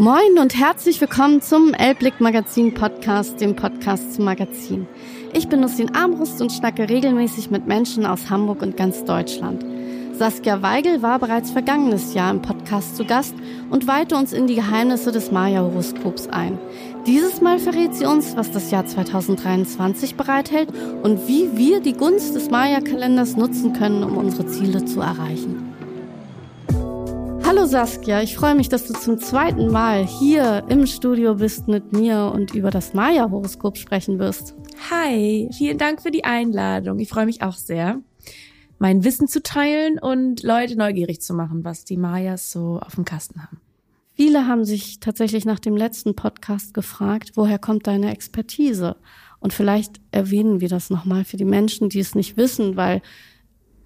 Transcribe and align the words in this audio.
Moin 0.00 0.38
und 0.40 0.58
herzlich 0.58 0.98
willkommen 1.02 1.42
zum 1.42 1.74
Elblick 1.74 2.22
Magazin 2.22 2.72
Podcast, 2.72 3.38
dem 3.38 3.54
Podcast 3.54 4.14
zum 4.14 4.24
Magazin. 4.24 4.88
Ich 5.34 5.46
bin 5.46 5.60
Nussin 5.60 5.94
Armbrust 5.94 6.40
und 6.40 6.50
schnacke 6.50 6.88
regelmäßig 6.88 7.50
mit 7.50 7.66
Menschen 7.66 8.06
aus 8.06 8.30
Hamburg 8.30 8.62
und 8.62 8.78
ganz 8.78 9.04
Deutschland. 9.04 9.62
Saskia 10.14 10.62
Weigel 10.62 11.02
war 11.02 11.18
bereits 11.18 11.50
vergangenes 11.50 12.14
Jahr 12.14 12.30
im 12.30 12.40
Podcast 12.40 12.96
zu 12.96 13.04
Gast 13.04 13.34
und 13.68 13.86
weihte 13.88 14.16
uns 14.16 14.32
in 14.32 14.46
die 14.46 14.54
Geheimnisse 14.54 15.12
des 15.12 15.32
Maya-Horoskops 15.32 16.28
ein. 16.28 16.58
Dieses 17.06 17.42
Mal 17.42 17.58
verrät 17.58 17.94
sie 17.94 18.06
uns, 18.06 18.38
was 18.38 18.50
das 18.50 18.70
Jahr 18.70 18.86
2023 18.86 20.14
bereithält 20.14 20.70
und 21.02 21.28
wie 21.28 21.58
wir 21.58 21.80
die 21.80 21.92
Gunst 21.92 22.34
des 22.34 22.48
Maya-Kalenders 22.48 23.36
nutzen 23.36 23.74
können, 23.74 24.02
um 24.02 24.16
unsere 24.16 24.46
Ziele 24.46 24.82
zu 24.86 25.02
erreichen. 25.02 25.69
Hallo 27.50 27.66
Saskia, 27.66 28.22
ich 28.22 28.36
freue 28.36 28.54
mich, 28.54 28.68
dass 28.68 28.86
du 28.86 28.92
zum 28.92 29.18
zweiten 29.18 29.72
Mal 29.72 30.06
hier 30.06 30.64
im 30.68 30.86
Studio 30.86 31.34
bist 31.34 31.66
mit 31.66 31.92
mir 31.92 32.30
und 32.32 32.54
über 32.54 32.70
das 32.70 32.94
Maya-Horoskop 32.94 33.76
sprechen 33.76 34.20
wirst. 34.20 34.54
Hi, 34.88 35.50
vielen 35.52 35.76
Dank 35.76 36.00
für 36.00 36.12
die 36.12 36.22
Einladung. 36.22 37.00
Ich 37.00 37.08
freue 37.08 37.26
mich 37.26 37.42
auch 37.42 37.56
sehr, 37.56 37.98
mein 38.78 39.02
Wissen 39.02 39.26
zu 39.26 39.42
teilen 39.42 39.98
und 39.98 40.44
Leute 40.44 40.76
neugierig 40.76 41.22
zu 41.22 41.34
machen, 41.34 41.64
was 41.64 41.84
die 41.84 41.96
Mayas 41.96 42.52
so 42.52 42.78
auf 42.78 42.94
dem 42.94 43.04
Kasten 43.04 43.42
haben. 43.42 43.60
Viele 44.14 44.46
haben 44.46 44.64
sich 44.64 45.00
tatsächlich 45.00 45.44
nach 45.44 45.58
dem 45.58 45.76
letzten 45.76 46.14
Podcast 46.14 46.72
gefragt, 46.72 47.32
woher 47.34 47.58
kommt 47.58 47.88
deine 47.88 48.12
Expertise? 48.12 48.94
Und 49.40 49.52
vielleicht 49.52 50.00
erwähnen 50.12 50.60
wir 50.60 50.68
das 50.68 50.88
nochmal 50.88 51.24
für 51.24 51.36
die 51.36 51.44
Menschen, 51.44 51.88
die 51.88 51.98
es 51.98 52.14
nicht 52.14 52.36
wissen, 52.36 52.76
weil 52.76 53.02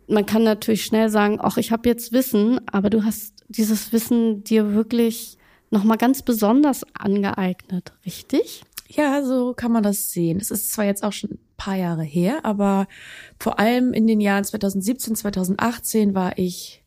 man 0.07 0.27
kann 0.27 0.43
natürlich 0.43 0.85
schnell 0.85 1.09
sagen, 1.09 1.39
ach, 1.41 1.57
ich 1.57 1.73
habe 1.73 1.89
jetzt 1.89 2.13
Wissen, 2.13 2.61
aber 2.67 2.91
du 2.91 3.05
hast 3.05 3.34
dieses 3.49 3.93
Wissen 3.93 4.45
dir 4.45 4.75
wirklich 4.75 5.39
nochmal 5.71 5.99
ganz 5.99 6.23
besonders 6.23 6.85
angeeignet, 6.95 7.93
richtig? 8.07 8.63
Ja, 8.89 9.25
so 9.25 9.55
kann 9.55 9.73
man 9.73 9.83
das 9.83 10.13
sehen. 10.13 10.39
Es 10.41 10.51
ist 10.51 10.73
zwar 10.73 10.85
jetzt 10.85 11.03
auch 11.03 11.13
schon 11.13 11.31
ein 11.31 11.39
paar 11.57 11.77
Jahre 11.77 12.05
her, 12.05 12.45
aber 12.45 12.87
vor 13.39 13.59
allem 13.59 13.93
in 13.93 14.07
den 14.07 14.21
Jahren 14.21 14.45
2017, 14.45 15.17
2018 15.17 16.15
war 16.15 16.39
ich 16.39 16.85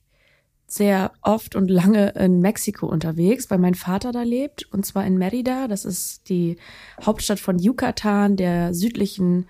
sehr 0.68 1.14
oft 1.22 1.56
und 1.56 1.70
lange 1.70 2.10
in 2.10 2.42
Mexiko 2.42 2.88
unterwegs, 2.88 3.50
weil 3.50 3.58
mein 3.58 3.76
Vater 3.76 4.12
da 4.12 4.24
lebt, 4.24 4.72
und 4.74 4.86
zwar 4.86 5.06
in 5.06 5.18
Merida. 5.18 5.68
Das 5.68 5.86
ist 5.86 6.28
die 6.30 6.58
Hauptstadt 7.02 7.40
von 7.40 7.58
Yucatan, 7.58 8.36
der 8.36 8.74
südlichen, 8.74 9.48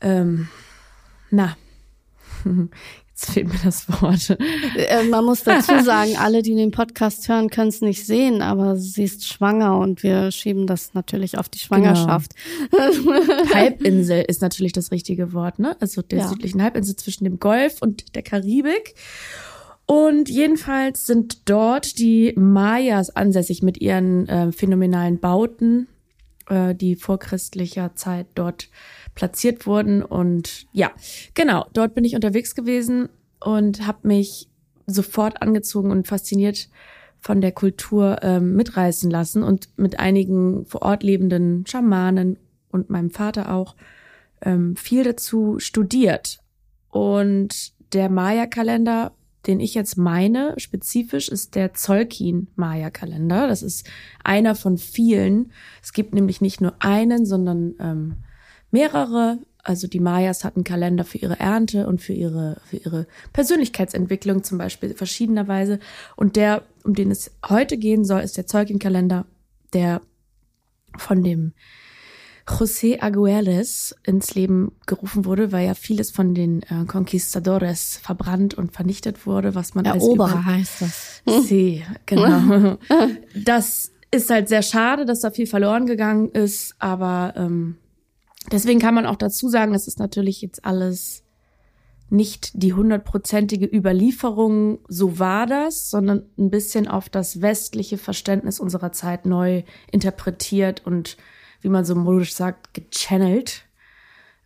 ähm, 0.00 0.48
na, 1.30 1.56
Jetzt 3.20 3.32
fehlt 3.32 3.48
mir 3.48 3.58
das 3.62 3.86
Wort. 4.00 4.38
Äh, 4.76 5.04
man 5.04 5.26
muss 5.26 5.42
dazu 5.42 5.78
sagen, 5.84 6.16
alle, 6.16 6.40
die 6.40 6.54
den 6.54 6.70
Podcast 6.70 7.28
hören, 7.28 7.50
können 7.50 7.68
es 7.68 7.82
nicht 7.82 8.06
sehen, 8.06 8.40
aber 8.40 8.76
sie 8.76 9.04
ist 9.04 9.26
schwanger 9.26 9.76
und 9.78 10.02
wir 10.02 10.30
schieben 10.30 10.66
das 10.66 10.94
natürlich 10.94 11.36
auf 11.36 11.50
die 11.50 11.58
Schwangerschaft. 11.58 12.32
Genau. 12.70 13.54
Halbinsel 13.54 14.24
ist 14.26 14.40
natürlich 14.40 14.72
das 14.72 14.90
richtige 14.90 15.34
Wort, 15.34 15.58
ne? 15.58 15.76
Also 15.80 16.00
der 16.00 16.20
ja. 16.20 16.28
südlichen 16.28 16.62
Halbinsel 16.62 16.96
zwischen 16.96 17.24
dem 17.24 17.38
Golf 17.38 17.82
und 17.82 18.14
der 18.14 18.22
Karibik. 18.22 18.94
Und 19.84 20.30
jedenfalls 20.30 21.04
sind 21.04 21.50
dort 21.50 21.98
die 21.98 22.32
Mayas 22.36 23.14
ansässig 23.14 23.62
mit 23.62 23.82
ihren 23.82 24.28
äh, 24.28 24.50
phänomenalen 24.50 25.18
Bauten, 25.20 25.88
äh, 26.48 26.74
die 26.74 26.96
vorchristlicher 26.96 27.94
Zeit 27.96 28.28
dort 28.34 28.70
platziert 29.14 29.66
wurden. 29.66 30.02
Und 30.02 30.66
ja, 30.72 30.92
genau, 31.34 31.66
dort 31.72 31.94
bin 31.94 32.04
ich 32.04 32.14
unterwegs 32.14 32.54
gewesen 32.54 33.08
und 33.40 33.86
habe 33.86 34.08
mich 34.08 34.48
sofort 34.86 35.42
angezogen 35.42 35.90
und 35.90 36.06
fasziniert 36.06 36.68
von 37.20 37.40
der 37.40 37.52
Kultur 37.52 38.18
ähm, 38.22 38.54
mitreißen 38.54 39.10
lassen 39.10 39.42
und 39.42 39.68
mit 39.76 40.00
einigen 40.00 40.64
vor 40.66 40.82
Ort 40.82 41.02
lebenden 41.02 41.66
Schamanen 41.66 42.38
und 42.70 42.88
meinem 42.88 43.10
Vater 43.10 43.54
auch 43.54 43.76
ähm, 44.42 44.74
viel 44.76 45.04
dazu 45.04 45.58
studiert. 45.58 46.40
Und 46.88 47.72
der 47.92 48.08
Maya-Kalender, 48.08 49.12
den 49.46 49.60
ich 49.60 49.74
jetzt 49.74 49.96
meine, 49.96 50.54
spezifisch, 50.56 51.28
ist 51.28 51.54
der 51.54 51.74
Zolkin-Maya-Kalender. 51.74 53.48
Das 53.48 53.62
ist 53.62 53.88
einer 54.24 54.54
von 54.54 54.78
vielen. 54.78 55.52
Es 55.82 55.92
gibt 55.92 56.14
nämlich 56.14 56.40
nicht 56.40 56.60
nur 56.60 56.74
einen, 56.78 57.26
sondern 57.26 57.74
ähm, 57.80 58.16
mehrere. 58.70 59.38
Also 59.62 59.86
die 59.88 60.00
Mayas 60.00 60.44
hatten 60.44 60.64
Kalender 60.64 61.04
für 61.04 61.18
ihre 61.18 61.38
Ernte 61.38 61.86
und 61.86 62.00
für 62.00 62.14
ihre, 62.14 62.60
für 62.64 62.78
ihre 62.78 63.06
Persönlichkeitsentwicklung 63.32 64.42
zum 64.42 64.58
Beispiel 64.58 64.94
verschiedenerweise. 64.94 65.78
Und 66.16 66.36
der, 66.36 66.62
um 66.84 66.94
den 66.94 67.10
es 67.10 67.30
heute 67.48 67.76
gehen 67.76 68.04
soll, 68.04 68.20
ist 68.22 68.36
der 68.36 68.46
Zeugin-Kalender, 68.46 69.26
der 69.72 70.00
von 70.96 71.22
dem 71.22 71.52
José 72.46 73.00
Agueles 73.00 73.94
ins 74.04 74.34
Leben 74.34 74.72
gerufen 74.86 75.24
wurde, 75.24 75.52
weil 75.52 75.66
ja 75.66 75.74
vieles 75.74 76.10
von 76.10 76.34
den 76.34 76.62
äh, 76.62 76.84
Conquistadores 76.86 77.98
verbrannt 78.02 78.54
und 78.54 78.72
vernichtet 78.72 79.26
wurde, 79.26 79.54
was 79.54 79.74
man 79.74 79.84
Eroberer 79.84 80.36
als 80.36 80.46
heißt 80.46 80.82
das. 80.82 81.22
Sie, 81.46 81.84
genau. 82.06 82.76
das 83.44 83.92
ist 84.10 84.30
halt 84.30 84.48
sehr 84.48 84.62
schade, 84.62 85.04
dass 85.04 85.20
da 85.20 85.30
viel 85.30 85.46
verloren 85.46 85.86
gegangen 85.86 86.30
ist, 86.30 86.74
aber 86.78 87.34
ähm, 87.36 87.76
Deswegen 88.50 88.80
kann 88.80 88.94
man 88.94 89.06
auch 89.06 89.16
dazu 89.16 89.48
sagen, 89.48 89.74
es 89.74 89.86
ist 89.86 89.98
natürlich 89.98 90.40
jetzt 90.40 90.64
alles 90.64 91.24
nicht 92.10 92.50
die 92.54 92.72
hundertprozentige 92.72 93.66
Überlieferung, 93.66 94.80
so 94.88 95.18
war 95.18 95.46
das, 95.46 95.90
sondern 95.90 96.24
ein 96.38 96.50
bisschen 96.50 96.88
auf 96.88 97.08
das 97.08 97.40
westliche 97.40 97.98
Verständnis 97.98 98.58
unserer 98.58 98.90
Zeit 98.90 99.26
neu 99.26 99.62
interpretiert 99.92 100.84
und, 100.84 101.16
wie 101.60 101.68
man 101.68 101.84
so 101.84 101.94
modisch 101.94 102.34
sagt, 102.34 102.74
gechannelt. 102.74 103.64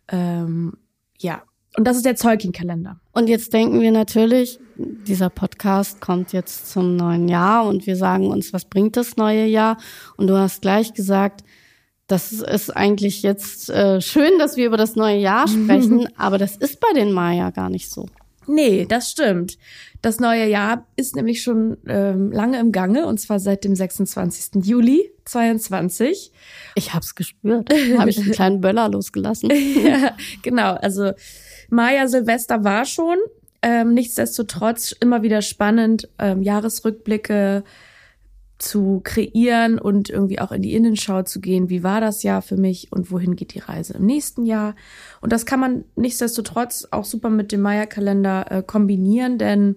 Ähm, 0.09 0.77
ja, 1.17 1.41
und 1.75 1.85
das 1.85 1.97
ist 1.97 2.05
der 2.05 2.15
Zeugin-Kalender. 2.15 2.99
Und 3.11 3.27
jetzt 3.27 3.51
denken 3.51 3.81
wir 3.81 3.91
natürlich, 3.91 4.59
dieser 4.77 5.29
Podcast 5.29 5.99
kommt 5.99 6.31
jetzt 6.31 6.71
zum 6.71 6.95
neuen 6.95 7.27
Jahr 7.27 7.65
und 7.65 7.87
wir 7.87 7.95
sagen 7.95 8.27
uns, 8.27 8.53
was 8.53 8.65
bringt 8.65 8.95
das 8.95 9.17
neue 9.17 9.45
Jahr? 9.45 9.77
Und 10.17 10.27
du 10.27 10.37
hast 10.37 10.61
gleich 10.61 10.93
gesagt, 10.93 11.43
das 12.07 12.31
ist 12.31 12.69
eigentlich 12.75 13.23
jetzt 13.23 13.69
äh, 13.69 13.99
schön, 13.99 14.37
dass 14.37 14.57
wir 14.57 14.67
über 14.67 14.77
das 14.77 14.95
neue 14.95 15.17
Jahr 15.17 15.47
sprechen, 15.47 16.07
aber 16.17 16.37
das 16.37 16.55
ist 16.55 16.79
bei 16.79 16.93
den 16.93 17.11
Maya 17.11 17.49
gar 17.49 17.69
nicht 17.69 17.89
so. 17.89 18.05
Nee, 18.47 18.85
das 18.85 19.09
stimmt. 19.09 19.57
Das 20.01 20.19
neue 20.19 20.47
Jahr 20.47 20.85
ist 20.95 21.15
nämlich 21.15 21.41
schon 21.41 21.77
ähm, 21.87 22.31
lange 22.31 22.59
im 22.59 22.71
Gange 22.71 23.07
und 23.07 23.19
zwar 23.19 23.39
seit 23.39 23.63
dem 23.63 23.75
26. 23.75 24.63
Juli 24.63 25.11
22. 25.25 26.31
Ich 26.75 26.93
hab's 26.93 27.15
gespürt. 27.15 27.71
Habe 27.97 28.09
ich 28.09 28.19
einen 28.19 28.31
kleinen 28.31 28.61
Böller 28.61 28.89
losgelassen. 28.89 29.51
ja, 29.83 30.15
genau. 30.43 30.75
Also 30.75 31.13
Maya 31.69 32.07
Silvester 32.07 32.63
war 32.63 32.85
schon. 32.85 33.17
Ähm, 33.63 33.95
nichtsdestotrotz 33.95 34.91
immer 34.91 35.23
wieder 35.23 35.41
spannend. 35.41 36.07
Ähm, 36.19 36.43
Jahresrückblicke, 36.43 37.63
zu 38.57 39.01
kreieren 39.03 39.77
und 39.79 40.09
irgendwie 40.09 40.39
auch 40.39 40.51
in 40.51 40.61
die 40.61 40.73
Innenschau 40.73 41.23
zu 41.23 41.41
gehen. 41.41 41.69
Wie 41.69 41.83
war 41.83 41.99
das 41.99 42.23
Jahr 42.23 42.41
für 42.41 42.57
mich 42.57 42.91
und 42.91 43.11
wohin 43.11 43.35
geht 43.35 43.53
die 43.53 43.59
Reise 43.59 43.93
im 43.93 44.05
nächsten 44.05 44.45
Jahr? 44.45 44.75
Und 45.21 45.33
das 45.33 45.45
kann 45.45 45.59
man 45.59 45.83
nichtsdestotrotz 45.95 46.87
auch 46.91 47.05
super 47.05 47.29
mit 47.29 47.51
dem 47.51 47.61
Maya-Kalender 47.61 48.51
äh, 48.51 48.63
kombinieren, 48.63 49.37
denn 49.37 49.75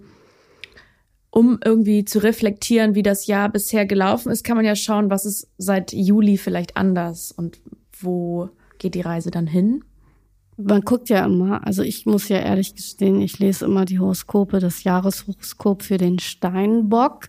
um 1.31 1.59
irgendwie 1.65 2.05
zu 2.05 2.21
reflektieren, 2.21 2.95
wie 2.95 3.03
das 3.03 3.27
Jahr 3.27 3.51
bisher 3.51 3.85
gelaufen 3.85 4.31
ist, 4.33 4.45
kann 4.45 4.57
man 4.57 4.65
ja 4.65 4.75
schauen, 4.75 5.11
was 5.11 5.27
ist 5.27 5.49
seit 5.59 5.93
Juli 5.93 6.39
vielleicht 6.39 6.77
anders 6.77 7.33
und 7.33 7.61
wo 8.01 8.49
geht 8.79 8.95
die 8.95 9.03
Reise 9.03 9.31
dann 9.31 9.47
hin? 9.47 9.85
Man 10.57 10.81
guckt 10.81 11.09
ja 11.09 11.25
immer, 11.25 11.65
also 11.67 11.83
ich 11.83 12.07
muss 12.07 12.29
ja 12.29 12.39
ehrlich 12.39 12.75
gestehen, 12.75 13.21
ich 13.21 13.39
lese 13.39 13.65
immer 13.65 13.85
die 13.85 13.99
Horoskope, 13.99 14.59
das 14.59 14.83
Jahreshoroskop 14.83 15.83
für 15.83 15.99
den 15.99 16.19
Steinbock. 16.19 17.29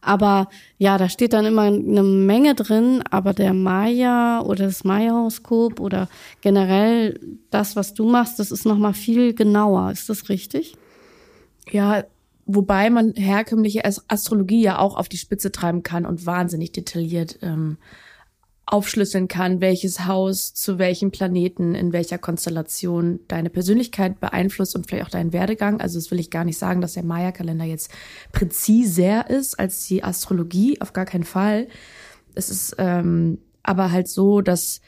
Aber 0.00 0.48
ja, 0.78 0.96
da 0.96 1.08
steht 1.08 1.32
dann 1.32 1.44
immer 1.44 1.62
eine 1.62 2.02
Menge 2.02 2.54
drin, 2.54 3.02
aber 3.10 3.34
der 3.34 3.52
Maya 3.52 4.40
oder 4.40 4.66
das 4.66 4.84
Maya-Horoskop 4.84 5.80
oder 5.80 6.08
generell 6.40 7.18
das, 7.50 7.74
was 7.74 7.94
du 7.94 8.08
machst, 8.08 8.38
das 8.38 8.50
ist 8.50 8.64
nochmal 8.64 8.94
viel 8.94 9.34
genauer. 9.34 9.90
Ist 9.90 10.08
das 10.08 10.28
richtig? 10.28 10.76
Ja, 11.70 12.04
wobei 12.46 12.90
man 12.90 13.12
herkömmliche 13.14 13.84
Astrologie 13.84 14.62
ja 14.62 14.78
auch 14.78 14.96
auf 14.96 15.08
die 15.08 15.18
Spitze 15.18 15.50
treiben 15.52 15.82
kann 15.82 16.06
und 16.06 16.26
wahnsinnig 16.26 16.72
detailliert 16.72 17.38
ähm, 17.42 17.76
aufschlüsseln 18.70 19.28
kann, 19.28 19.62
welches 19.62 20.04
Haus 20.06 20.52
zu 20.52 20.78
welchem 20.78 21.10
Planeten 21.10 21.74
in 21.74 21.92
welcher 21.92 22.18
Konstellation 22.18 23.20
deine 23.26 23.48
Persönlichkeit 23.48 24.20
beeinflusst 24.20 24.76
und 24.76 24.86
vielleicht 24.86 25.06
auch 25.06 25.10
deinen 25.10 25.32
Werdegang. 25.32 25.80
Also 25.80 25.98
das 25.98 26.10
will 26.10 26.20
ich 26.20 26.30
gar 26.30 26.44
nicht 26.44 26.58
sagen, 26.58 26.82
dass 26.82 26.92
der 26.92 27.02
Maya-Kalender 27.02 27.64
jetzt 27.64 27.90
präziser 28.32 29.28
ist 29.30 29.58
als 29.58 29.86
die 29.86 30.04
Astrologie, 30.04 30.80
auf 30.82 30.92
gar 30.92 31.06
keinen 31.06 31.24
Fall. 31.24 31.68
Es 32.34 32.50
ist 32.50 32.76
ähm, 32.78 33.38
aber 33.62 33.90
halt 33.90 34.06
so, 34.06 34.42
dass 34.42 34.82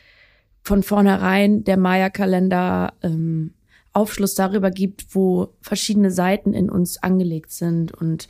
von 0.62 0.82
vornherein 0.82 1.64
der 1.64 1.78
Maya-Kalender 1.78 2.92
ähm, 3.02 3.54
Aufschluss 3.94 4.34
darüber 4.34 4.70
gibt, 4.70 5.14
wo 5.14 5.54
verschiedene 5.62 6.10
Seiten 6.10 6.52
in 6.52 6.68
uns 6.68 7.02
angelegt 7.02 7.50
sind 7.50 7.92
und 7.92 8.28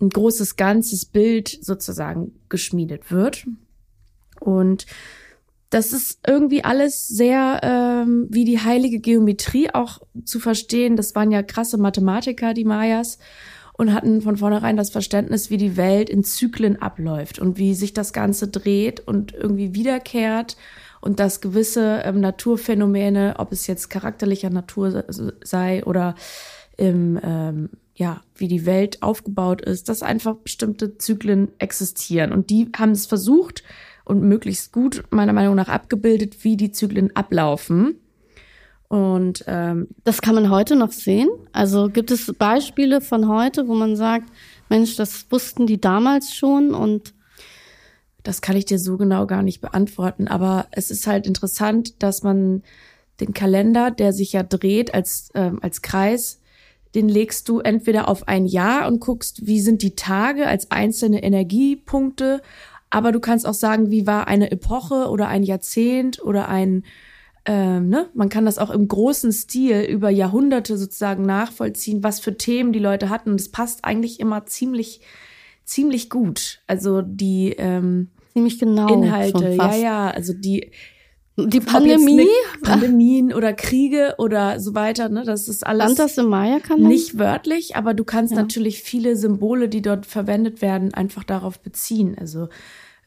ein 0.00 0.08
großes 0.10 0.56
ganzes 0.56 1.04
Bild 1.04 1.48
sozusagen 1.48 2.32
geschmiedet 2.48 3.12
wird. 3.12 3.46
Und 4.44 4.86
das 5.70 5.92
ist 5.92 6.20
irgendwie 6.26 6.62
alles 6.62 7.08
sehr 7.08 7.60
ähm, 7.62 8.28
wie 8.30 8.44
die 8.44 8.60
heilige 8.60 9.00
Geometrie 9.00 9.70
auch 9.72 10.00
zu 10.24 10.38
verstehen. 10.38 10.96
Das 10.96 11.14
waren 11.14 11.32
ja 11.32 11.42
krasse 11.42 11.78
Mathematiker, 11.78 12.54
die 12.54 12.64
Mayas, 12.64 13.18
und 13.72 13.92
hatten 13.92 14.22
von 14.22 14.36
vornherein 14.36 14.76
das 14.76 14.90
Verständnis, 14.90 15.50
wie 15.50 15.56
die 15.56 15.76
Welt 15.76 16.08
in 16.08 16.22
Zyklen 16.22 16.80
abläuft 16.80 17.40
und 17.40 17.58
wie 17.58 17.74
sich 17.74 17.92
das 17.92 18.12
Ganze 18.12 18.46
dreht 18.46 19.00
und 19.00 19.32
irgendwie 19.32 19.74
wiederkehrt 19.74 20.56
und 21.00 21.18
dass 21.18 21.40
gewisse 21.40 22.02
ähm, 22.04 22.20
Naturphänomene, 22.20 23.34
ob 23.38 23.50
es 23.50 23.66
jetzt 23.66 23.90
charakterlicher 23.90 24.50
Natur 24.50 25.04
sei 25.42 25.84
oder 25.84 26.14
im, 26.76 27.18
ähm, 27.22 27.70
ja, 27.94 28.20
wie 28.36 28.48
die 28.48 28.64
Welt 28.64 29.02
aufgebaut 29.02 29.60
ist, 29.60 29.88
dass 29.88 30.02
einfach 30.02 30.36
bestimmte 30.36 30.98
Zyklen 30.98 31.48
existieren. 31.58 32.32
Und 32.32 32.50
die 32.50 32.70
haben 32.76 32.92
es 32.92 33.06
versucht, 33.06 33.64
und 34.04 34.22
möglichst 34.22 34.72
gut 34.72 35.04
meiner 35.10 35.32
Meinung 35.32 35.54
nach 35.54 35.68
abgebildet, 35.68 36.44
wie 36.44 36.56
die 36.56 36.72
Zyklen 36.72 37.14
ablaufen. 37.16 38.00
Und 38.88 39.44
ähm, 39.46 39.88
das 40.04 40.20
kann 40.20 40.34
man 40.34 40.50
heute 40.50 40.76
noch 40.76 40.92
sehen. 40.92 41.28
Also 41.52 41.88
gibt 41.88 42.10
es 42.10 42.32
Beispiele 42.34 43.00
von 43.00 43.28
heute, 43.28 43.66
wo 43.66 43.74
man 43.74 43.96
sagt, 43.96 44.30
Mensch, 44.68 44.96
das 44.96 45.26
wussten 45.30 45.66
die 45.66 45.80
damals 45.80 46.34
schon 46.34 46.74
und 46.74 47.14
das 48.22 48.40
kann 48.40 48.56
ich 48.56 48.64
dir 48.64 48.78
so 48.78 48.96
genau 48.96 49.26
gar 49.26 49.42
nicht 49.42 49.60
beantworten. 49.60 50.28
Aber 50.28 50.66
es 50.70 50.90
ist 50.90 51.06
halt 51.06 51.26
interessant, 51.26 52.02
dass 52.02 52.22
man 52.22 52.62
den 53.20 53.32
Kalender, 53.32 53.90
der 53.90 54.12
sich 54.12 54.32
ja 54.32 54.42
dreht 54.42 54.94
als 54.94 55.30
ähm, 55.34 55.58
als 55.62 55.82
Kreis, 55.82 56.40
den 56.94 57.08
legst 57.08 57.48
du 57.48 57.60
entweder 57.60 58.08
auf 58.08 58.28
ein 58.28 58.46
Jahr 58.46 58.86
und 58.86 59.00
guckst, 59.00 59.46
wie 59.46 59.60
sind 59.60 59.82
die 59.82 59.96
Tage 59.96 60.46
als 60.46 60.70
einzelne 60.70 61.22
Energiepunkte 61.22 62.40
aber 62.94 63.10
du 63.10 63.18
kannst 63.18 63.44
auch 63.44 63.54
sagen, 63.54 63.90
wie 63.90 64.06
war 64.06 64.28
eine 64.28 64.52
Epoche 64.52 65.08
oder 65.08 65.26
ein 65.26 65.42
Jahrzehnt 65.42 66.22
oder 66.22 66.48
ein, 66.48 66.84
ähm, 67.44 67.88
ne? 67.88 68.08
Man 68.14 68.28
kann 68.28 68.44
das 68.44 68.58
auch 68.58 68.70
im 68.70 68.86
großen 68.86 69.32
Stil 69.32 69.80
über 69.80 70.10
Jahrhunderte 70.10 70.78
sozusagen 70.78 71.26
nachvollziehen, 71.26 72.04
was 72.04 72.20
für 72.20 72.38
Themen 72.38 72.72
die 72.72 72.78
Leute 72.78 73.10
hatten. 73.10 73.30
Und 73.30 73.40
es 73.40 73.50
passt 73.50 73.84
eigentlich 73.84 74.20
immer 74.20 74.46
ziemlich, 74.46 75.00
ziemlich 75.64 76.08
gut. 76.08 76.60
Also 76.68 77.02
die 77.02 77.50
ähm, 77.58 78.10
ziemlich 78.32 78.60
genau 78.60 78.86
Inhalte, 78.86 79.50
ja, 79.50 79.74
ja, 79.74 80.10
also 80.10 80.32
die 80.32 80.70
die 81.36 81.58
Pandemie, 81.58 82.28
Pandemien 82.62 83.32
oder 83.32 83.52
Kriege 83.54 84.14
oder 84.18 84.60
so 84.60 84.76
weiter, 84.76 85.08
ne, 85.08 85.24
das 85.24 85.48
ist 85.48 85.66
alles 85.66 85.94
Stand 85.94 85.98
das 85.98 86.18
im 86.18 86.28
Maya 86.28 86.60
nicht 86.76 87.18
wörtlich, 87.18 87.74
aber 87.74 87.92
du 87.92 88.04
kannst 88.04 88.32
ja. 88.32 88.40
natürlich 88.40 88.82
viele 88.82 89.16
Symbole, 89.16 89.68
die 89.68 89.82
dort 89.82 90.06
verwendet 90.06 90.62
werden, 90.62 90.94
einfach 90.94 91.24
darauf 91.24 91.58
beziehen. 91.58 92.16
Also 92.16 92.48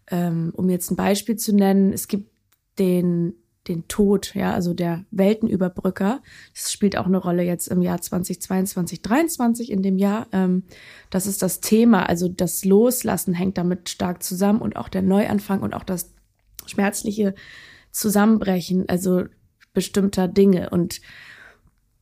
ähm, 0.09 0.51
um 0.55 0.69
jetzt 0.69 0.91
ein 0.91 0.95
Beispiel 0.95 1.35
zu 1.35 1.55
nennen, 1.55 1.93
es 1.93 2.07
gibt 2.07 2.31
den 2.79 3.33
den 3.67 3.87
Tod, 3.87 4.33
ja, 4.33 4.53
also 4.53 4.73
der 4.73 5.05
Weltenüberbrücker. 5.11 6.21
Das 6.53 6.71
spielt 6.71 6.97
auch 6.97 7.05
eine 7.05 7.17
Rolle 7.17 7.43
jetzt 7.43 7.67
im 7.67 7.81
Jahr 7.81 8.01
2022, 8.01 9.03
2023 9.03 9.71
in 9.71 9.83
dem 9.83 9.97
Jahr. 9.97 10.27
Ähm, 10.31 10.63
das 11.09 11.27
ist 11.27 11.41
das 11.41 11.59
Thema, 11.59 12.07
also 12.07 12.27
das 12.27 12.65
Loslassen 12.65 13.33
hängt 13.33 13.57
damit 13.57 13.89
stark 13.89 14.23
zusammen 14.23 14.61
und 14.61 14.75
auch 14.75 14.89
der 14.89 15.01
Neuanfang 15.01 15.61
und 15.61 15.73
auch 15.73 15.83
das 15.83 16.13
schmerzliche 16.65 17.35
Zusammenbrechen, 17.91 18.87
also 18.89 19.25
bestimmter 19.73 20.27
Dinge. 20.27 20.69
Und 20.69 21.01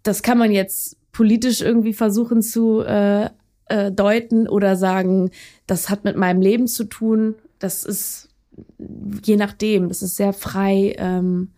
das 0.04 0.24
kann 0.24 0.38
man 0.38 0.52
jetzt 0.52 0.98
politisch 1.12 1.62
irgendwie 1.62 1.94
versuchen 1.94 2.42
zu 2.42 2.82
äh, 2.82 3.30
äh, 3.68 3.92
deuten 3.92 4.48
oder 4.48 4.76
sagen, 4.76 5.32
das 5.66 5.90
hat 5.90 6.04
mit 6.04 6.16
meinem 6.16 6.42
Leben 6.42 6.68
zu 6.68 6.84
tun 6.84 7.36
das 7.60 7.84
ist 7.84 8.30
je 9.24 9.36
nachdem, 9.36 9.90
das 9.90 10.02
ist 10.02 10.16
sehr 10.16 10.34
frei. 10.34 10.96
Ähm, 10.98 11.50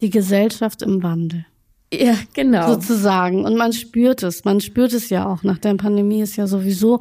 die 0.00 0.10
Gesellschaft 0.10 0.82
im 0.82 1.02
Wandel. 1.02 1.46
Ja, 1.92 2.14
genau. 2.34 2.74
Sozusagen. 2.74 3.44
Und 3.44 3.56
man 3.56 3.72
spürt 3.72 4.22
es. 4.22 4.44
Man 4.44 4.60
spürt 4.60 4.92
es 4.92 5.08
ja 5.08 5.26
auch. 5.26 5.42
Nach 5.42 5.58
der 5.58 5.74
Pandemie 5.74 6.20
ist 6.20 6.36
ja 6.36 6.46
sowieso 6.46 7.00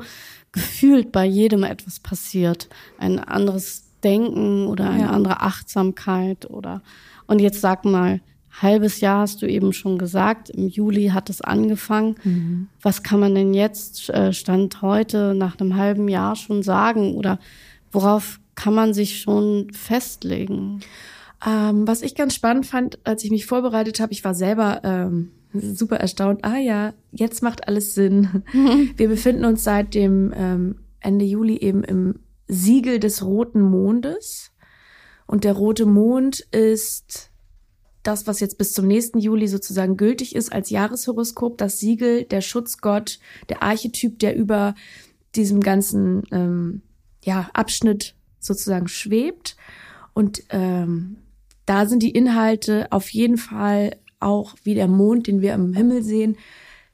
gefühlt 0.52 1.12
bei 1.12 1.26
jedem 1.26 1.64
etwas 1.64 2.00
passiert. 2.00 2.70
Ein 2.98 3.20
anderes 3.20 3.84
Denken 4.04 4.68
oder 4.68 4.90
eine 4.90 5.04
ja. 5.04 5.10
andere 5.10 5.42
Achtsamkeit 5.42 6.50
oder, 6.50 6.82
und 7.26 7.40
jetzt 7.40 7.60
sag 7.60 7.84
mal, 7.84 8.22
halbes 8.62 9.02
Jahr 9.02 9.22
hast 9.22 9.42
du 9.42 9.48
eben 9.48 9.74
schon 9.74 9.98
gesagt, 9.98 10.50
im 10.50 10.70
Juli 10.70 11.08
hat 11.08 11.30
es 11.30 11.42
angefangen. 11.42 12.16
Mhm. 12.24 12.68
Was 12.82 13.04
kann 13.04 13.20
man 13.20 13.36
denn 13.36 13.54
jetzt, 13.54 14.10
äh, 14.12 14.32
Stand 14.32 14.82
heute, 14.82 15.34
nach 15.36 15.60
einem 15.60 15.76
halben 15.76 16.08
Jahr 16.08 16.38
schon 16.38 16.64
sagen? 16.64 17.16
Oder 17.16 17.40
Worauf 17.96 18.42
kann 18.56 18.74
man 18.74 18.94
sich 18.94 19.22
schon 19.22 19.72
festlegen? 19.72 20.82
Ähm, 21.46 21.88
was 21.88 22.02
ich 22.02 22.14
ganz 22.14 22.36
spannend 22.36 22.66
fand, 22.66 23.00
als 23.06 23.24
ich 23.24 23.32
mich 23.32 23.46
vorbereitet 23.46 24.02
habe, 24.02 24.12
ich 24.12 24.24
war 24.26 24.36
selber 24.36 24.82
ähm, 24.84 25.32
super 25.54 25.96
erstaunt. 25.96 26.44
Ah 26.44 26.58
ja, 26.58 26.94
jetzt 27.14 27.42
macht 27.42 27.70
alles 27.70 27.96
Sinn. 27.96 28.44
Wir 28.98 29.08
befinden 29.08 29.46
uns 29.46 29.64
seit 29.64 29.94
dem 29.94 30.34
ähm, 30.36 30.76
Ende 31.00 31.24
Juli 31.24 31.58
eben 31.58 31.86
im 31.86 32.20
Siegel 32.50 33.00
des 33.00 33.24
roten 33.24 33.62
Mondes. 33.62 34.52
Und 35.26 35.46
der 35.46 35.54
rote 35.54 35.86
Mond 35.86 36.42
ist 36.52 37.32
das, 38.04 38.28
was 38.28 38.42
jetzt 38.42 38.58
bis 38.58 38.74
zum 38.74 38.88
nächsten 38.88 39.20
Juli 39.20 39.48
sozusagen 39.48 39.96
gültig 39.96 40.36
ist 40.36 40.52
als 40.52 40.70
Jahreshoroskop, 40.70 41.58
das 41.58 41.80
Siegel, 41.80 42.26
der 42.26 42.42
Schutzgott, 42.42 43.20
der 43.48 43.64
Archetyp, 43.64 44.20
der 44.20 44.36
über 44.36 44.76
diesem 45.34 45.62
ganzen 45.62 46.24
ähm, 46.32 46.82
ja, 47.25 47.50
Abschnitt 47.54 48.16
sozusagen 48.39 48.88
schwebt. 48.88 49.57
Und 50.13 50.44
ähm, 50.50 51.18
da 51.66 51.86
sind 51.88 52.04
die 52.04 52.12
Inhalte 52.12 52.88
auf 52.92 53.10
jeden 53.10 53.38
Fall 53.38 53.98
auch 54.19 54.56
wie 54.63 54.75
der 54.75 54.88
Mond, 54.88 55.27
den 55.27 55.42
wir 55.42 55.54
am 55.54 55.74
Himmel 55.74 56.04
sehen. 56.04 56.38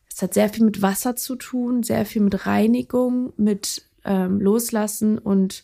Es 0.09 0.21
hat 0.21 0.33
sehr 0.33 0.49
viel 0.49 0.65
mit 0.65 0.81
Wasser 0.81 1.15
zu 1.15 1.35
tun, 1.35 1.83
sehr 1.83 2.05
viel 2.05 2.21
mit 2.21 2.45
Reinigung, 2.45 3.33
mit 3.37 3.83
ähm, 4.03 4.39
Loslassen 4.39 5.17
und 5.17 5.63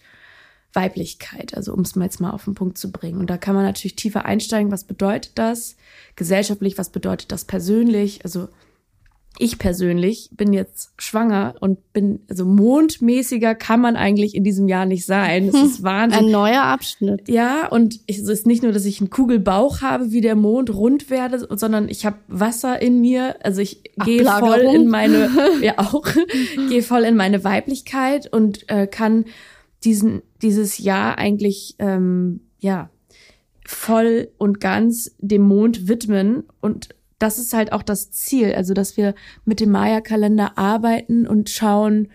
Weiblichkeit, 0.73 1.55
also 1.55 1.73
um 1.73 1.81
es 1.81 1.95
mal 1.95 2.05
jetzt 2.05 2.21
mal 2.21 2.31
auf 2.31 2.45
den 2.45 2.53
Punkt 2.53 2.77
zu 2.77 2.91
bringen. 2.91 3.19
Und 3.19 3.29
da 3.29 3.37
kann 3.37 3.55
man 3.55 3.63
natürlich 3.63 3.95
tiefer 3.95 4.25
einsteigen, 4.25 4.71
was 4.71 4.83
bedeutet 4.83 5.31
das 5.35 5.75
gesellschaftlich, 6.15 6.77
was 6.77 6.91
bedeutet 6.91 7.31
das 7.31 7.45
persönlich, 7.45 8.23
also 8.23 8.49
ich 9.39 9.59
persönlich 9.59 10.29
bin 10.33 10.53
jetzt 10.53 10.91
schwanger 10.97 11.55
und 11.59 11.93
bin, 11.93 12.21
also 12.29 12.45
mondmäßiger 12.45 13.55
kann 13.55 13.79
man 13.79 13.95
eigentlich 13.95 14.35
in 14.35 14.43
diesem 14.43 14.67
Jahr 14.67 14.85
nicht 14.85 15.05
sein. 15.05 15.47
Es 15.47 15.55
ist 15.55 15.83
Wahnsinn. 15.83 16.25
Ein 16.25 16.31
neuer 16.31 16.63
Abschnitt. 16.63 17.27
Ja, 17.29 17.67
und 17.67 17.99
es 18.07 18.19
ist 18.19 18.47
nicht 18.47 18.63
nur, 18.63 18.71
dass 18.71 18.85
ich 18.85 18.99
einen 18.99 19.09
Kugelbauch 19.09 19.81
habe, 19.81 20.11
wie 20.11 20.21
der 20.21 20.35
Mond 20.35 20.73
rund 20.73 21.09
werde, 21.09 21.47
sondern 21.57 21.89
ich 21.89 22.05
habe 22.05 22.17
Wasser 22.27 22.81
in 22.81 23.01
mir. 23.01 23.35
Also 23.43 23.61
ich 23.61 23.83
gehe 24.03 24.25
voll 24.25 24.59
in 24.73 24.87
meine, 24.87 25.29
ja 25.61 25.73
auch, 25.77 26.03
gehe 26.69 26.81
voll 26.81 27.03
in 27.03 27.15
meine 27.15 27.43
Weiblichkeit 27.43 28.31
und 28.31 28.69
äh, 28.69 28.87
kann 28.87 29.25
diesen, 29.83 30.21
dieses 30.41 30.77
Jahr 30.79 31.17
eigentlich, 31.17 31.75
ähm, 31.79 32.41
ja, 32.59 32.89
voll 33.65 34.29
und 34.37 34.61
ganz 34.61 35.15
dem 35.19 35.41
Mond 35.41 35.87
widmen 35.87 36.43
und 36.61 36.95
das 37.19 37.37
ist 37.39 37.53
halt 37.53 37.71
auch 37.71 37.83
das 37.83 38.11
Ziel, 38.11 38.53
also 38.53 38.73
dass 38.73 38.97
wir 38.97 39.15
mit 39.45 39.59
dem 39.59 39.71
Maya-Kalender 39.71 40.57
arbeiten 40.57 41.27
und 41.27 41.49
schauen, 41.49 42.09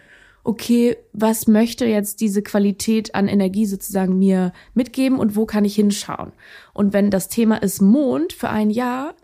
okay, 0.45 0.97
was 1.13 1.47
möchte 1.47 1.87
jetzt 1.87 2.21
diese 2.21 2.43
Qualität 2.43 3.15
an 3.15 3.29
Energie 3.29 3.67
sozusagen 3.67 4.19
mir 4.19 4.53
mitgeben 4.75 5.19
und 5.19 5.37
wo 5.37 5.47
kann 5.47 5.65
ich 5.65 5.75
hinschauen? 5.75 6.33
Und 6.73 6.93
wenn 6.93 7.11
das 7.11 7.29
Thema 7.29 7.57
ist 7.57 7.81
Mond 7.81 8.33
für 8.33 8.49
ein 8.49 8.71
Jahr, 8.71 9.15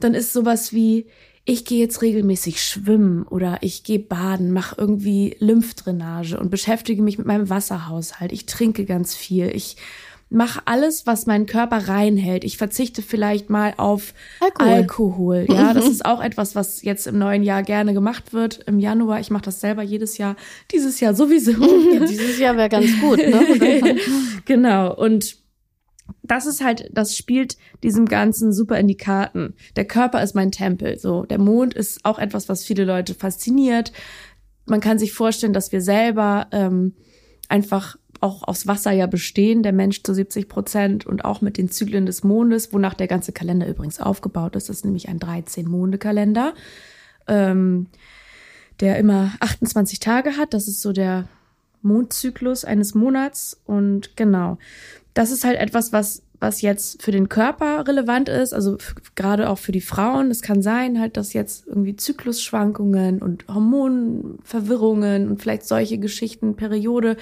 dann 0.00 0.14
ist 0.14 0.32
sowas 0.32 0.72
wie, 0.72 1.06
ich 1.44 1.64
gehe 1.64 1.78
jetzt 1.78 2.02
regelmäßig 2.02 2.62
schwimmen 2.62 3.22
oder 3.22 3.58
ich 3.60 3.84
gehe 3.84 4.00
baden, 4.00 4.52
mache 4.52 4.74
irgendwie 4.78 5.36
Lymphdrainage 5.38 6.38
und 6.38 6.50
beschäftige 6.50 7.02
mich 7.02 7.18
mit 7.18 7.26
meinem 7.26 7.48
Wasserhaushalt. 7.48 8.32
Ich 8.32 8.46
trinke 8.46 8.84
ganz 8.84 9.14
viel. 9.14 9.54
Ich 9.54 9.76
mache 10.28 10.60
alles, 10.64 11.06
was 11.06 11.26
meinen 11.26 11.46
Körper 11.46 11.88
reinhält. 11.88 12.44
Ich 12.44 12.56
verzichte 12.56 13.02
vielleicht 13.02 13.48
mal 13.48 13.74
auf 13.76 14.12
Alkohol. 14.40 14.72
Alkohol. 14.72 15.46
Ja, 15.48 15.72
das 15.74 15.88
ist 15.88 16.04
auch 16.04 16.20
etwas, 16.20 16.54
was 16.54 16.82
jetzt 16.82 17.06
im 17.06 17.18
neuen 17.18 17.42
Jahr 17.42 17.62
gerne 17.62 17.94
gemacht 17.94 18.32
wird. 18.32 18.58
Im 18.66 18.80
Januar, 18.80 19.20
ich 19.20 19.30
mache 19.30 19.44
das 19.44 19.60
selber 19.60 19.82
jedes 19.82 20.18
Jahr. 20.18 20.36
Dieses 20.72 21.00
Jahr 21.00 21.14
sowieso. 21.14 21.52
Ja, 21.96 22.04
dieses 22.04 22.38
Jahr 22.38 22.56
wäre 22.56 22.68
ganz 22.68 22.90
gut, 23.00 23.18
ne? 23.18 23.96
genau. 24.44 24.94
Und 24.94 25.36
das 26.22 26.46
ist 26.46 26.62
halt, 26.62 26.90
das 26.92 27.16
spielt 27.16 27.56
diesem 27.82 28.06
Ganzen 28.06 28.52
super 28.52 28.78
in 28.78 28.88
die 28.88 28.96
Karten. 28.96 29.54
Der 29.76 29.84
Körper 29.84 30.22
ist 30.22 30.34
mein 30.34 30.50
Tempel. 30.50 30.98
So, 30.98 31.24
der 31.24 31.38
Mond 31.38 31.74
ist 31.74 32.04
auch 32.04 32.18
etwas, 32.18 32.48
was 32.48 32.64
viele 32.64 32.84
Leute 32.84 33.14
fasziniert. 33.14 33.92
Man 34.64 34.80
kann 34.80 34.98
sich 34.98 35.12
vorstellen, 35.12 35.52
dass 35.52 35.70
wir 35.70 35.80
selber 35.80 36.48
ähm, 36.50 36.94
einfach 37.48 37.96
auch 38.20 38.46
aus 38.46 38.66
Wasser 38.66 38.92
ja 38.92 39.06
bestehen, 39.06 39.62
der 39.62 39.72
Mensch 39.72 40.02
zu 40.02 40.14
70 40.14 40.48
Prozent 40.48 41.06
und 41.06 41.24
auch 41.24 41.40
mit 41.40 41.58
den 41.58 41.70
Zyklen 41.70 42.06
des 42.06 42.24
Mondes, 42.24 42.72
wonach 42.72 42.94
der 42.94 43.06
ganze 43.06 43.32
Kalender 43.32 43.66
übrigens 43.66 44.00
aufgebaut 44.00 44.56
ist. 44.56 44.68
Das 44.68 44.78
ist 44.78 44.84
nämlich 44.84 45.08
ein 45.08 45.18
13-Monde-Kalender. 45.18 46.54
Ähm, 47.28 47.88
der 48.80 48.98
immer 48.98 49.32
28 49.40 50.00
Tage 50.00 50.36
hat. 50.36 50.54
Das 50.54 50.68
ist 50.68 50.82
so 50.82 50.92
der 50.92 51.28
Mondzyklus 51.82 52.64
eines 52.64 52.94
Monats. 52.94 53.60
Und 53.64 54.16
genau, 54.16 54.58
das 55.14 55.30
ist 55.30 55.44
halt 55.44 55.58
etwas, 55.58 55.92
was, 55.92 56.22
was 56.40 56.60
jetzt 56.60 57.02
für 57.02 57.12
den 57.12 57.28
Körper 57.28 57.86
relevant 57.86 58.28
ist, 58.28 58.52
also 58.52 58.76
gerade 59.14 59.48
auch 59.48 59.58
für 59.58 59.72
die 59.72 59.80
Frauen. 59.80 60.30
Es 60.30 60.42
kann 60.42 60.62
sein, 60.62 61.00
halt, 61.00 61.16
dass 61.16 61.32
jetzt 61.32 61.66
irgendwie 61.66 61.96
Zyklusschwankungen 61.96 63.22
und 63.22 63.46
Hormonverwirrungen 63.48 65.28
und 65.28 65.40
vielleicht 65.40 65.66
solche 65.66 65.98
Geschichten, 65.98 66.56
Periode, 66.56 67.16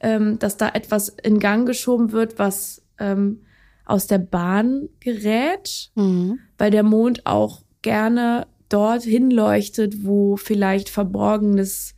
ähm, 0.00 0.38
dass 0.38 0.56
da 0.56 0.68
etwas 0.68 1.08
in 1.08 1.38
Gang 1.38 1.66
geschoben 1.66 2.12
wird, 2.12 2.38
was 2.38 2.82
ähm, 2.98 3.42
aus 3.84 4.06
der 4.06 4.18
Bahn 4.18 4.88
gerät, 5.00 5.90
mhm. 5.94 6.40
weil 6.58 6.70
der 6.70 6.82
Mond 6.82 7.26
auch 7.26 7.62
gerne 7.82 8.46
dort 8.68 9.04
hinleuchtet, 9.04 10.04
wo 10.04 10.36
vielleicht 10.36 10.88
Verborgenes 10.88 11.94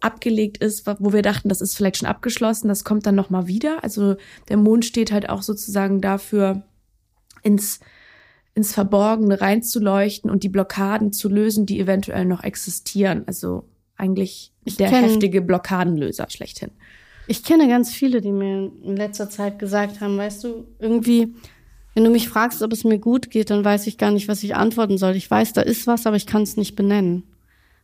abgelegt 0.00 0.58
ist, 0.58 0.86
wo 0.86 1.12
wir 1.12 1.22
dachten, 1.22 1.48
das 1.48 1.60
ist 1.60 1.76
vielleicht 1.76 1.98
schon 1.98 2.08
abgeschlossen, 2.08 2.68
das 2.68 2.84
kommt 2.84 3.06
dann 3.06 3.14
nochmal 3.14 3.46
wieder. 3.46 3.82
Also 3.84 4.16
der 4.48 4.56
Mond 4.56 4.84
steht 4.84 5.12
halt 5.12 5.28
auch 5.28 5.42
sozusagen 5.42 6.00
dafür, 6.00 6.62
ins, 7.42 7.80
ins 8.54 8.72
Verborgene 8.72 9.40
reinzuleuchten 9.40 10.30
und 10.30 10.42
die 10.42 10.48
Blockaden 10.48 11.12
zu 11.12 11.28
lösen, 11.28 11.66
die 11.66 11.80
eventuell 11.80 12.24
noch 12.24 12.42
existieren. 12.44 13.24
Also 13.26 13.64
eigentlich 13.96 14.52
ich 14.64 14.76
der 14.76 14.90
heftige 14.90 15.42
Blockadenlöser 15.42 16.28
schlechthin. 16.28 16.70
Ich 17.30 17.44
kenne 17.44 17.68
ganz 17.68 17.92
viele, 17.92 18.20
die 18.20 18.32
mir 18.32 18.72
in 18.82 18.96
letzter 18.96 19.30
Zeit 19.30 19.60
gesagt 19.60 20.00
haben, 20.00 20.18
weißt 20.18 20.42
du, 20.42 20.66
irgendwie, 20.80 21.32
wenn 21.94 22.02
du 22.02 22.10
mich 22.10 22.28
fragst, 22.28 22.60
ob 22.60 22.72
es 22.72 22.82
mir 22.82 22.98
gut 22.98 23.30
geht, 23.30 23.50
dann 23.50 23.64
weiß 23.64 23.86
ich 23.86 23.98
gar 23.98 24.10
nicht, 24.10 24.26
was 24.26 24.42
ich 24.42 24.56
antworten 24.56 24.98
soll. 24.98 25.14
Ich 25.14 25.30
weiß, 25.30 25.52
da 25.52 25.60
ist 25.60 25.86
was, 25.86 26.08
aber 26.08 26.16
ich 26.16 26.26
kann 26.26 26.42
es 26.42 26.56
nicht 26.56 26.74
benennen. 26.74 27.22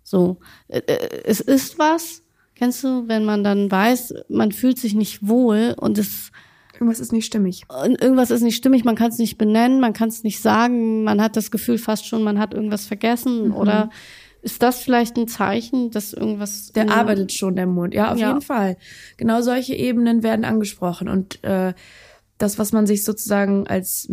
So, 0.03 0.38
äh, 0.67 0.81
äh, 0.81 1.23
es 1.26 1.38
ist 1.38 1.79
was. 1.79 2.25
Kennst 2.57 2.83
du, 2.83 3.07
wenn 3.07 3.25
man 3.25 3.45
dann 3.45 3.71
weiß, 3.71 4.15
man 4.29 4.50
fühlt 4.50 4.79
sich 4.79 4.97
nicht 4.97 5.29
wohl 5.29 5.76
und 5.79 5.97
es 5.97 6.33
Irgendwas 6.75 7.00
ist 7.00 7.12
nicht 7.12 7.25
stimmig. 7.25 7.62
Und 7.69 8.03
irgendwas 8.03 8.31
ist 8.31 8.43
nicht 8.43 8.57
stimmig, 8.57 8.85
man 8.85 8.97
kann 8.97 9.11
es 9.11 9.19
nicht 9.19 9.38
benennen, 9.38 9.81
man 9.81 9.95
kann 9.95 10.11
es 10.11 10.25
nicht 10.25 10.43
sagen, 10.43 11.05
man 11.05 11.23
hat 11.23 11.35
das 11.37 11.50
Gefühl 11.50 11.79
fast 11.79 12.07
schon, 12.07 12.23
man 12.23 12.38
hat 12.38 12.53
irgendwas 12.53 12.85
vergessen. 12.85 13.47
Mhm. 13.47 13.55
Oder 13.55 13.91
ist 14.47 14.62
das 14.62 14.79
vielleicht 14.79 15.17
ein 15.17 15.26
Zeichen, 15.26 15.91
dass 15.91 16.12
irgendwas. 16.12 16.71
Der 16.73 16.88
arbeitet 16.88 17.33
schon, 17.33 17.57
der 17.57 17.67
Mond, 17.67 17.93
ja, 17.95 18.12
auf 18.12 18.19
ja. 18.19 18.29
jeden 18.29 18.43
Fall. 18.43 18.76
Genau 19.17 19.43
solche 19.43 19.75
Ebenen 19.75 20.23
werden 20.23 20.45
angesprochen. 20.45 21.09
Und 21.09 21.43
äh, 21.43 21.75
das, 22.38 22.57
was 22.57 22.71
man 22.71 22.87
sich 22.87 23.03
sozusagen 23.03 23.67
als 23.67 24.09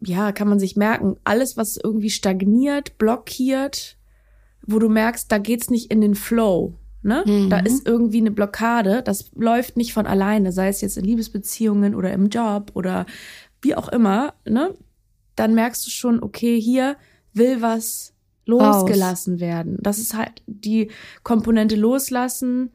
ja, 0.00 0.32
kann 0.32 0.48
man 0.48 0.58
sich 0.58 0.74
merken, 0.74 1.16
alles, 1.22 1.58
was 1.58 1.76
irgendwie 1.76 2.08
stagniert, 2.08 2.96
blockiert, 2.96 3.98
wo 4.66 4.78
du 4.78 4.88
merkst, 4.88 5.30
da 5.30 5.36
geht's 5.36 5.68
nicht 5.68 5.90
in 5.90 6.00
den 6.00 6.14
Flow. 6.14 6.72
Ne? 7.02 7.22
Mhm. 7.26 7.50
Da 7.50 7.58
ist 7.58 7.86
irgendwie 7.86 8.20
eine 8.20 8.30
Blockade, 8.30 9.02
das 9.02 9.30
läuft 9.34 9.76
nicht 9.76 9.92
von 9.92 10.06
alleine, 10.06 10.50
sei 10.50 10.68
es 10.68 10.80
jetzt 10.80 10.96
in 10.96 11.04
Liebesbeziehungen 11.04 11.94
oder 11.94 12.10
im 12.12 12.30
Job 12.30 12.70
oder 12.72 13.04
wie 13.60 13.74
auch 13.74 13.88
immer, 13.90 14.32
ne? 14.46 14.74
Dann 15.36 15.54
merkst 15.54 15.86
du 15.86 15.90
schon, 15.90 16.22
okay, 16.22 16.58
hier 16.58 16.96
will 17.34 17.60
was 17.60 18.09
losgelassen 18.46 19.34
Raus. 19.34 19.40
werden. 19.40 19.78
Das 19.80 19.98
ist 19.98 20.14
halt 20.14 20.42
die 20.46 20.90
Komponente 21.22 21.76
loslassen, 21.76 22.70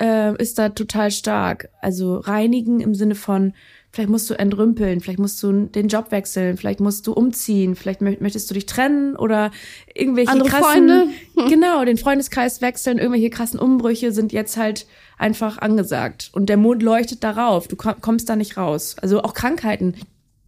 äh, 0.00 0.36
ist 0.40 0.58
da 0.58 0.70
total 0.70 1.10
stark. 1.10 1.68
Also 1.80 2.16
reinigen 2.16 2.80
im 2.80 2.94
Sinne 2.94 3.14
von, 3.14 3.52
Vielleicht 3.94 4.08
musst 4.08 4.30
du 4.30 4.34
entrümpeln, 4.34 5.00
vielleicht 5.00 5.18
musst 5.18 5.42
du 5.42 5.66
den 5.66 5.88
Job 5.88 6.12
wechseln, 6.12 6.56
vielleicht 6.56 6.80
musst 6.80 7.06
du 7.06 7.12
umziehen, 7.12 7.76
vielleicht 7.76 8.00
möchtest 8.00 8.48
du 8.48 8.54
dich 8.54 8.64
trennen 8.64 9.16
oder 9.16 9.50
irgendwelche 9.94 10.30
Andere 10.30 10.48
krassen, 10.48 10.64
Freunde. 10.64 11.08
genau, 11.50 11.84
den 11.84 11.98
Freundeskreis 11.98 12.62
wechseln, 12.62 12.96
irgendwelche 12.96 13.28
krassen 13.28 13.60
Umbrüche 13.60 14.10
sind 14.12 14.32
jetzt 14.32 14.56
halt 14.56 14.86
einfach 15.18 15.58
angesagt 15.58 16.30
und 16.32 16.48
der 16.48 16.56
Mond 16.56 16.82
leuchtet 16.82 17.22
darauf, 17.22 17.68
du 17.68 17.76
kommst 17.76 18.30
da 18.30 18.34
nicht 18.34 18.56
raus. 18.56 18.96
Also 19.02 19.22
auch 19.22 19.34
Krankheiten 19.34 19.94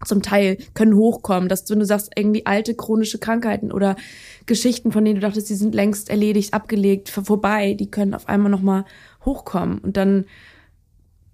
zum 0.04 0.23
Teil 0.23 0.58
können 0.75 0.94
hochkommen, 0.94 1.49
dass 1.49 1.64
du, 1.64 1.73
wenn 1.73 1.80
du 1.80 1.87
sagst, 1.87 2.12
irgendwie 2.16 2.46
alte 2.46 2.75
chronische 2.75 3.18
Krankheiten 3.18 3.73
oder 3.73 3.96
Geschichten, 4.46 4.92
von 4.92 5.04
denen 5.04 5.16
du 5.16 5.26
dachtest, 5.26 5.49
die 5.50 5.54
sind 5.54 5.75
längst 5.75 6.11
erledigt, 6.11 6.54
abgelegt, 6.54 7.08
vorbei, 7.08 7.75
die 7.75 7.90
können 7.90 8.14
auf 8.14 8.28
einmal 8.28 8.50
nochmal 8.50 8.84
hochkommen 9.25 9.78
und 9.78 9.96
dann 9.96 10.26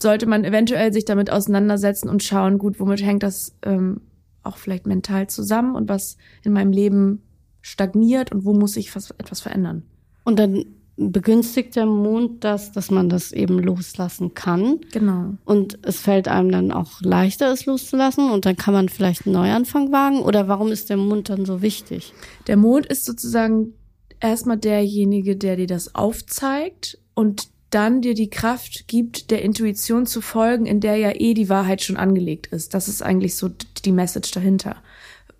sollte 0.02 0.26
man 0.26 0.44
eventuell 0.44 0.92
sich 0.92 1.04
damit 1.04 1.30
auseinandersetzen 1.30 2.08
und 2.08 2.22
schauen, 2.22 2.58
gut, 2.58 2.80
womit 2.80 3.02
hängt 3.04 3.22
das 3.22 3.54
ähm, 3.62 4.00
auch 4.42 4.56
vielleicht 4.56 4.86
mental 4.86 5.26
zusammen 5.26 5.74
und 5.74 5.88
was 5.88 6.16
in 6.42 6.52
meinem 6.52 6.72
Leben 6.72 7.22
stagniert 7.60 8.32
und 8.32 8.44
wo 8.44 8.54
muss 8.54 8.76
ich 8.76 8.94
was, 8.96 9.10
etwas 9.10 9.40
verändern. 9.40 9.82
Und 10.24 10.38
dann 10.38 10.64
begünstigt 11.00 11.76
der 11.76 11.86
Mond 11.86 12.44
das, 12.44 12.72
dass 12.72 12.90
man 12.90 13.08
das 13.08 13.32
eben 13.32 13.58
loslassen 13.58 14.34
kann. 14.34 14.80
Genau. 14.92 15.34
Und 15.46 15.78
es 15.82 16.00
fällt 16.00 16.28
einem 16.28 16.52
dann 16.52 16.72
auch 16.72 17.00
leichter, 17.00 17.50
es 17.50 17.64
loszulassen 17.64 18.30
und 18.30 18.44
dann 18.44 18.56
kann 18.56 18.74
man 18.74 18.90
vielleicht 18.90 19.26
einen 19.26 19.34
Neuanfang 19.34 19.90
wagen. 19.92 20.20
Oder 20.20 20.46
warum 20.46 20.68
ist 20.68 20.90
der 20.90 20.98
Mond 20.98 21.30
dann 21.30 21.46
so 21.46 21.62
wichtig? 21.62 22.12
Der 22.46 22.58
Mond 22.58 22.86
ist 22.86 23.06
sozusagen 23.06 23.72
erstmal 24.20 24.58
derjenige, 24.58 25.36
der 25.36 25.56
dir 25.56 25.66
das 25.66 25.94
aufzeigt 25.94 26.98
und 27.14 27.48
dann 27.70 28.02
dir 28.02 28.14
die 28.14 28.30
Kraft 28.30 28.86
gibt, 28.88 29.30
der 29.30 29.42
Intuition 29.42 30.04
zu 30.04 30.20
folgen, 30.20 30.66
in 30.66 30.80
der 30.80 30.96
ja 30.96 31.12
eh 31.14 31.34
die 31.34 31.48
Wahrheit 31.48 31.82
schon 31.82 31.96
angelegt 31.96 32.48
ist. 32.48 32.74
Das 32.74 32.88
ist 32.88 33.02
eigentlich 33.02 33.36
so 33.36 33.48
die 33.84 33.92
Message 33.92 34.32
dahinter. 34.32 34.76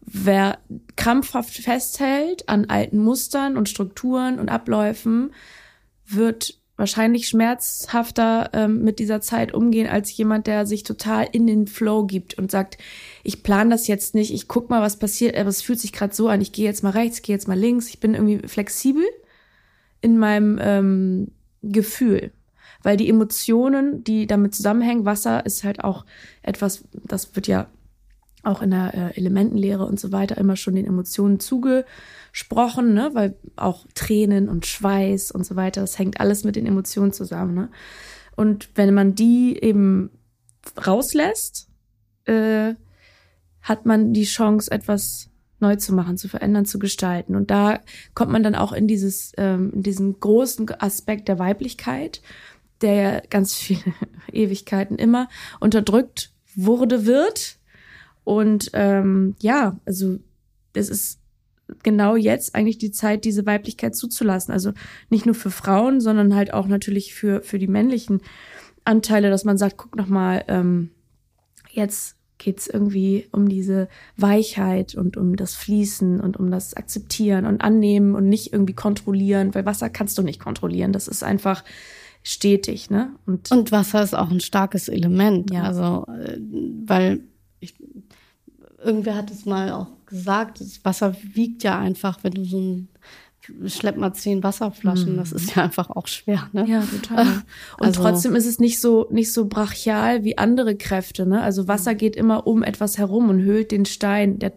Wer 0.01 0.59
krampfhaft 0.97 1.55
festhält 1.55 2.49
an 2.49 2.67
alten 2.67 2.99
Mustern 2.99 3.57
und 3.57 3.69
Strukturen 3.69 4.39
und 4.39 4.49
Abläufen, 4.49 5.33
wird 6.07 6.61
wahrscheinlich 6.81 7.29
schmerzhafter 7.29 8.51
ähm, 8.55 8.83
mit 8.83 8.99
dieser 8.99 9.21
Zeit 9.21 9.53
umgehen 9.53 9.87
als 9.87 10.17
jemand, 10.17 10.47
der 10.47 10.67
sich 10.67 10.83
total 10.83 11.29
in 11.31 11.47
den 11.47 11.67
Flow 11.67 12.07
gibt 12.07 12.39
und 12.39 12.51
sagt, 12.51 12.79
ich 13.23 13.43
plane 13.43 13.71
das 13.71 13.87
jetzt 13.87 14.15
nicht, 14.15 14.33
ich 14.33 14.49
guck 14.49 14.71
mal, 14.71 14.81
was 14.81 14.99
passiert, 14.99 15.37
aber 15.37 15.51
es 15.51 15.61
fühlt 15.61 15.79
sich 15.79 15.93
gerade 15.93 16.15
so 16.15 16.29
an, 16.29 16.41
ich 16.41 16.53
gehe 16.53 16.65
jetzt 16.65 16.83
mal 16.83 16.91
rechts, 16.91 17.21
gehe 17.21 17.37
jetzt 17.37 17.49
mal 17.49 17.59
links, 17.59 17.89
ich 17.91 18.01
bin 18.01 18.15
irgendwie 18.15 18.49
flexibel 18.49 19.05
in 20.01 20.19
meinem 20.19 20.59
ähm, 20.61 21.29
Gefühl. 21.63 22.33
Weil 22.83 22.97
die 22.97 23.11
Emotionen, 23.11 24.03
die 24.03 24.27
damit 24.27 24.55
zusammenhängen, 24.55 25.05
Wasser 25.05 25.45
ist 25.45 25.65
halt 25.65 25.85
auch 25.85 26.07
etwas, 26.43 26.85
das 26.93 27.37
wird 27.37 27.47
ja 27.47 27.69
auch 28.43 28.63
in 28.63 28.71
der 28.71 28.95
äh, 28.95 29.19
Elementenlehre 29.19 29.85
und 29.85 30.01
so 30.01 30.13
weiter 30.13 30.39
immer 30.39 30.57
schon 30.57 30.75
den 30.75 30.87
Emotionen 30.87 31.41
zugesprochen, 31.41 32.95
ne? 32.95 33.11
weil 33.13 33.37
auch 33.57 33.87
Tränen 33.95 34.49
und 34.49 34.67
Schweiß 34.67 35.31
und 35.31 35.45
so 35.45 35.57
weiter, 35.57 35.81
das 35.81 35.99
hängt 35.99 36.21
alles 36.21 36.45
mit 36.45 36.57
den 36.57 36.67
Emotionen 36.67 37.13
zusammen. 37.13 37.55
Ne? 37.55 37.69
Und 38.37 38.71
wenn 38.75 38.95
man 38.95 39.15
die 39.15 39.59
eben 39.63 40.11
rauslässt, 40.87 41.69
äh, 42.25 42.75
hat 43.63 43.87
man 43.87 44.13
die 44.13 44.25
Chance, 44.25 44.71
etwas 44.71 45.31
neu 45.61 45.77
zu 45.77 45.95
machen, 45.95 46.17
zu 46.17 46.29
verändern, 46.29 46.65
zu 46.65 46.79
gestalten. 46.79 47.37
Und 47.37 47.51
da 47.51 47.81
kommt 48.15 48.33
man 48.33 48.43
dann 48.43 48.55
auch 48.55 48.73
in 48.73 48.89
dieses, 48.89 49.33
ähm, 49.37 49.73
in 49.75 49.83
diesen 49.83 50.19
großen 50.19 50.71
Aspekt 50.81 51.29
der 51.29 51.39
Weiblichkeit, 51.39 52.23
der 52.81 52.95
ja 52.95 53.21
ganz 53.29 53.55
viele 53.57 53.93
Ewigkeiten 54.33 54.97
immer 54.97 55.29
unterdrückt 55.61 56.33
wurde, 56.55 57.07
wird. 57.07 57.59
Und 58.25 58.71
ähm, 58.75 59.35
ja, 59.41 59.79
also 59.85 60.19
es 60.75 60.89
ist 60.89 61.21
genau 61.83 62.17
jetzt 62.17 62.55
eigentlich 62.55 62.79
die 62.79 62.91
Zeit, 62.91 63.25
diese 63.25 63.47
Weiblichkeit 63.47 63.95
zuzulassen. 63.95 64.53
Also 64.53 64.73
nicht 65.09 65.27
nur 65.27 65.35
für 65.35 65.51
Frauen, 65.51 66.01
sondern 66.01 66.35
halt 66.35 66.53
auch 66.53 66.67
natürlich 66.67 67.15
für, 67.15 67.43
für 67.43 67.59
die 67.59 67.69
männlichen 67.69 68.21
Anteile, 68.85 69.31
dass 69.31 69.45
man 69.45 69.59
sagt, 69.59 69.77
guck 69.77 69.97
noch 69.97 70.09
mal, 70.09 70.45
ähm, 70.49 70.91
jetzt 71.71 72.17
geht 72.39 72.59
es 72.59 72.67
irgendwie 72.67 73.29
um 73.33 73.49
diese 73.49 73.89
Weichheit 74.17 74.95
und 74.95 75.17
um 75.17 75.37
das 75.37 75.55
Fließen 75.55 76.21
und 76.21 76.39
um 76.39 76.51
das 76.51 76.75
Akzeptieren 76.75 77.45
und 77.45 77.61
Annehmen 77.61 78.15
und 78.15 78.29
nicht 78.29 78.53
irgendwie 78.53 78.73
kontrollieren, 78.73 79.55
weil 79.55 79.67
Wasser 79.67 79.91
kannst 79.91 80.17
du 80.17 80.23
nicht 80.23 80.41
kontrollieren. 80.41 80.93
Das 80.93 81.07
ist 81.07 81.23
einfach 81.23 81.63
stetig, 82.23 82.89
ne? 82.91 83.13
Und, 83.27 83.51
und 83.51 83.73
Wasser 83.73 84.03
ist 84.03 84.15
auch 84.15 84.31
ein 84.31 84.41
starkes 84.41 84.89
Element. 84.89 85.53
Ja. 85.53 85.65
Also, 85.65 86.07
äh, 86.09 86.39
weil 86.87 87.21
irgendwer 88.83 89.17
hat 89.17 89.31
es 89.31 89.47
mal 89.47 89.73
auch 89.73 89.89
gesagt, 90.07 90.61
das 90.61 90.85
Wasser 90.85 91.15
wiegt 91.35 91.63
ja 91.63 91.79
einfach, 91.79 92.19
wenn 92.23 92.33
du 92.33 92.45
so 92.45 92.59
ein 92.59 92.89
schlepp 93.67 93.97
mal 93.97 94.13
zehn 94.13 94.43
Wasserflaschen, 94.43 95.17
das 95.17 95.33
ist 95.33 95.57
ja 95.57 95.65
einfach 95.65 95.91
auch 95.91 96.07
schwer, 96.07 96.49
ne? 96.53 96.67
Ja, 96.69 96.83
total. 96.83 97.25
Und 97.79 97.87
also, 97.87 98.03
trotzdem 98.03 98.37
ist 98.37 98.47
es 98.47 98.59
nicht 98.59 98.81
so, 98.81 99.09
nicht 99.11 99.33
so 99.33 99.47
brachial 99.47 100.25
wie 100.25 100.39
andere 100.39 100.77
Kräfte, 100.77 101.27
ne? 101.27 101.43
Also 101.43 101.67
Wasser 101.67 101.95
geht 101.95 102.17
immer 102.17 102.47
um 102.47 102.63
etwas 102.63 102.99
herum 102.99 103.29
und 103.29 103.41
hüllt 103.41 103.73
den 103.73 103.87
Stein. 103.87 104.39
Der 104.39 104.53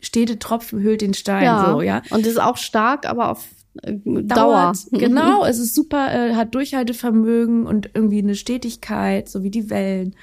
stete 0.00 0.38
Tropfen 0.38 0.80
hüllt 0.80 1.00
den 1.00 1.14
Stein, 1.14 1.44
ja. 1.44 1.72
so, 1.72 1.80
ja. 1.80 2.02
Und 2.10 2.26
ist 2.26 2.40
auch 2.40 2.56
stark, 2.56 3.06
aber 3.06 3.30
auf 3.30 3.48
äh, 3.82 3.94
Dauer. 4.04 4.72
Genau, 4.92 5.44
es 5.44 5.58
ist 5.58 5.74
super, 5.74 6.12
äh, 6.12 6.34
hat 6.34 6.54
Durchhaltevermögen 6.54 7.66
und 7.66 7.90
irgendwie 7.94 8.18
eine 8.18 8.34
Stetigkeit, 8.34 9.28
so 9.28 9.42
wie 9.42 9.50
die 9.50 9.70
Wellen. 9.70 10.14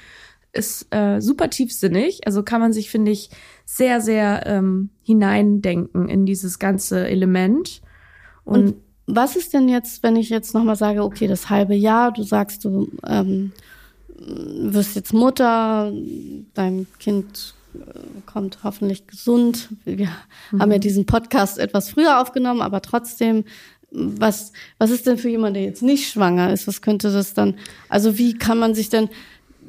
Ist 0.54 0.86
äh, 0.94 1.20
super 1.20 1.50
tiefsinnig. 1.50 2.26
Also 2.26 2.42
kann 2.42 2.60
man 2.60 2.72
sich, 2.72 2.90
finde 2.90 3.10
ich, 3.10 3.30
sehr, 3.64 4.00
sehr 4.00 4.46
ähm, 4.46 4.90
hineindenken 5.02 6.08
in 6.08 6.26
dieses 6.26 6.58
ganze 6.58 7.08
Element. 7.08 7.82
Und, 8.44 8.66
und 8.66 8.74
Was 9.06 9.36
ist 9.36 9.52
denn 9.52 9.68
jetzt, 9.68 10.02
wenn 10.02 10.16
ich 10.16 10.28
jetzt 10.28 10.54
nochmal 10.54 10.76
sage, 10.76 11.02
okay, 11.02 11.26
das 11.26 11.50
halbe 11.50 11.74
Jahr, 11.74 12.12
du 12.12 12.22
sagst, 12.22 12.64
du 12.64 12.88
ähm, 13.06 13.52
wirst 14.16 14.96
jetzt 14.96 15.12
Mutter, 15.12 15.92
dein 16.54 16.86
Kind 16.98 17.54
äh, 17.74 17.80
kommt 18.26 18.58
hoffentlich 18.62 19.06
gesund. 19.06 19.70
Wir 19.84 20.08
mhm. 20.52 20.60
haben 20.60 20.72
ja 20.72 20.78
diesen 20.78 21.04
Podcast 21.04 21.58
etwas 21.58 21.90
früher 21.90 22.20
aufgenommen, 22.20 22.62
aber 22.62 22.80
trotzdem, 22.80 23.44
was, 23.90 24.52
was 24.78 24.90
ist 24.90 25.06
denn 25.06 25.18
für 25.18 25.28
jemanden, 25.28 25.54
der 25.54 25.64
jetzt 25.64 25.82
nicht 25.82 26.10
schwanger 26.10 26.52
ist? 26.52 26.66
Was 26.66 26.82
könnte 26.82 27.12
das 27.12 27.34
dann, 27.34 27.56
also 27.88 28.18
wie 28.18 28.34
kann 28.34 28.58
man 28.58 28.74
sich 28.74 28.88
denn, 28.88 29.08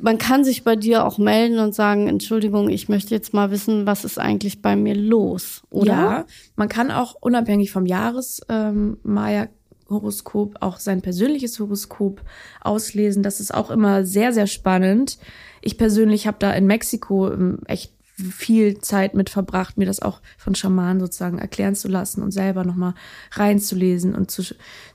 man 0.02 0.18
kann 0.18 0.44
sich 0.44 0.64
bei 0.64 0.76
dir 0.76 1.06
auch 1.06 1.18
melden 1.18 1.60
und 1.60 1.74
sagen, 1.74 2.08
Entschuldigung, 2.08 2.70
ich 2.70 2.90
möchte 2.90 3.16
jetzt 3.16 3.34
mal 3.34 3.52
wissen, 3.52 3.86
was 3.86 4.06
ist 4.06 4.20
eigentlich 4.20 4.62
bei 4.62 4.76
mir 4.76 4.96
los, 4.96 5.64
oder? 5.70 5.94
Ja, 5.94 6.26
man 6.56 6.70
kann 6.70 6.92
auch 6.92 7.16
unabhängig 7.20 7.72
vom 7.72 7.86
Jahres 7.86 8.42
ähm, 8.50 8.98
Maya 9.04 9.48
Horoskop 9.90 10.56
auch 10.62 10.80
sein 10.80 11.02
persönliches 11.02 11.60
Horoskop 11.60 12.22
auslesen. 12.62 13.24
Das 13.24 13.40
ist 13.40 13.54
auch 13.54 13.70
immer 13.70 14.06
sehr, 14.06 14.34
sehr 14.34 14.48
spannend. 14.48 15.20
Ich 15.62 15.78
persönlich 15.78 16.28
habe 16.28 16.38
da 16.40 16.52
in 16.54 16.66
Mexiko 16.66 17.32
ähm, 17.32 17.60
echt 17.68 17.94
viel 18.16 18.80
Zeit 18.80 19.14
mit 19.14 19.30
verbracht, 19.30 19.78
mir 19.78 19.86
das 19.86 20.02
auch 20.02 20.22
von 20.38 20.56
Schamanen 20.56 21.02
sozusagen 21.02 21.38
erklären 21.38 21.76
zu 21.76 21.90
lassen 21.90 22.24
und 22.24 22.32
selber 22.32 22.64
nochmal 22.64 22.94
reinzulesen 23.32 24.16
und 24.16 24.32
zu, 24.32 24.44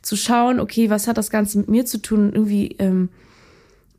zu 0.00 0.16
schauen, 0.16 0.58
okay, 0.58 0.88
was 0.88 1.06
hat 1.06 1.18
das 1.18 1.30
Ganze 1.30 1.58
mit 1.58 1.68
mir 1.68 1.84
zu 1.84 2.00
tun? 2.00 2.32
Irgendwie 2.32 2.76
ähm, 2.78 3.10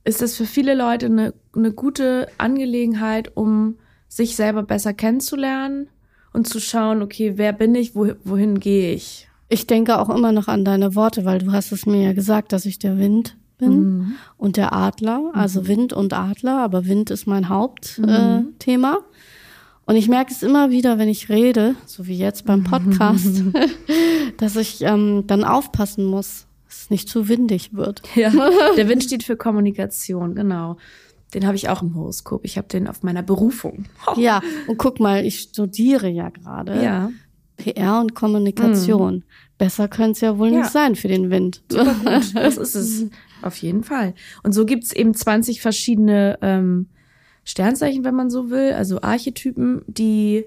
ist 0.04 0.22
das 0.22 0.36
für 0.36 0.46
viele 0.46 0.76
Leute 0.76 1.08
eine, 1.08 1.34
eine 1.56 1.72
gute 1.72 2.28
Angelegenheit, 2.38 3.32
um 3.36 3.76
sich 4.08 4.36
selber 4.36 4.64
besser 4.64 4.94
kennenzulernen 4.94 5.88
und 6.34 6.48
zu 6.48 6.60
schauen, 6.60 7.02
okay, 7.02 7.34
wer 7.36 7.54
bin 7.54 7.76
ich, 7.76 7.96
wo, 7.96 8.12
wohin 8.24 8.60
gehe 8.60 8.94
ich? 8.94 9.28
Ich 9.50 9.68
denke 9.68 10.00
auch 10.00 10.10
immer 10.10 10.32
noch 10.32 10.48
an 10.48 10.66
deine 10.66 10.96
Worte, 10.96 11.26
weil 11.26 11.40
du 11.40 11.52
hast 11.52 11.72
es 11.72 11.86
mir 11.86 12.02
ja 12.02 12.14
gesagt, 12.14 12.54
dass 12.54 12.66
ich 12.66 12.80
der 12.80 12.98
Wind 12.98 13.38
bin 13.58 13.80
mhm. 13.80 14.12
und 14.38 14.58
der 14.58 14.74
Adler, 14.74 15.32
also 15.34 15.62
mhm. 15.62 15.68
Wind 15.68 15.94
und 15.94 16.14
Adler, 16.14 16.60
aber 16.60 16.86
Wind 16.86 17.10
ist 17.10 17.28
mein 17.28 17.50
Hauptthema. 17.50 18.92
Mhm. 18.92 18.96
Äh, 18.96 19.86
und 19.86 19.96
ich 19.96 20.08
merke 20.08 20.32
es 20.32 20.42
immer 20.42 20.70
wieder, 20.70 20.98
wenn 20.98 21.10
ich 21.10 21.30
rede, 21.30 21.76
so 21.86 22.08
wie 22.08 22.18
jetzt 22.18 22.46
beim 22.46 22.64
Podcast, 22.66 23.44
dass 24.38 24.56
ich 24.56 24.82
ähm, 24.82 25.26
dann 25.28 25.44
aufpassen 25.44 26.06
muss, 26.06 26.48
es 26.72 26.90
nicht 26.90 27.10
zu 27.10 27.28
windig 27.28 27.74
wird. 27.74 28.02
Ja, 28.16 28.32
der 28.76 28.88
Wind 28.88 29.04
steht 29.06 29.24
für 29.24 29.36
Kommunikation, 29.36 30.36
genau. 30.36 30.78
Den 31.34 31.46
habe 31.46 31.56
ich 31.56 31.70
auch 31.70 31.82
im 31.82 31.96
Horoskop. 31.96 32.44
Ich 32.44 32.58
habe 32.58 32.68
den 32.68 32.88
auf 32.88 33.04
meiner 33.04 33.24
Berufung. 33.24 33.86
Oh. 34.08 34.14
Ja, 34.20 34.42
und 34.68 34.78
guck 34.78 35.00
mal, 35.00 35.26
ich 35.26 35.40
studiere 35.40 36.10
ja 36.10 36.30
gerade. 36.30 36.84
Ja. 36.84 37.12
PR 37.58 38.02
und 38.02 38.16
Kommunikation. 38.16 39.16
Mhm. 39.16 39.24
Besser 39.58 39.88
könnte 39.88 40.12
es 40.12 40.22
ja 40.22 40.38
wohl 40.38 40.52
ja. 40.52 40.60
nicht 40.60 40.72
sein 40.72 40.96
für 40.96 41.08
den 41.08 41.30
Wind. 41.30 41.64
Das 41.70 42.58
ist 42.58 42.76
es. 42.76 43.06
Auf 43.44 43.58
jeden 43.58 43.84
Fall. 43.84 44.14
Und 44.44 44.54
so 44.54 44.66
gibt's 44.66 44.92
eben 44.92 45.14
20 45.14 45.62
verschiedene 45.62 46.38
ähm, 46.42 46.88
Sternzeichen, 47.44 48.04
wenn 48.04 48.16
man 48.16 48.30
so 48.30 48.50
will, 48.50 48.74
also 48.74 49.02
Archetypen, 49.02 49.84
die 49.88 50.46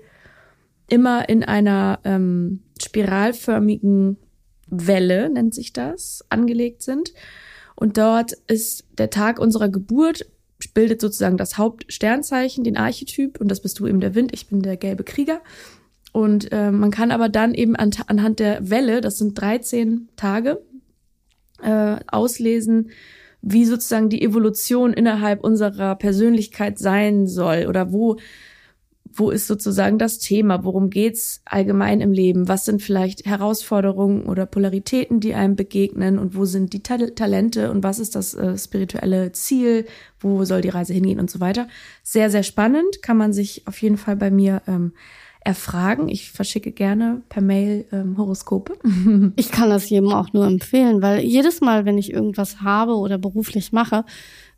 immer 0.88 1.28
in 1.28 1.44
einer 1.44 2.00
ähm, 2.04 2.60
spiralförmigen 2.80 4.16
Welle, 4.86 5.30
nennt 5.30 5.54
sich 5.54 5.72
das, 5.72 6.24
angelegt 6.28 6.82
sind. 6.82 7.12
Und 7.76 7.98
dort 7.98 8.32
ist 8.46 8.84
der 8.98 9.10
Tag 9.10 9.38
unserer 9.38 9.68
Geburt, 9.68 10.26
bildet 10.72 11.00
sozusagen 11.00 11.36
das 11.36 11.58
Hauptsternzeichen, 11.58 12.64
den 12.64 12.76
Archetyp. 12.76 13.40
Und 13.40 13.48
das 13.48 13.60
bist 13.60 13.78
du 13.78 13.86
eben 13.86 14.00
der 14.00 14.14
Wind, 14.14 14.32
ich 14.32 14.48
bin 14.48 14.62
der 14.62 14.76
gelbe 14.76 15.04
Krieger. 15.04 15.40
Und 16.12 16.52
äh, 16.52 16.70
man 16.70 16.90
kann 16.90 17.10
aber 17.10 17.28
dann 17.28 17.54
eben 17.54 17.74
an, 17.76 17.90
anhand 18.06 18.38
der 18.38 18.70
Welle, 18.70 19.00
das 19.00 19.18
sind 19.18 19.38
13 19.38 20.08
Tage, 20.16 20.62
äh, 21.62 21.96
auslesen, 22.06 22.90
wie 23.42 23.64
sozusagen 23.64 24.08
die 24.08 24.22
Evolution 24.22 24.92
innerhalb 24.92 25.42
unserer 25.42 25.96
Persönlichkeit 25.96 26.78
sein 26.78 27.26
soll 27.26 27.66
oder 27.68 27.92
wo 27.92 28.16
wo 29.16 29.30
ist 29.30 29.46
sozusagen 29.46 29.98
das 29.98 30.18
Thema, 30.18 30.64
worum 30.64 30.90
geht's 30.90 31.40
allgemein 31.44 32.00
im 32.00 32.12
Leben, 32.12 32.48
was 32.48 32.64
sind 32.64 32.82
vielleicht 32.82 33.24
Herausforderungen 33.24 34.24
oder 34.24 34.46
Polaritäten, 34.46 35.20
die 35.20 35.34
einem 35.34 35.56
begegnen? 35.56 36.18
Und 36.18 36.36
wo 36.36 36.44
sind 36.44 36.72
die 36.72 36.82
Ta 36.82 36.96
Talente? 36.96 37.70
Und 37.70 37.82
was 37.82 37.98
ist 37.98 38.14
das 38.14 38.34
äh, 38.34 38.58
spirituelle 38.58 39.32
Ziel, 39.32 39.86
wo 40.20 40.44
soll 40.44 40.60
die 40.60 40.68
Reise 40.68 40.94
hingehen? 40.94 41.20
Und 41.20 41.30
so 41.30 41.40
weiter. 41.40 41.68
Sehr, 42.02 42.30
sehr 42.30 42.42
spannend, 42.42 43.02
kann 43.02 43.16
man 43.16 43.32
sich 43.32 43.66
auf 43.66 43.80
jeden 43.82 43.96
Fall 43.96 44.16
bei 44.16 44.30
mir 44.30 44.62
ähm, 44.66 44.92
erfragen. 45.44 46.08
Ich 46.08 46.32
verschicke 46.32 46.72
gerne 46.72 47.22
per 47.28 47.42
Mail 47.42 47.84
ähm, 47.92 48.16
Horoskope. 48.16 48.78
Ich 49.36 49.50
kann 49.50 49.70
das 49.70 49.88
jedem 49.90 50.10
auch 50.12 50.32
nur 50.32 50.46
empfehlen, 50.46 51.02
weil 51.02 51.20
jedes 51.20 51.60
Mal, 51.60 51.84
wenn 51.84 51.98
ich 51.98 52.12
irgendwas 52.12 52.62
habe 52.62 52.94
oder 52.94 53.18
beruflich 53.18 53.72
mache, 53.72 54.04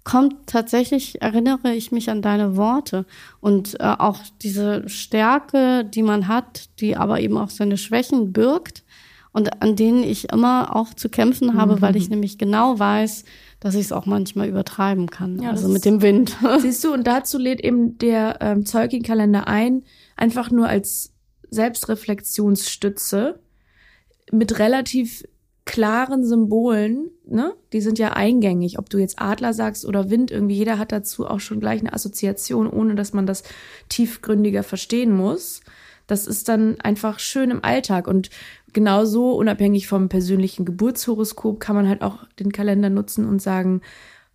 kommt 0.06 0.46
tatsächlich, 0.46 1.20
erinnere 1.20 1.74
ich 1.74 1.90
mich 1.90 2.10
an 2.10 2.22
deine 2.22 2.56
Worte 2.56 3.06
und 3.40 3.80
äh, 3.80 3.96
auch 3.98 4.20
diese 4.40 4.88
Stärke, 4.88 5.84
die 5.84 6.04
man 6.04 6.28
hat, 6.28 6.70
die 6.78 6.96
aber 6.96 7.18
eben 7.18 7.36
auch 7.36 7.50
seine 7.50 7.76
Schwächen 7.76 8.32
birgt 8.32 8.84
und 9.32 9.60
an 9.62 9.74
denen 9.74 10.04
ich 10.04 10.30
immer 10.32 10.76
auch 10.76 10.94
zu 10.94 11.08
kämpfen 11.08 11.54
habe, 11.54 11.74
mhm. 11.74 11.80
weil 11.80 11.96
ich 11.96 12.08
nämlich 12.08 12.38
genau 12.38 12.78
weiß, 12.78 13.24
dass 13.58 13.74
ich 13.74 13.80
es 13.80 13.92
auch 13.92 14.06
manchmal 14.06 14.48
übertreiben 14.48 15.10
kann. 15.10 15.42
Ja, 15.42 15.50
also 15.50 15.66
mit 15.68 15.84
dem 15.84 16.00
Wind. 16.00 16.36
Siehst 16.60 16.84
du, 16.84 16.92
und 16.92 17.04
dazu 17.04 17.36
lädt 17.36 17.60
eben 17.60 17.98
der 17.98 18.38
ähm, 18.40 18.64
Zeugin-Kalender 18.64 19.48
ein, 19.48 19.82
einfach 20.16 20.52
nur 20.52 20.68
als 20.68 21.14
Selbstreflexionsstütze 21.50 23.40
mit 24.30 24.60
relativ 24.60 25.24
klaren 25.66 26.24
Symbolen, 26.24 27.10
ne? 27.26 27.54
Die 27.72 27.80
sind 27.82 27.98
ja 27.98 28.12
eingängig, 28.12 28.78
ob 28.78 28.88
du 28.88 28.98
jetzt 28.98 29.20
Adler 29.20 29.52
sagst 29.52 29.84
oder 29.84 30.08
Wind, 30.08 30.30
irgendwie 30.30 30.54
jeder 30.54 30.78
hat 30.78 30.92
dazu 30.92 31.26
auch 31.26 31.40
schon 31.40 31.60
gleich 31.60 31.80
eine 31.80 31.92
Assoziation, 31.92 32.68
ohne 32.68 32.94
dass 32.94 33.12
man 33.12 33.26
das 33.26 33.42
tiefgründiger 33.88 34.62
verstehen 34.62 35.12
muss. 35.12 35.60
Das 36.06 36.28
ist 36.28 36.48
dann 36.48 36.80
einfach 36.80 37.18
schön 37.18 37.50
im 37.50 37.64
Alltag 37.64 38.06
und 38.06 38.30
genauso 38.72 39.32
unabhängig 39.32 39.88
vom 39.88 40.08
persönlichen 40.08 40.64
Geburtshoroskop 40.64 41.58
kann 41.58 41.74
man 41.74 41.88
halt 41.88 42.02
auch 42.02 42.24
den 42.38 42.52
Kalender 42.52 42.88
nutzen 42.88 43.26
und 43.26 43.42
sagen, 43.42 43.82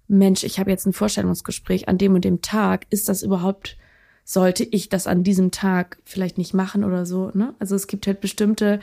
Mensch, 0.10 0.44
ich 0.44 0.60
habe 0.60 0.70
jetzt 0.70 0.86
ein 0.86 0.94
Vorstellungsgespräch 0.94 1.88
an 1.88 1.98
dem 1.98 2.13
und 2.13 2.26
dem 2.26 2.41
Tag, 2.41 2.86
ist 2.89 3.08
das 3.08 3.24
überhaupt 3.24 3.78
sollte 4.24 4.63
ich 4.63 4.88
das 4.89 5.08
an 5.08 5.24
diesem 5.24 5.52
Tag 5.52 5.98
vielleicht 6.06 6.38
nicht 6.38 6.54
machen 6.54 6.84
oder 6.84 7.06
so. 7.06 7.32
Ne? 7.34 7.56
Also 7.60 7.76
es 7.76 7.88
gibt 7.88 8.06
halt 8.08 8.22
bestimmte 8.22 8.80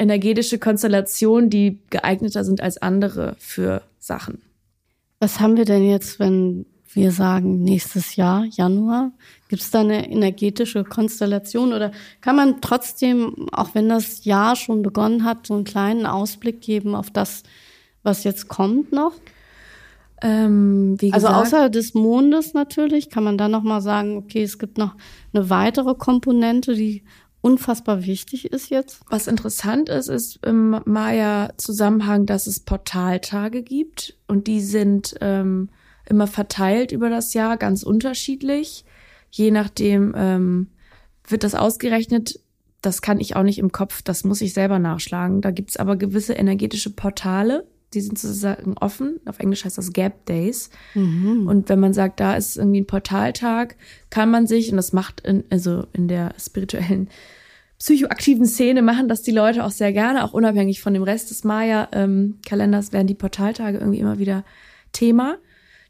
energetische 0.00 0.58
Konstellationen, 0.58 1.50
die 1.50 1.78
geeigneter 1.90 2.42
sind 2.42 2.62
als 2.62 2.80
andere 2.80 3.36
für 3.38 3.82
Sachen. 3.98 4.40
Was 5.20 5.38
haben 5.40 5.58
wir 5.58 5.66
denn 5.66 5.88
jetzt, 5.88 6.18
wenn 6.18 6.64
wir 6.92 7.12
sagen 7.12 7.62
nächstes 7.62 8.16
Jahr, 8.16 8.44
Januar? 8.50 9.12
Gibt 9.48 9.62
es 9.62 9.70
da 9.70 9.80
eine 9.80 10.10
energetische 10.10 10.84
Konstellation 10.84 11.74
oder 11.74 11.92
kann 12.22 12.34
man 12.34 12.60
trotzdem, 12.62 13.46
auch 13.52 13.74
wenn 13.74 13.90
das 13.90 14.24
Jahr 14.24 14.56
schon 14.56 14.82
begonnen 14.82 15.24
hat, 15.24 15.46
so 15.46 15.54
einen 15.54 15.64
kleinen 15.64 16.06
Ausblick 16.06 16.62
geben 16.62 16.94
auf 16.94 17.10
das, 17.10 17.42
was 18.02 18.24
jetzt 18.24 18.48
kommt 18.48 18.92
noch? 18.92 19.12
Ähm, 20.22 20.96
also 21.12 21.28
außer 21.28 21.68
des 21.68 21.94
Mondes 21.94 22.54
natürlich 22.54 23.10
kann 23.10 23.24
man 23.24 23.38
dann 23.38 23.50
noch 23.50 23.62
mal 23.62 23.80
sagen, 23.82 24.16
okay, 24.16 24.42
es 24.42 24.58
gibt 24.58 24.78
noch 24.78 24.94
eine 25.32 25.50
weitere 25.50 25.94
Komponente, 25.94 26.74
die 26.74 27.04
unfassbar 27.40 28.04
wichtig 28.04 28.52
ist 28.52 28.70
jetzt. 28.70 29.00
Was 29.08 29.26
interessant 29.26 29.88
ist, 29.88 30.08
ist 30.08 30.44
im 30.44 30.80
Maya-Zusammenhang, 30.84 32.26
dass 32.26 32.46
es 32.46 32.60
Portaltage 32.60 33.62
gibt 33.62 34.16
und 34.26 34.46
die 34.46 34.60
sind 34.60 35.14
ähm, 35.20 35.70
immer 36.08 36.26
verteilt 36.26 36.92
über 36.92 37.08
das 37.08 37.34
Jahr, 37.34 37.56
ganz 37.56 37.82
unterschiedlich. 37.82 38.84
Je 39.30 39.50
nachdem 39.50 40.12
ähm, 40.16 40.68
wird 41.26 41.44
das 41.44 41.54
ausgerechnet. 41.54 42.40
Das 42.82 43.02
kann 43.02 43.20
ich 43.20 43.36
auch 43.36 43.42
nicht 43.42 43.58
im 43.58 43.72
Kopf, 43.72 44.02
das 44.02 44.24
muss 44.24 44.40
ich 44.40 44.54
selber 44.54 44.78
nachschlagen. 44.78 45.40
Da 45.42 45.50
gibt's 45.50 45.76
aber 45.76 45.96
gewisse 45.96 46.32
energetische 46.32 46.90
Portale, 46.90 47.66
die 47.94 48.00
sind 48.00 48.18
sozusagen 48.18 48.74
offen. 48.78 49.20
Auf 49.26 49.40
Englisch 49.40 49.64
heißt 49.64 49.78
das 49.78 49.92
Gap 49.92 50.24
Days. 50.26 50.70
Mhm. 50.94 51.46
Und 51.46 51.68
wenn 51.68 51.80
man 51.80 51.92
sagt, 51.92 52.20
da 52.20 52.36
ist 52.36 52.56
irgendwie 52.56 52.82
ein 52.82 52.86
Portaltag, 52.86 53.76
kann 54.10 54.30
man 54.30 54.46
sich, 54.46 54.70
und 54.70 54.76
das 54.76 54.92
macht 54.92 55.20
in, 55.22 55.44
also 55.50 55.86
in 55.92 56.06
der 56.06 56.34
spirituellen, 56.38 57.08
psychoaktiven 57.80 58.44
Szene 58.44 58.82
machen 58.82 59.08
das 59.08 59.22
die 59.22 59.30
Leute 59.32 59.64
auch 59.64 59.70
sehr 59.70 59.92
gerne, 59.92 60.22
auch 60.22 60.34
unabhängig 60.34 60.82
von 60.82 60.92
dem 60.92 61.02
Rest 61.02 61.30
des 61.30 61.44
Maya-Kalenders 61.44 62.86
ähm, 62.88 62.92
werden 62.92 63.06
die 63.06 63.14
Portaltage 63.14 63.78
irgendwie 63.78 63.98
immer 63.98 64.18
wieder 64.18 64.44
Thema, 64.92 65.38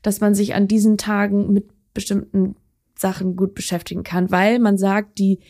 dass 0.02 0.20
man 0.20 0.34
sich 0.34 0.54
an 0.54 0.68
diesen 0.68 0.98
Tagen 0.98 1.52
mit 1.52 1.68
bestimmten 1.92 2.54
Sachen 2.96 3.34
gut 3.34 3.54
beschäftigen 3.54 4.04
kann, 4.04 4.30
weil 4.30 4.60
man 4.60 4.78
sagt, 4.78 5.18
die, 5.18 5.40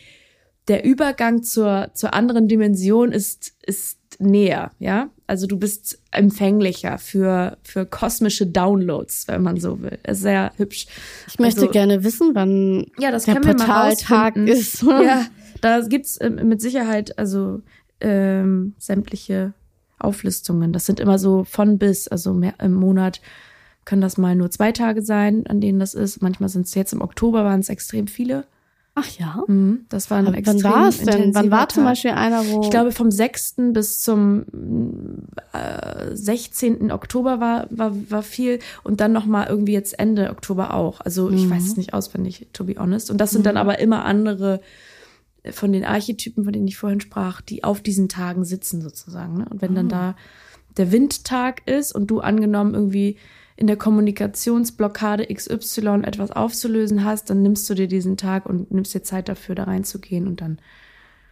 der 0.67 0.83
Übergang 0.83 1.43
zur, 1.43 1.91
zur 1.93 2.13
anderen 2.13 2.47
Dimension 2.47 3.11
ist, 3.11 3.55
ist 3.61 3.99
näher, 4.19 4.71
ja. 4.79 5.09
Also 5.31 5.47
du 5.47 5.57
bist 5.57 5.97
empfänglicher 6.11 6.97
für, 6.97 7.57
für 7.63 7.85
kosmische 7.85 8.45
Downloads, 8.45 9.29
wenn 9.29 9.41
man 9.41 9.61
so 9.61 9.81
will. 9.81 9.97
Sehr 10.09 10.51
hübsch. 10.57 10.87
Ich 11.29 11.39
möchte 11.39 11.61
also, 11.61 11.71
gerne 11.71 12.03
wissen, 12.03 12.31
wann 12.33 12.87
ja, 12.99 13.11
das 13.11 13.23
der 13.23 13.35
Portaltag 13.35 14.35
ist. 14.35 14.81
ja, 14.83 15.25
da 15.61 15.79
gibt's 15.87 16.17
äh, 16.17 16.29
mit 16.29 16.59
Sicherheit 16.59 17.17
also 17.17 17.61
ähm, 18.01 18.75
sämtliche 18.77 19.53
Auflistungen. 19.99 20.73
Das 20.73 20.85
sind 20.85 20.99
immer 20.99 21.17
so 21.17 21.45
von 21.45 21.77
bis, 21.77 22.09
also 22.09 22.33
mehr 22.33 22.55
im 22.61 22.73
Monat 22.73 23.21
können 23.85 24.01
das 24.01 24.17
mal 24.17 24.35
nur 24.35 24.51
zwei 24.51 24.73
Tage 24.73 25.01
sein, 25.01 25.47
an 25.47 25.61
denen 25.61 25.79
das 25.79 25.93
ist. 25.93 26.21
Manchmal 26.21 26.49
sind 26.49 26.65
es 26.65 26.75
jetzt 26.75 26.91
im 26.91 27.01
Oktober 27.01 27.45
waren 27.45 27.61
es 27.61 27.69
extrem 27.69 28.07
viele. 28.07 28.43
Ach 28.93 29.07
ja. 29.17 29.43
Mhm, 29.47 29.85
das 29.87 30.11
war 30.11 30.17
ein 30.17 30.25
Wann 30.25 30.33
extrem 30.33 30.63
war 30.63 30.89
es 30.89 30.97
denn? 31.01 31.33
Wann 31.33 31.49
war 31.49 31.69
zum. 31.69 31.85
Beispiel 31.85 32.11
einer, 32.11 32.45
wo. 32.47 32.61
Ich 32.61 32.69
glaube, 32.69 32.91
vom 32.91 33.09
6. 33.09 33.55
bis 33.71 34.01
zum 34.01 34.45
äh, 35.53 36.13
16. 36.13 36.91
Oktober 36.91 37.39
war, 37.39 37.67
war, 37.69 37.93
war 38.09 38.21
viel 38.21 38.59
und 38.83 38.99
dann 38.99 39.13
nochmal 39.13 39.47
irgendwie 39.47 39.71
jetzt 39.71 39.97
Ende 39.97 40.29
Oktober 40.29 40.73
auch. 40.73 40.99
Also 40.99 41.29
ich 41.29 41.49
weiß 41.49 41.63
es 41.63 41.77
nicht 41.77 41.93
auswendig, 41.93 42.47
to 42.51 42.65
be 42.65 42.75
honest. 42.77 43.09
Und 43.09 43.19
das 43.19 43.31
sind 43.31 43.45
dann 43.45 43.57
aber 43.57 43.79
immer 43.79 44.03
andere 44.03 44.59
von 45.49 45.71
den 45.71 45.85
Archetypen, 45.85 46.43
von 46.43 46.53
denen 46.53 46.67
ich 46.67 46.77
vorhin 46.77 47.01
sprach, 47.01 47.41
die 47.41 47.63
auf 47.63 47.81
diesen 47.81 48.09
Tagen 48.09 48.43
sitzen 48.43 48.81
sozusagen. 48.81 49.37
Ne? 49.37 49.47
Und 49.49 49.61
wenn 49.61 49.73
dann 49.73 49.89
da 49.89 50.15
der 50.77 50.91
Windtag 50.91 51.67
ist 51.67 51.93
und 51.93 52.07
du 52.07 52.19
angenommen 52.19 52.73
irgendwie 52.73 53.17
in 53.61 53.67
der 53.67 53.77
Kommunikationsblockade 53.77 55.27
XY 55.33 56.01
etwas 56.03 56.31
aufzulösen 56.31 57.05
hast, 57.05 57.29
dann 57.29 57.43
nimmst 57.43 57.69
du 57.69 57.75
dir 57.75 57.87
diesen 57.87 58.17
Tag 58.17 58.47
und 58.47 58.71
nimmst 58.71 58.93
dir 58.95 59.03
Zeit 59.03 59.29
dafür, 59.29 59.53
da 59.55 59.65
reinzugehen 59.65 60.27
und 60.27 60.41
dann 60.41 60.57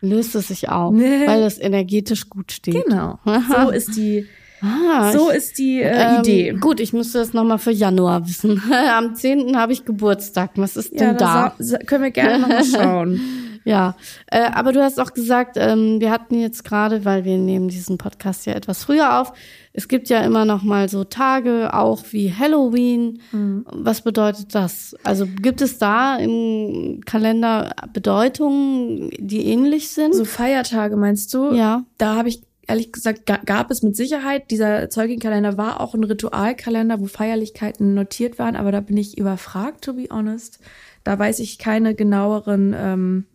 löst 0.01 0.35
es 0.35 0.47
sich 0.49 0.69
auf, 0.69 0.93
Nee. 0.93 1.25
weil 1.27 1.41
es 1.43 1.59
energetisch 1.59 2.29
gut 2.29 2.51
steht. 2.51 2.85
Genau. 2.85 3.17
So 3.65 3.71
ist 3.71 3.95
die, 3.97 4.27
Ah, 4.61 5.11
so 5.11 5.29
ich, 5.31 5.37
ist 5.37 5.57
die 5.57 5.81
äh, 5.81 5.89
ähm, 6.15 6.19
Idee. 6.19 6.51
Gut, 6.59 6.79
ich 6.81 6.91
müsste 6.93 7.17
das 7.17 7.33
nochmal 7.33 7.59
für 7.59 7.71
Januar 7.71 8.27
wissen. 8.27 8.61
Am 8.95 9.15
10. 9.15 9.57
habe 9.57 9.71
ich 9.73 9.85
Geburtstag. 9.85 10.51
Was 10.55 10.75
ist 10.77 10.93
Ja, 10.93 10.99
denn 11.13 11.17
da? 11.17 11.55
können 11.85 12.03
wir 12.03 12.11
gerne 12.11 12.39
nochmal 12.39 12.63
schauen. 12.75 13.21
Ja, 13.65 13.95
äh, 14.27 14.41
aber 14.53 14.71
du 14.73 14.81
hast 14.81 14.99
auch 14.99 15.13
gesagt, 15.13 15.57
ähm, 15.59 15.99
wir 15.99 16.11
hatten 16.11 16.39
jetzt 16.39 16.63
gerade, 16.63 17.05
weil 17.05 17.25
wir 17.25 17.37
nehmen 17.37 17.67
diesen 17.67 17.97
Podcast 17.97 18.45
ja 18.45 18.53
etwas 18.53 18.83
früher 18.83 19.19
auf, 19.19 19.33
es 19.73 19.87
gibt 19.87 20.09
ja 20.09 20.21
immer 20.21 20.45
noch 20.45 20.63
mal 20.63 20.89
so 20.89 21.03
Tage, 21.03 21.73
auch 21.73 22.03
wie 22.11 22.33
Halloween. 22.33 23.21
Mhm. 23.31 23.65
Was 23.71 24.01
bedeutet 24.01 24.55
das? 24.55 24.95
Also 25.03 25.25
gibt 25.27 25.61
es 25.61 25.77
da 25.77 26.17
im 26.17 27.01
Kalender 27.05 27.73
Bedeutungen, 27.93 29.09
die 29.19 29.45
ähnlich 29.45 29.89
sind? 29.89 30.13
So 30.15 30.25
Feiertage 30.25 30.95
meinst 30.97 31.33
du? 31.33 31.53
ja. 31.53 31.83
Da 31.97 32.15
habe 32.15 32.29
ich 32.29 32.41
ehrlich 32.67 32.91
gesagt, 32.91 33.25
ga- 33.25 33.39
gab 33.45 33.71
es 33.71 33.81
mit 33.81 33.95
Sicherheit. 33.95 34.51
Dieser 34.51 34.89
Zeugenkalender 34.89 35.57
war 35.57 35.81
auch 35.81 35.95
ein 35.95 36.03
Ritualkalender, 36.03 36.99
wo 36.99 37.05
Feierlichkeiten 37.07 37.93
notiert 37.95 38.37
waren, 38.39 38.55
aber 38.55 38.71
da 38.71 38.79
bin 38.79 38.95
ich 38.97 39.17
überfragt, 39.17 39.83
to 39.83 39.93
be 39.93 40.07
honest. 40.11 40.59
Da 41.03 41.17
weiß 41.17 41.39
ich 41.39 41.57
keine 41.57 41.95
genaueren, 41.95 42.75
ähm, 42.77 43.25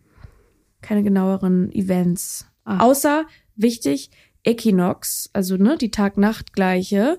keine 0.84 1.02
genaueren 1.02 1.72
Events. 1.72 2.46
Ah. 2.64 2.78
Außer, 2.78 3.24
wichtig, 3.56 4.10
Equinox, 4.44 5.30
also 5.32 5.56
ne, 5.56 5.76
die 5.76 5.90
Tag-Nacht-Gleiche, 5.90 7.18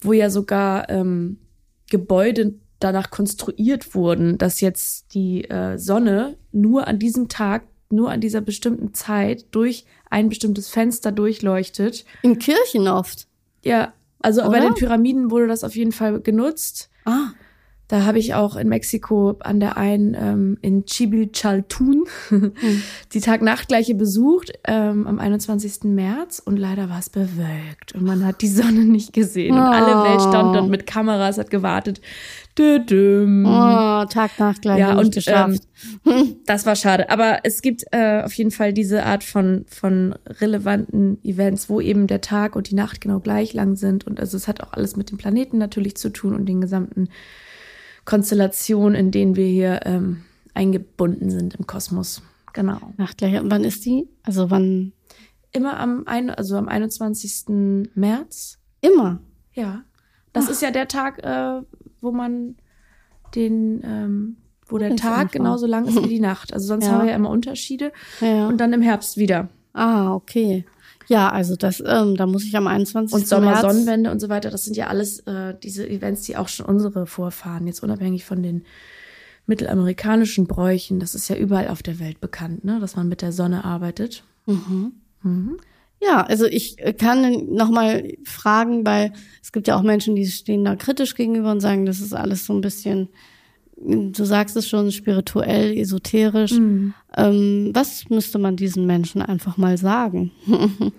wo 0.00 0.12
ja 0.12 0.30
sogar 0.30 0.88
ähm, 0.90 1.38
Gebäude 1.90 2.54
danach 2.78 3.10
konstruiert 3.10 3.94
wurden, 3.94 4.38
dass 4.38 4.60
jetzt 4.60 5.14
die 5.14 5.44
äh, 5.50 5.78
Sonne 5.78 6.36
nur 6.52 6.86
an 6.86 6.98
diesem 6.98 7.28
Tag, 7.28 7.64
nur 7.90 8.10
an 8.10 8.20
dieser 8.20 8.40
bestimmten 8.40 8.94
Zeit 8.94 9.46
durch 9.50 9.84
ein 10.08 10.28
bestimmtes 10.28 10.68
Fenster 10.68 11.12
durchleuchtet. 11.12 12.04
In 12.22 12.38
Kirchen 12.38 12.88
oft. 12.88 13.26
Ja, 13.64 13.92
also 14.20 14.42
bei 14.42 14.48
Oder? 14.48 14.60
den 14.60 14.74
Pyramiden 14.74 15.30
wurde 15.30 15.48
das 15.48 15.64
auf 15.64 15.76
jeden 15.76 15.92
Fall 15.92 16.20
genutzt. 16.20 16.90
Ah. 17.04 17.30
Da 17.90 18.04
habe 18.04 18.20
ich 18.20 18.34
auch 18.34 18.54
in 18.54 18.68
Mexiko 18.68 19.34
an 19.40 19.58
der 19.58 19.76
einen 19.76 20.14
ähm, 20.14 20.58
in 20.62 20.84
Chibilchaltún 20.84 22.04
die 23.12 23.20
Tag-Nacht-Gleiche 23.20 23.96
besucht 23.96 24.52
ähm, 24.64 25.08
am 25.08 25.18
21. 25.18 25.82
März 25.82 26.38
und 26.38 26.56
leider 26.56 26.88
war 26.88 27.00
es 27.00 27.10
bewölkt 27.10 27.96
und 27.96 28.04
man 28.04 28.24
hat 28.24 28.42
die 28.42 28.48
Sonne 28.48 28.84
nicht 28.84 29.12
gesehen 29.12 29.56
und 29.56 29.62
alle 29.62 30.08
Welt 30.08 30.20
stand 30.20 30.54
dort 30.54 30.68
mit 30.68 30.86
Kameras, 30.86 31.36
hat 31.36 31.50
gewartet. 31.50 32.00
Dü-düm. 32.56 33.44
Oh, 33.44 34.04
Tag 34.04 34.38
nach 34.38 34.60
gleich 34.60 34.78
Ja, 34.78 34.94
nicht 34.94 35.06
und, 35.06 35.14
geschafft. 35.14 35.62
Das 36.46 36.66
war 36.66 36.76
schade. 36.76 37.10
Aber 37.10 37.40
es 37.42 37.60
gibt 37.60 37.84
äh, 37.90 38.22
auf 38.22 38.34
jeden 38.34 38.52
Fall 38.52 38.72
diese 38.72 39.04
Art 39.04 39.24
von, 39.24 39.64
von 39.68 40.14
relevanten 40.40 41.18
Events, 41.24 41.68
wo 41.68 41.80
eben 41.80 42.06
der 42.06 42.20
Tag 42.20 42.54
und 42.54 42.70
die 42.70 42.74
Nacht 42.76 43.00
genau 43.00 43.18
gleich 43.18 43.52
lang 43.52 43.74
sind. 43.74 44.06
Und 44.06 44.20
also 44.20 44.36
es 44.36 44.46
hat 44.46 44.62
auch 44.62 44.74
alles 44.74 44.94
mit 44.94 45.10
dem 45.10 45.18
Planeten 45.18 45.58
natürlich 45.58 45.96
zu 45.96 46.10
tun 46.10 46.34
und 46.34 46.46
den 46.46 46.60
gesamten 46.60 47.08
Konstellationen, 48.10 48.94
in 48.98 49.10
denen 49.12 49.36
wir 49.36 49.46
hier 49.46 49.80
ähm, 49.84 50.22
eingebunden 50.52 51.30
sind 51.30 51.54
im 51.54 51.66
Kosmos. 51.66 52.22
Genau. 52.52 52.78
Nach 52.96 53.16
gleich. 53.16 53.40
Und 53.40 53.50
wann 53.52 53.62
ist 53.62 53.84
die? 53.84 54.08
Also 54.24 54.50
wann? 54.50 54.92
Immer 55.52 55.78
am, 55.78 56.02
ein, 56.06 56.28
also 56.28 56.56
am 56.56 56.68
21. 56.68 57.88
März. 57.94 58.58
Immer. 58.80 59.20
Ja. 59.52 59.84
Das 60.32 60.48
ist 60.48 60.60
ja 60.60 60.70
der 60.72 60.88
Tag, 60.88 61.22
äh, 61.24 61.62
wo 62.00 62.10
man 62.10 62.56
den, 63.36 63.80
ähm, 63.84 64.36
wo 64.66 64.78
der 64.78 64.96
Tag 64.96 65.18
einfach. 65.18 65.32
genauso 65.32 65.66
lang 65.66 65.86
ist 65.86 66.02
wie 66.02 66.08
die 66.08 66.20
Nacht. 66.30 66.52
Also 66.52 66.66
sonst 66.66 66.86
Ja. 66.86 66.92
haben 66.92 67.02
wir 67.04 67.10
ja 67.10 67.16
immer 67.16 67.30
Unterschiede. 67.30 67.92
Ja. 68.20 68.48
Und 68.48 68.58
dann 68.58 68.72
im 68.72 68.82
Herbst 68.82 69.16
wieder. 69.18 69.48
ah, 69.72 70.12
okay. 70.14 70.64
Ja, 71.10 71.28
also 71.28 71.56
das, 71.56 71.82
ähm, 71.84 72.14
da 72.16 72.24
muss 72.26 72.44
ich 72.44 72.56
am 72.56 72.68
21. 72.68 73.12
Und 73.12 73.26
Sommer, 73.26 73.50
März 73.50 73.62
Sonnenwende 73.62 74.12
und 74.12 74.20
so 74.20 74.28
weiter, 74.28 74.48
das 74.48 74.64
sind 74.64 74.76
ja 74.76 74.86
alles 74.86 75.18
äh, 75.26 75.56
diese 75.60 75.88
Events, 75.88 76.22
die 76.22 76.36
auch 76.36 76.46
schon 76.46 76.66
unsere 76.66 77.04
Vorfahren, 77.04 77.66
jetzt 77.66 77.82
unabhängig 77.82 78.24
von 78.24 78.44
den 78.44 78.62
mittelamerikanischen 79.44 80.46
Bräuchen, 80.46 81.00
das 81.00 81.16
ist 81.16 81.28
ja 81.28 81.34
überall 81.34 81.66
auf 81.66 81.82
der 81.82 81.98
Welt 81.98 82.20
bekannt, 82.20 82.64
ne, 82.64 82.78
dass 82.78 82.94
man 82.94 83.08
mit 83.08 83.22
der 83.22 83.32
Sonne 83.32 83.64
arbeitet. 83.64 84.22
Ja, 86.00 86.22
also 86.22 86.46
ich 86.46 86.78
äh, 86.78 86.92
kann 86.92 87.54
noch 87.56 87.70
mal 87.70 88.06
fragen, 88.24 88.86
weil 88.86 89.12
es 89.42 89.50
gibt 89.50 89.66
ja 89.66 89.74
auch 89.76 89.82
Menschen, 89.82 90.14
die 90.14 90.28
stehen 90.28 90.64
da 90.64 90.76
kritisch 90.76 91.16
gegenüber 91.16 91.50
und 91.50 91.58
sagen, 91.58 91.86
das 91.86 91.98
ist 91.98 92.14
alles 92.14 92.46
so 92.46 92.52
ein 92.52 92.60
bisschen, 92.60 93.08
du 93.80 94.24
sagst 94.24 94.56
es 94.56 94.68
schon, 94.68 94.92
spirituell, 94.92 95.76
esoterisch. 95.76 96.52
Ähm, 97.16 97.70
was 97.72 98.08
müsste 98.08 98.38
man 98.38 98.56
diesen 98.56 98.86
Menschen 98.86 99.22
einfach 99.22 99.56
mal 99.56 99.78
sagen? 99.78 100.32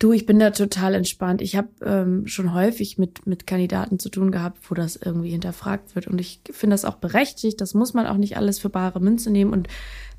Du, 0.00 0.14
ich 0.14 0.24
bin 0.24 0.38
da 0.38 0.48
total 0.50 0.94
entspannt. 0.94 1.42
Ich 1.42 1.56
habe 1.56 1.68
ähm, 1.84 2.26
schon 2.26 2.54
häufig 2.54 2.96
mit, 2.96 3.26
mit 3.26 3.46
Kandidaten 3.46 3.98
zu 3.98 4.08
tun 4.08 4.30
gehabt, 4.30 4.70
wo 4.70 4.74
das 4.74 4.96
irgendwie 4.96 5.28
hinterfragt 5.28 5.94
wird. 5.94 6.06
Und 6.06 6.18
ich 6.18 6.40
finde 6.50 6.72
das 6.72 6.86
auch 6.86 6.94
berechtigt. 6.94 7.60
Das 7.60 7.74
muss 7.74 7.92
man 7.92 8.06
auch 8.06 8.16
nicht 8.16 8.38
alles 8.38 8.58
für 8.58 8.70
bare 8.70 8.98
Münze 8.98 9.30
nehmen. 9.30 9.52
Und 9.52 9.68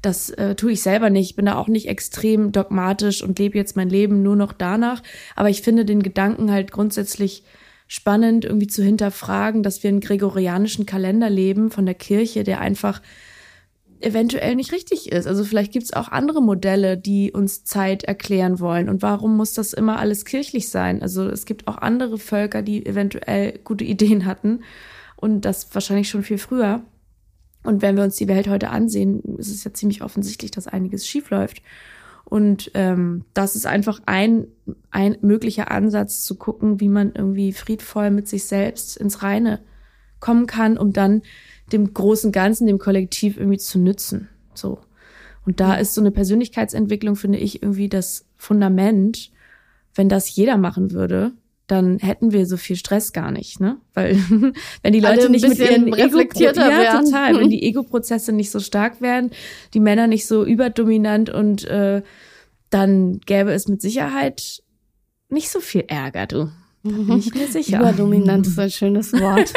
das 0.03 0.29
äh, 0.29 0.53
tue 0.53 0.73
ich 0.73 0.83
selber 0.83 1.09
nicht. 1.09 1.31
Ich 1.31 1.35
bin 1.35 1.47
da 1.47 1.55
auch 1.55 1.67
nicht 1.67 1.87
extrem 1.87 2.51
dogmatisch 2.51 3.23
und 3.23 3.39
lebe 3.39 3.57
jetzt 3.57 3.75
mein 3.75 3.89
Leben 3.89 4.21
nur 4.21 4.35
noch 4.35 4.53
danach. 4.53 5.01
Aber 5.35 5.49
ich 5.49 5.63
finde 5.63 5.83
den 5.83 6.03
Gedanken 6.03 6.51
halt 6.51 6.71
grundsätzlich 6.71 7.43
spannend, 7.91 8.45
irgendwie 8.45 8.67
zu 8.67 8.81
hinterfragen, 8.81 9.63
dass 9.63 9.83
wir 9.83 9.89
einen 9.89 9.99
gregorianischen 9.99 10.85
Kalender 10.85 11.29
leben 11.29 11.71
von 11.71 11.85
der 11.85 11.93
Kirche, 11.93 12.45
der 12.45 12.61
einfach 12.61 13.01
eventuell 13.99 14.55
nicht 14.55 14.71
richtig 14.71 15.11
ist. 15.11 15.27
Also 15.27 15.43
vielleicht 15.43 15.73
gibt 15.73 15.83
es 15.83 15.91
auch 15.91 16.07
andere 16.07 16.41
Modelle, 16.41 16.97
die 16.97 17.33
uns 17.33 17.65
Zeit 17.65 18.05
erklären 18.05 18.61
wollen. 18.61 18.87
Und 18.87 19.01
warum 19.01 19.35
muss 19.35 19.51
das 19.51 19.73
immer 19.73 19.99
alles 19.99 20.23
kirchlich 20.23 20.69
sein? 20.69 21.01
Also 21.01 21.27
es 21.27 21.45
gibt 21.45 21.67
auch 21.67 21.79
andere 21.79 22.17
Völker, 22.17 22.61
die 22.61 22.85
eventuell 22.85 23.59
gute 23.65 23.83
Ideen 23.83 24.25
hatten 24.25 24.61
und 25.17 25.41
das 25.41 25.75
wahrscheinlich 25.75 26.07
schon 26.07 26.23
viel 26.23 26.37
früher. 26.37 26.85
Und 27.65 27.81
wenn 27.81 27.97
wir 27.97 28.05
uns 28.05 28.15
die 28.15 28.29
Welt 28.29 28.47
heute 28.47 28.69
ansehen, 28.69 29.21
ist 29.37 29.51
es 29.51 29.65
ja 29.65 29.73
ziemlich 29.73 30.01
offensichtlich, 30.01 30.51
dass 30.51 30.65
einiges 30.65 31.05
schiefläuft. 31.05 31.61
Und 32.31 32.71
ähm, 32.75 33.25
das 33.33 33.57
ist 33.57 33.65
einfach 33.65 33.99
ein, 34.05 34.47
ein 34.89 35.17
möglicher 35.19 35.69
Ansatz 35.69 36.23
zu 36.23 36.35
gucken, 36.35 36.79
wie 36.79 36.87
man 36.87 37.11
irgendwie 37.13 37.51
friedvoll 37.51 38.09
mit 38.09 38.29
sich 38.29 38.45
selbst 38.45 38.95
ins 38.95 39.21
Reine 39.21 39.59
kommen 40.21 40.45
kann, 40.47 40.77
um 40.77 40.93
dann 40.93 41.23
dem 41.73 41.93
großen 41.93 42.31
Ganzen, 42.31 42.67
dem 42.67 42.79
Kollektiv 42.79 43.35
irgendwie 43.35 43.57
zu 43.57 43.79
nützen. 43.79 44.29
So. 44.53 44.79
Und 45.45 45.59
da 45.59 45.75
ist 45.75 45.93
so 45.93 45.99
eine 45.99 46.11
Persönlichkeitsentwicklung, 46.11 47.17
finde 47.17 47.37
ich, 47.37 47.61
irgendwie 47.61 47.89
das 47.89 48.25
Fundament. 48.37 49.29
Wenn 49.93 50.07
das 50.07 50.33
jeder 50.33 50.55
machen 50.55 50.91
würde, 50.91 51.33
dann 51.71 51.99
hätten 51.99 52.33
wir 52.33 52.45
so 52.45 52.57
viel 52.57 52.75
Stress 52.75 53.13
gar 53.13 53.31
nicht, 53.31 53.61
ne? 53.61 53.77
Weil 53.93 54.17
wenn 54.83 54.93
die 54.93 54.99
Leute 54.99 55.29
nicht 55.29 55.47
mit 55.47 55.57
ihren 55.57 55.93
reflektierter 55.93 56.69
ja, 56.69 56.77
wären. 56.77 57.05
total, 57.05 57.39
wenn 57.39 57.49
die 57.49 57.63
Ego-Prozesse 57.63 58.33
nicht 58.33 58.51
so 58.51 58.59
stark 58.59 58.99
wären, 58.99 59.31
die 59.73 59.79
Männer 59.79 60.07
nicht 60.07 60.27
so 60.27 60.43
überdominant 60.43 61.29
und 61.29 61.63
äh, 61.63 62.01
dann 62.69 63.21
gäbe 63.21 63.53
es 63.53 63.69
mit 63.69 63.81
Sicherheit 63.81 64.61
nicht 65.29 65.49
so 65.49 65.61
viel 65.61 65.85
Ärger, 65.87 66.27
du. 66.27 66.51
Da 66.83 66.89
bin 66.91 67.19
ich 67.19 67.33
mir 67.33 67.47
sicher. 67.47 67.79
Überdominant 67.79 68.47
ist 68.47 68.59
ein 68.59 68.71
schönes 68.71 69.13
Wort. 69.13 69.53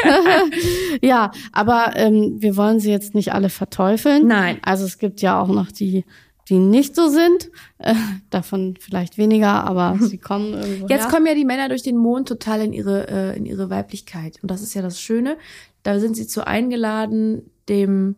ja, 1.01 1.31
aber 1.51 1.97
ähm, 1.97 2.37
wir 2.37 2.55
wollen 2.55 2.79
sie 2.79 2.91
jetzt 2.91 3.13
nicht 3.13 3.33
alle 3.33 3.49
verteufeln. 3.49 4.25
Nein. 4.25 4.59
Also 4.61 4.85
es 4.85 4.99
gibt 4.99 5.21
ja 5.21 5.41
auch 5.41 5.49
noch 5.49 5.69
die, 5.69 6.05
die 6.49 6.59
nicht 6.59 6.95
so 6.95 7.09
sind. 7.09 7.49
Äh, 7.77 7.95
davon 8.29 8.75
vielleicht 8.79 9.17
weniger, 9.17 9.63
aber 9.65 9.97
sie 9.99 10.17
kommen 10.17 10.53
irgendwo 10.53 10.87
Jetzt 10.87 11.05
her. 11.05 11.11
kommen 11.11 11.25
ja 11.25 11.35
die 11.35 11.45
Männer 11.45 11.69
durch 11.69 11.83
den 11.83 11.97
Mond 11.97 12.27
total 12.27 12.61
in 12.61 12.73
ihre, 12.73 13.07
äh, 13.07 13.37
in 13.37 13.45
ihre 13.45 13.69
Weiblichkeit. 13.69 14.39
Und 14.41 14.51
das 14.51 14.61
ist 14.61 14.73
ja 14.73 14.81
das 14.81 14.99
Schöne. 14.99 15.37
Da 15.83 15.99
sind 15.99 16.15
sie 16.15 16.27
zu 16.27 16.45
eingeladen, 16.45 17.49
dem 17.69 18.15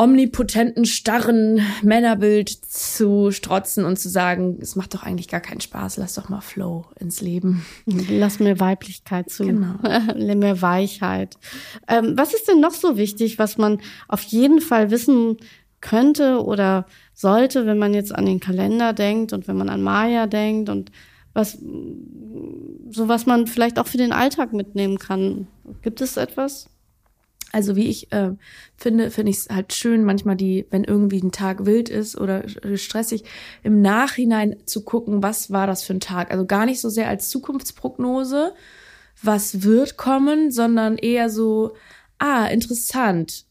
omnipotenten, 0.00 0.86
starren 0.86 1.60
Männerbild 1.82 2.48
zu 2.48 3.30
strotzen 3.32 3.84
und 3.84 3.98
zu 3.98 4.08
sagen, 4.08 4.58
es 4.58 4.74
macht 4.74 4.94
doch 4.94 5.02
eigentlich 5.02 5.28
gar 5.28 5.40
keinen 5.40 5.60
Spaß, 5.60 5.98
lass 5.98 6.14
doch 6.14 6.30
mal 6.30 6.40
Flow 6.40 6.86
ins 6.98 7.20
Leben. 7.20 7.66
Lass 7.84 8.40
mir 8.40 8.58
Weiblichkeit 8.60 9.28
zu. 9.28 9.44
Genau. 9.44 9.74
Lass 9.82 10.36
mir 10.36 10.62
Weichheit. 10.62 11.36
Ähm, 11.86 12.14
was 12.16 12.32
ist 12.32 12.48
denn 12.48 12.60
noch 12.60 12.72
so 12.72 12.96
wichtig, 12.96 13.38
was 13.38 13.58
man 13.58 13.80
auf 14.08 14.22
jeden 14.22 14.62
Fall 14.62 14.90
wissen 14.90 15.36
könnte 15.80 16.44
oder 16.44 16.86
sollte, 17.14 17.66
wenn 17.66 17.78
man 17.78 17.94
jetzt 17.94 18.14
an 18.14 18.26
den 18.26 18.40
Kalender 18.40 18.92
denkt 18.92 19.32
und 19.32 19.48
wenn 19.48 19.56
man 19.56 19.68
an 19.68 19.82
Maya 19.82 20.26
denkt 20.26 20.68
und 20.68 20.90
was, 21.32 21.58
so 22.90 23.08
was 23.08 23.26
man 23.26 23.46
vielleicht 23.46 23.78
auch 23.78 23.86
für 23.86 23.98
den 23.98 24.12
Alltag 24.12 24.52
mitnehmen 24.52 24.98
kann? 24.98 25.46
Gibt 25.82 26.00
es 26.00 26.16
etwas? 26.16 26.68
Also 27.52 27.74
wie 27.74 27.88
ich 27.88 28.12
äh, 28.12 28.30
finde, 28.76 29.10
finde 29.10 29.30
ich 29.30 29.38
es 29.38 29.48
halt 29.48 29.72
schön, 29.72 30.04
manchmal 30.04 30.36
die, 30.36 30.66
wenn 30.70 30.84
irgendwie 30.84 31.20
ein 31.20 31.32
Tag 31.32 31.66
wild 31.66 31.88
ist 31.88 32.16
oder 32.16 32.44
stressig, 32.76 33.24
im 33.62 33.82
Nachhinein 33.82 34.56
zu 34.66 34.84
gucken, 34.84 35.22
was 35.22 35.50
war 35.50 35.66
das 35.66 35.82
für 35.82 35.94
ein 35.94 36.00
Tag. 36.00 36.30
Also 36.30 36.46
gar 36.46 36.64
nicht 36.64 36.80
so 36.80 36.88
sehr 36.88 37.08
als 37.08 37.28
Zukunftsprognose, 37.28 38.52
was 39.22 39.62
wird 39.62 39.96
kommen, 39.96 40.52
sondern 40.52 40.96
eher 40.96 41.28
so, 41.28 41.74
ah, 42.18 42.46
interessant. 42.46 43.46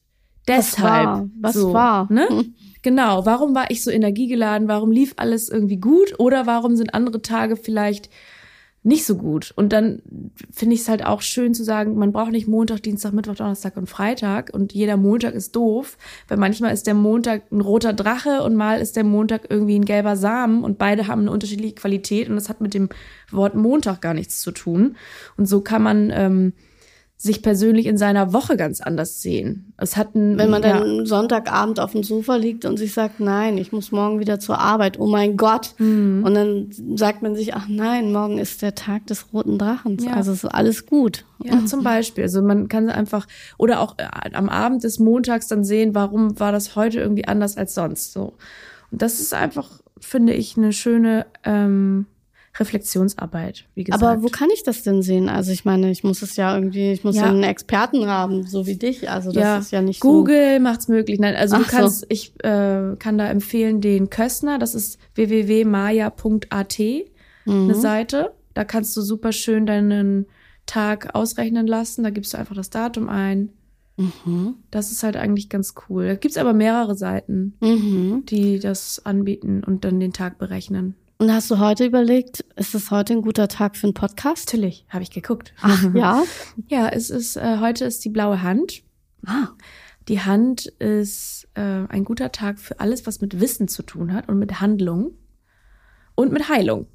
Deshalb. 0.47 1.05
Was 1.05 1.05
war? 1.05 1.29
Was 1.41 1.53
so, 1.55 1.73
war? 1.73 2.11
Ne? 2.11 2.27
Genau. 2.81 3.25
Warum 3.25 3.55
war 3.55 3.71
ich 3.71 3.83
so 3.83 3.91
energiegeladen? 3.91 4.69
Warum 4.69 4.89
lief 4.89 5.13
alles 5.17 5.49
irgendwie 5.49 5.75
gut? 5.75 6.17
Oder 6.17 6.47
warum 6.47 6.77
sind 6.77 6.93
andere 6.93 7.21
Tage 7.21 7.57
vielleicht 7.57 8.09
nicht 8.81 9.05
so 9.05 9.17
gut. 9.17 9.51
Und 9.57 9.73
dann 9.73 10.01
finde 10.51 10.73
ich 10.73 10.81
es 10.81 10.89
halt 10.89 11.05
auch 11.05 11.21
schön 11.21 11.53
zu 11.53 11.63
sagen, 11.63 11.97
man 11.97 12.13
braucht 12.13 12.31
nicht 12.31 12.47
Montag, 12.47 12.81
Dienstag, 12.81 13.11
Mittwoch, 13.11 13.35
Donnerstag 13.35 13.75
und 13.75 13.89
Freitag 13.89 14.51
und 14.53 14.73
jeder 14.73 14.95
Montag 14.95 15.33
ist 15.33 15.55
doof, 15.55 15.97
weil 16.29 16.37
manchmal 16.37 16.73
ist 16.73 16.87
der 16.87 16.93
Montag 16.93 17.51
ein 17.51 17.59
roter 17.59 17.91
Drache 17.91 18.41
und 18.43 18.55
mal 18.55 18.79
ist 18.79 18.95
der 18.95 19.03
Montag 19.03 19.47
irgendwie 19.49 19.77
ein 19.77 19.83
gelber 19.83 20.15
Samen 20.15 20.63
und 20.63 20.77
beide 20.77 21.07
haben 21.07 21.21
eine 21.21 21.31
unterschiedliche 21.31 21.75
Qualität 21.75 22.29
und 22.29 22.35
das 22.35 22.47
hat 22.47 22.61
mit 22.61 22.73
dem 22.73 22.87
Wort 23.31 23.53
Montag 23.53 24.01
gar 24.01 24.13
nichts 24.13 24.39
zu 24.39 24.51
tun. 24.51 24.95
Und 25.35 25.47
so 25.47 25.59
kann 25.59 25.83
man 25.83 26.09
ähm, 26.13 26.53
sich 27.21 27.41
persönlich 27.41 27.85
in 27.85 27.97
seiner 27.97 28.31
Woche 28.31 28.55
ganz 28.55 28.79
anders 28.79 29.21
sehen. 29.21 29.73
Es 29.75 29.97
hat 29.97 30.15
ein, 30.15 30.37
Wenn 30.37 30.49
man 30.49 30.63
ja, 30.63 30.79
dann 30.79 31.05
Sonntagabend 31.05 31.81
auf 31.81 31.91
dem 31.91 32.01
Sofa 32.01 32.37
liegt 32.37 32.63
und 32.63 32.77
sich 32.77 32.93
sagt, 32.93 33.19
nein, 33.19 33.57
ich 33.57 33.73
muss 33.73 33.91
morgen 33.91 34.21
wieder 34.21 34.39
zur 34.39 34.57
Arbeit, 34.57 34.97
oh 35.01 35.05
mein 35.05 35.35
Gott. 35.35 35.75
Mhm. 35.79 36.23
Und 36.25 36.33
dann 36.33 36.69
sagt 36.95 37.21
man 37.21 37.35
sich, 37.35 37.53
ach 37.53 37.67
nein, 37.67 38.13
morgen 38.13 38.37
ist 38.37 38.61
der 38.61 38.73
Tag 38.73 39.05
des 39.07 39.33
roten 39.33 39.57
Drachens. 39.57 40.05
Ja. 40.05 40.13
Also 40.13 40.31
ist 40.31 40.45
alles 40.45 40.85
gut. 40.85 41.25
Ja, 41.43 41.59
zum 41.65 41.83
Beispiel. 41.83 42.23
Also 42.23 42.41
man 42.41 42.69
kann 42.69 42.89
einfach, 42.89 43.27
oder 43.57 43.81
auch 43.81 43.95
äh, 43.97 44.07
am 44.31 44.47
Abend 44.47 44.85
des 44.85 44.97
Montags 44.97 45.49
dann 45.49 45.65
sehen, 45.65 45.93
warum 45.93 46.39
war 46.39 46.53
das 46.53 46.77
heute 46.77 47.01
irgendwie 47.01 47.25
anders 47.25 47.57
als 47.57 47.75
sonst. 47.75 48.13
So. 48.13 48.35
Und 48.91 49.01
das 49.01 49.19
ist 49.19 49.33
einfach, 49.33 49.81
finde 49.99 50.31
ich, 50.31 50.55
eine 50.55 50.71
schöne 50.71 51.25
ähm, 51.43 52.05
Reflexionsarbeit, 52.57 53.65
wie 53.75 53.83
gesagt. 53.83 54.03
Aber 54.03 54.23
wo 54.23 54.27
kann 54.27 54.49
ich 54.53 54.63
das 54.63 54.83
denn 54.83 55.01
sehen? 55.01 55.29
Also 55.29 55.51
ich 55.51 55.65
meine, 55.65 55.91
ich 55.91 56.03
muss 56.03 56.21
es 56.21 56.35
ja 56.35 56.55
irgendwie, 56.55 56.91
ich 56.91 57.03
muss 57.03 57.15
ja, 57.15 57.25
einen 57.25 57.43
Experten 57.43 58.07
haben, 58.07 58.45
so 58.45 58.65
wie 58.65 58.75
dich. 58.75 59.09
Also 59.09 59.31
das 59.31 59.41
ja. 59.41 59.57
ist 59.59 59.71
ja 59.71 59.81
nicht 59.81 59.99
Google 59.99 60.55
so. 60.57 60.63
Macht's 60.63 60.87
möglich. 60.87 61.19
Nein, 61.19 61.35
also 61.35 61.57
Ach 61.57 61.63
du 61.63 61.69
kannst, 61.69 61.99
so. 62.01 62.05
ich 62.09 62.33
äh, 62.43 62.95
kann 62.97 63.17
da 63.17 63.27
empfehlen 63.29 63.81
den 63.81 64.09
Köstner, 64.09 64.57
das 64.57 64.75
ist 64.75 64.99
www.maya.at, 65.15 66.79
mhm. 66.79 67.03
eine 67.45 67.75
Seite. 67.75 68.33
Da 68.53 68.63
kannst 68.65 68.97
du 68.97 69.01
super 69.01 69.31
schön 69.31 69.65
deinen 69.65 70.25
Tag 70.65 71.15
ausrechnen 71.15 71.67
lassen. 71.67 72.03
Da 72.03 72.09
gibst 72.09 72.33
du 72.33 72.37
einfach 72.37 72.55
das 72.55 72.69
Datum 72.69 73.09
ein. 73.09 73.49
Mhm. 73.99 74.55
Das 74.71 74.91
ist 74.91 75.03
halt 75.03 75.17
eigentlich 75.17 75.49
ganz 75.49 75.73
cool. 75.89 76.07
Da 76.07 76.15
gibt's 76.15 76.37
aber 76.37 76.53
mehrere 76.53 76.95
Seiten, 76.95 77.55
mhm. 77.59 78.23
die 78.25 78.59
das 78.59 79.05
anbieten 79.05 79.63
und 79.63 79.83
dann 79.83 79.99
den 79.99 80.13
Tag 80.13 80.37
berechnen. 80.37 80.95
Und 81.21 81.33
hast 81.33 81.51
du 81.51 81.59
heute 81.59 81.85
überlegt, 81.85 82.45
ist 82.55 82.73
es 82.73 82.91
heute 82.91 83.11
ein 83.11 83.21
guter 83.21 83.49
Tag 83.49 83.75
für 83.75 83.87
einen 83.87 83.93
Podcast? 83.93 84.47
Natürlich, 84.47 84.85
habe 84.87 85.03
ich 85.03 85.11
geguckt. 85.11 85.53
Ach, 85.59 85.93
ja? 85.93 86.23
ja, 86.69 86.87
es 86.87 87.09
ist, 87.09 87.35
äh, 87.35 87.57
heute 87.59 87.83
ist 87.83 88.05
die 88.05 88.09
blaue 88.09 88.41
Hand. 88.41 88.83
Ah. 89.25 89.49
Die 90.07 90.21
Hand 90.21 90.67
ist 90.79 91.49
äh, 91.55 91.83
ein 91.89 92.05
guter 92.05 92.31
Tag 92.31 92.57
für 92.57 92.79
alles, 92.79 93.05
was 93.05 93.19
mit 93.19 93.41
Wissen 93.41 93.67
zu 93.67 93.83
tun 93.83 94.13
hat 94.13 94.29
und 94.29 94.39
mit 94.39 94.61
Handlung 94.61 95.11
und 96.15 96.31
mit 96.31 96.47
Heilung. 96.47 96.87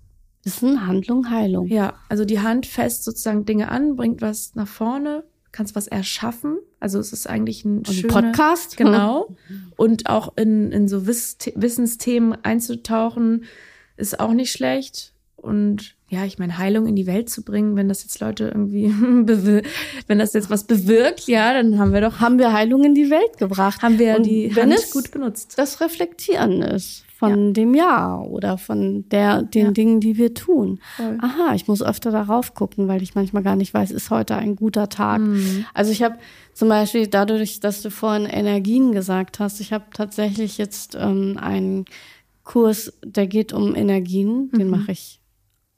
Wissen, 0.42 0.86
Handlung, 0.86 1.28
Heilung. 1.28 1.66
Ja, 1.66 1.92
also 2.08 2.24
die 2.24 2.40
Hand 2.40 2.64
fest 2.64 3.04
sozusagen 3.04 3.44
Dinge 3.44 3.70
an, 3.70 3.94
bringt 3.94 4.22
was 4.22 4.54
nach 4.54 4.68
vorne, 4.68 5.24
kannst 5.52 5.76
was 5.76 5.86
erschaffen. 5.86 6.56
Also 6.80 6.98
es 6.98 7.12
ist 7.12 7.28
eigentlich 7.28 7.66
ein, 7.66 7.82
ein 7.86 8.06
Podcast. 8.08 8.78
Genau. 8.78 9.36
Und 9.76 10.08
auch 10.08 10.34
in, 10.38 10.72
in 10.72 10.88
so 10.88 11.06
Wiss 11.06 11.36
Wissensthemen 11.54 12.42
einzutauchen, 12.42 13.44
ist 13.96 14.20
auch 14.20 14.32
nicht 14.32 14.52
schlecht. 14.52 15.12
Und 15.36 15.94
ja, 16.08 16.24
ich 16.24 16.38
meine, 16.38 16.56
Heilung 16.58 16.86
in 16.86 16.96
die 16.96 17.06
Welt 17.06 17.28
zu 17.28 17.42
bringen, 17.42 17.76
wenn 17.76 17.88
das 17.88 18.02
jetzt 18.02 18.20
Leute 18.20 18.48
irgendwie, 18.48 18.86
wenn 20.06 20.18
das 20.18 20.32
jetzt 20.32 20.48
was 20.48 20.64
bewirkt, 20.64 21.26
ja, 21.26 21.52
dann 21.52 21.78
haben 21.78 21.92
wir 21.92 22.00
doch. 22.00 22.20
Haben 22.20 22.38
wir 22.38 22.52
Heilung 22.52 22.84
in 22.84 22.94
die 22.94 23.10
Welt 23.10 23.36
gebracht. 23.38 23.82
Haben 23.82 23.98
wir 23.98 24.16
Und 24.16 24.26
die 24.26 24.54
wenn 24.54 24.70
Hand 24.70 24.80
es 24.80 24.90
gut 24.90 25.10
benutzt. 25.10 25.54
Das 25.56 25.80
Reflektieren 25.80 26.62
ist 26.62 27.04
von 27.14 27.48
ja. 27.48 27.52
dem 27.52 27.74
Jahr 27.74 28.26
oder 28.28 28.58
von 28.58 29.08
der, 29.08 29.42
den 29.42 29.66
ja. 29.66 29.70
Dingen, 29.72 30.00
die 30.00 30.16
wir 30.16 30.34
tun. 30.34 30.80
Voll. 30.96 31.18
Aha, 31.20 31.54
ich 31.54 31.68
muss 31.68 31.82
öfter 31.82 32.10
darauf 32.10 32.54
gucken, 32.54 32.88
weil 32.88 33.02
ich 33.02 33.14
manchmal 33.14 33.42
gar 33.42 33.56
nicht 33.56 33.72
weiß, 33.72 33.90
ist 33.90 34.10
heute 34.10 34.36
ein 34.36 34.56
guter 34.56 34.88
Tag. 34.88 35.20
Mhm. 35.20 35.64
Also 35.74 35.92
ich 35.92 36.02
habe 36.02 36.16
zum 36.52 36.68
Beispiel 36.68 37.06
dadurch, 37.06 37.60
dass 37.60 37.82
du 37.82 37.90
vorhin 37.90 38.26
Energien 38.26 38.92
gesagt 38.92 39.38
hast, 39.38 39.60
ich 39.60 39.72
habe 39.72 39.84
tatsächlich 39.92 40.58
jetzt 40.58 40.96
ähm, 41.00 41.38
einen 41.40 41.84
Kurs, 42.44 42.92
der 43.04 43.26
geht 43.26 43.52
um 43.52 43.74
Energien. 43.74 44.50
Den 44.52 44.66
mhm. 44.66 44.70
mache 44.78 44.92
ich 44.92 45.20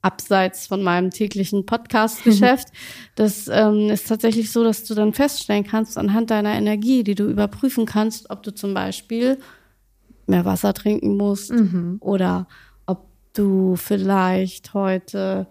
abseits 0.03 0.69
von 0.69 0.83
meinem 0.83 1.11
täglichen 1.11 1.67
Podcast-Geschäft. 1.67 2.69
Das 3.17 3.49
ähm, 3.49 3.89
ist 3.89 4.09
tatsächlich 4.09 4.53
so, 4.53 4.63
dass 4.63 4.85
du 4.85 4.95
dann 4.95 5.15
feststellen 5.15 5.65
kannst 5.65 5.97
anhand 5.97 6.31
deiner 6.31 6.53
Energie, 6.53 7.03
die 7.03 7.15
du 7.15 7.25
überprüfen 7.31 7.87
kannst, 7.87 8.29
ob 8.29 8.43
du 8.43 8.55
zum 8.55 8.75
Beispiel 8.75 9.39
mehr 10.27 10.45
Wasser 10.45 10.75
trinken 10.75 11.17
musst 11.17 11.51
mhm. 11.51 11.97
oder 12.01 12.47
ob 12.85 13.07
du 13.33 13.77
vielleicht 13.77 14.75
heute 14.75 15.47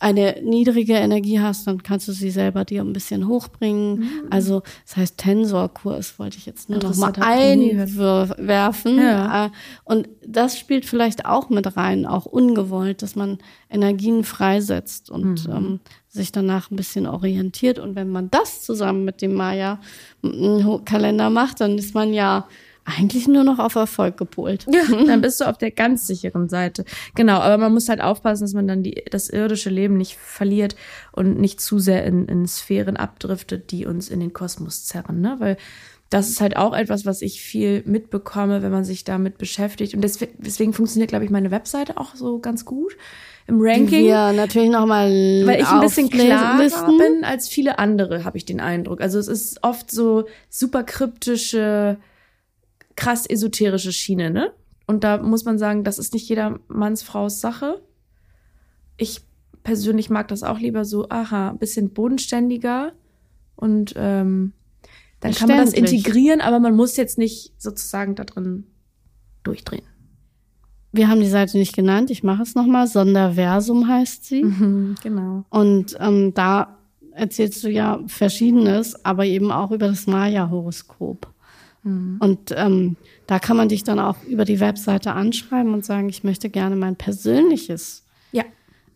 eine 0.00 0.40
niedrige 0.42 0.94
Energie 0.94 1.40
hast, 1.40 1.66
dann 1.66 1.82
kannst 1.82 2.06
du 2.06 2.12
sie 2.12 2.30
selber 2.30 2.64
dir 2.64 2.82
ein 2.82 2.92
bisschen 2.92 3.26
hochbringen. 3.26 3.98
Mhm. 3.98 4.26
Also 4.30 4.62
das 4.86 4.96
heißt 4.96 5.18
Tensorkurs 5.18 6.18
wollte 6.18 6.38
ich 6.38 6.46
jetzt 6.46 6.70
nur 6.70 6.78
noch 6.80 6.94
mal 6.96 7.12
einwerfen. 7.20 8.98
Ja. 8.98 9.46
Äh, 9.46 9.50
und 9.84 10.08
das 10.26 10.56
spielt 10.58 10.86
vielleicht 10.86 11.26
auch 11.26 11.50
mit 11.50 11.76
rein, 11.76 12.06
auch 12.06 12.26
ungewollt, 12.26 13.02
dass 13.02 13.16
man 13.16 13.38
Energien 13.68 14.22
freisetzt 14.22 15.10
und 15.10 15.48
mhm. 15.48 15.54
ähm, 15.54 15.80
sich 16.08 16.30
danach 16.32 16.70
ein 16.70 16.76
bisschen 16.76 17.06
orientiert. 17.06 17.78
Und 17.78 17.96
wenn 17.96 18.10
man 18.10 18.30
das 18.30 18.62
zusammen 18.62 19.04
mit 19.04 19.20
dem 19.20 19.34
Maya-Kalender 19.34 21.30
macht, 21.30 21.60
dann 21.60 21.76
ist 21.76 21.94
man 21.94 22.12
ja 22.12 22.46
eigentlich 22.88 23.28
nur 23.28 23.44
noch 23.44 23.58
auf 23.58 23.74
Erfolg 23.74 24.16
gepolt. 24.16 24.66
Ja, 24.72 24.82
dann 25.06 25.20
bist 25.20 25.40
du 25.40 25.44
auf 25.44 25.58
der 25.58 25.70
ganz 25.70 26.06
sicheren 26.06 26.48
Seite. 26.48 26.84
Genau, 27.14 27.38
aber 27.38 27.58
man 27.58 27.74
muss 27.74 27.88
halt 27.88 28.00
aufpassen, 28.00 28.44
dass 28.44 28.54
man 28.54 28.66
dann 28.66 28.82
die, 28.82 29.04
das 29.10 29.28
irdische 29.28 29.70
Leben 29.70 29.96
nicht 29.96 30.16
verliert 30.16 30.76
und 31.12 31.38
nicht 31.38 31.60
zu 31.60 31.78
sehr 31.78 32.04
in, 32.04 32.26
in 32.26 32.46
Sphären 32.46 32.96
abdriftet, 32.96 33.70
die 33.70 33.86
uns 33.86 34.08
in 34.08 34.20
den 34.20 34.32
Kosmos 34.32 34.84
zerren, 34.86 35.20
ne? 35.20 35.36
Weil 35.38 35.56
das 36.10 36.30
ist 36.30 36.40
halt 36.40 36.56
auch 36.56 36.74
etwas, 36.74 37.04
was 37.04 37.20
ich 37.20 37.42
viel 37.42 37.82
mitbekomme, 37.84 38.62
wenn 38.62 38.72
man 38.72 38.84
sich 38.84 39.04
damit 39.04 39.36
beschäftigt. 39.36 39.92
Und 39.92 40.00
deswegen, 40.00 40.32
deswegen 40.38 40.72
funktioniert, 40.72 41.10
glaube 41.10 41.26
ich, 41.26 41.30
meine 41.30 41.50
Webseite 41.50 41.98
auch 41.98 42.14
so 42.14 42.38
ganz 42.38 42.64
gut 42.64 42.96
im 43.46 43.58
Ranking. 43.60 44.06
Ja, 44.06 44.32
natürlich 44.32 44.70
nochmal. 44.70 45.10
Weil 45.44 45.60
ich 45.60 45.68
ein 45.68 45.80
bisschen 45.80 46.08
klarer 46.08 46.56
bin 46.96 47.24
als 47.24 47.48
viele 47.48 47.78
andere, 47.78 48.24
habe 48.24 48.38
ich 48.38 48.46
den 48.46 48.60
Eindruck. 48.60 49.02
Also 49.02 49.18
es 49.18 49.28
ist 49.28 49.62
oft 49.62 49.90
so 49.90 50.24
super 50.48 50.82
kryptische 50.82 51.98
krass 52.98 53.26
esoterische 53.26 53.92
Schiene, 53.92 54.30
ne? 54.30 54.52
Und 54.86 55.04
da 55.04 55.18
muss 55.18 55.44
man 55.44 55.56
sagen, 55.56 55.84
das 55.84 55.98
ist 55.98 56.14
nicht 56.14 56.28
jeder 56.28 56.58
Manns 56.66 57.04
Fraus 57.04 57.40
Sache. 57.40 57.80
Ich 58.96 59.20
persönlich 59.62 60.10
mag 60.10 60.26
das 60.28 60.42
auch 60.42 60.58
lieber 60.58 60.84
so, 60.84 61.08
aha, 61.08 61.50
ein 61.50 61.58
bisschen 61.58 61.90
bodenständiger 61.90 62.92
und 63.54 63.94
ähm, 63.96 64.52
dann 65.20 65.32
kann 65.32 65.48
man 65.48 65.58
das 65.58 65.74
integrieren, 65.74 66.40
aber 66.40 66.58
man 66.58 66.74
muss 66.74 66.96
jetzt 66.96 67.18
nicht 67.18 67.52
sozusagen 67.58 68.16
da 68.16 68.24
drin 68.24 68.66
durchdrehen. 69.44 69.84
Wir 70.90 71.08
haben 71.08 71.20
die 71.20 71.28
Seite 71.28 71.56
nicht 71.56 71.76
genannt, 71.76 72.10
ich 72.10 72.24
mache 72.24 72.42
es 72.42 72.56
nochmal. 72.56 72.88
Sonderversum 72.88 73.86
heißt 73.86 74.24
sie. 74.24 74.42
Mhm, 74.42 74.96
genau. 75.02 75.44
Und 75.50 75.96
ähm, 76.00 76.34
da 76.34 76.78
erzählst 77.12 77.62
du 77.62 77.70
ja 77.70 78.00
Verschiedenes, 78.06 79.04
aber 79.04 79.24
eben 79.24 79.52
auch 79.52 79.70
über 79.70 79.86
das 79.86 80.06
Maya-Horoskop. 80.06 81.32
Mhm. 81.82 82.16
Und 82.20 82.54
ähm, 82.56 82.96
da 83.26 83.38
kann 83.38 83.56
man 83.56 83.68
dich 83.68 83.84
dann 83.84 83.98
auch 83.98 84.16
über 84.24 84.44
die 84.44 84.60
Webseite 84.60 85.12
anschreiben 85.12 85.74
und 85.74 85.84
sagen, 85.84 86.08
ich 86.08 86.24
möchte 86.24 86.50
gerne 86.50 86.76
mein 86.76 86.96
persönliches 86.96 88.04
ja. 88.32 88.44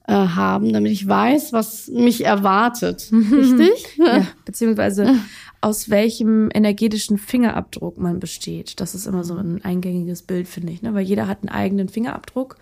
äh, 0.06 0.12
haben, 0.12 0.72
damit 0.72 0.92
ich 0.92 1.06
weiß, 1.06 1.52
was 1.52 1.88
mich 1.88 2.24
erwartet. 2.24 3.10
Richtig? 3.32 3.98
ja, 3.98 4.26
beziehungsweise 4.44 5.14
aus 5.60 5.90
welchem 5.90 6.50
energetischen 6.52 7.18
Fingerabdruck 7.18 7.96
man 7.96 8.18
besteht. 8.18 8.80
Das 8.80 8.94
ist 8.94 9.06
immer 9.06 9.22
so 9.22 9.36
ein 9.36 9.64
eingängiges 9.64 10.22
Bild, 10.22 10.48
finde 10.48 10.72
ich, 10.72 10.82
ne? 10.82 10.92
weil 10.92 11.04
jeder 11.04 11.28
hat 11.28 11.38
einen 11.42 11.50
eigenen 11.50 11.88
Fingerabdruck. 11.88 12.56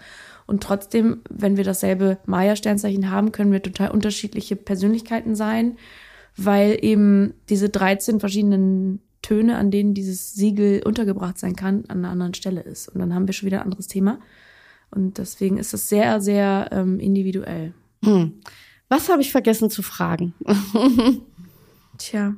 Und 0.47 0.63
trotzdem, 0.63 1.23
wenn 1.31 1.57
wir 1.57 1.65
dasselbe 1.65 2.19
Maya-Sternzeichen 2.27 3.11
haben, 3.11 3.33
können 3.33 3.53
wir 3.53 3.63
total 3.63 3.91
unterschiedliche 3.93 4.57
Persönlichkeiten 4.57 5.35
sein, 5.35 5.79
weil 6.37 6.77
eben 6.83 7.35
diese 7.49 7.69
13 7.69 8.21
verschiedenen 8.21 9.01
Töne, 9.23 9.57
an 9.57 9.71
denen 9.71 9.95
dieses 9.95 10.35
Siegel 10.35 10.83
untergebracht 10.85 11.39
sein 11.39 11.57
kann, 11.57 11.85
an 11.89 11.99
einer 11.99 12.11
anderen 12.11 12.35
Stelle 12.35 12.63
ist. 12.63 12.89
Und 12.89 13.01
dann 13.01 13.15
haben 13.15 13.27
wir 13.27 13.35
schon 13.35 13.47
wieder 13.47 13.59
ein 13.59 13.65
anderes 13.65 13.87
Thema. 13.87 14.19
Und 14.91 15.19
deswegen 15.19 15.59
ist 15.59 15.75
es 15.75 15.89
sehr, 15.89 16.21
sehr 16.21 16.69
ähm, 16.73 16.99
individuell. 16.99 17.75
Hm. 18.03 18.41
Was 18.89 19.09
habe 19.09 19.23
ich 19.23 19.31
vergessen 19.31 19.71
zu 19.71 19.83
fragen? 19.83 20.35
Tja, 21.99 22.35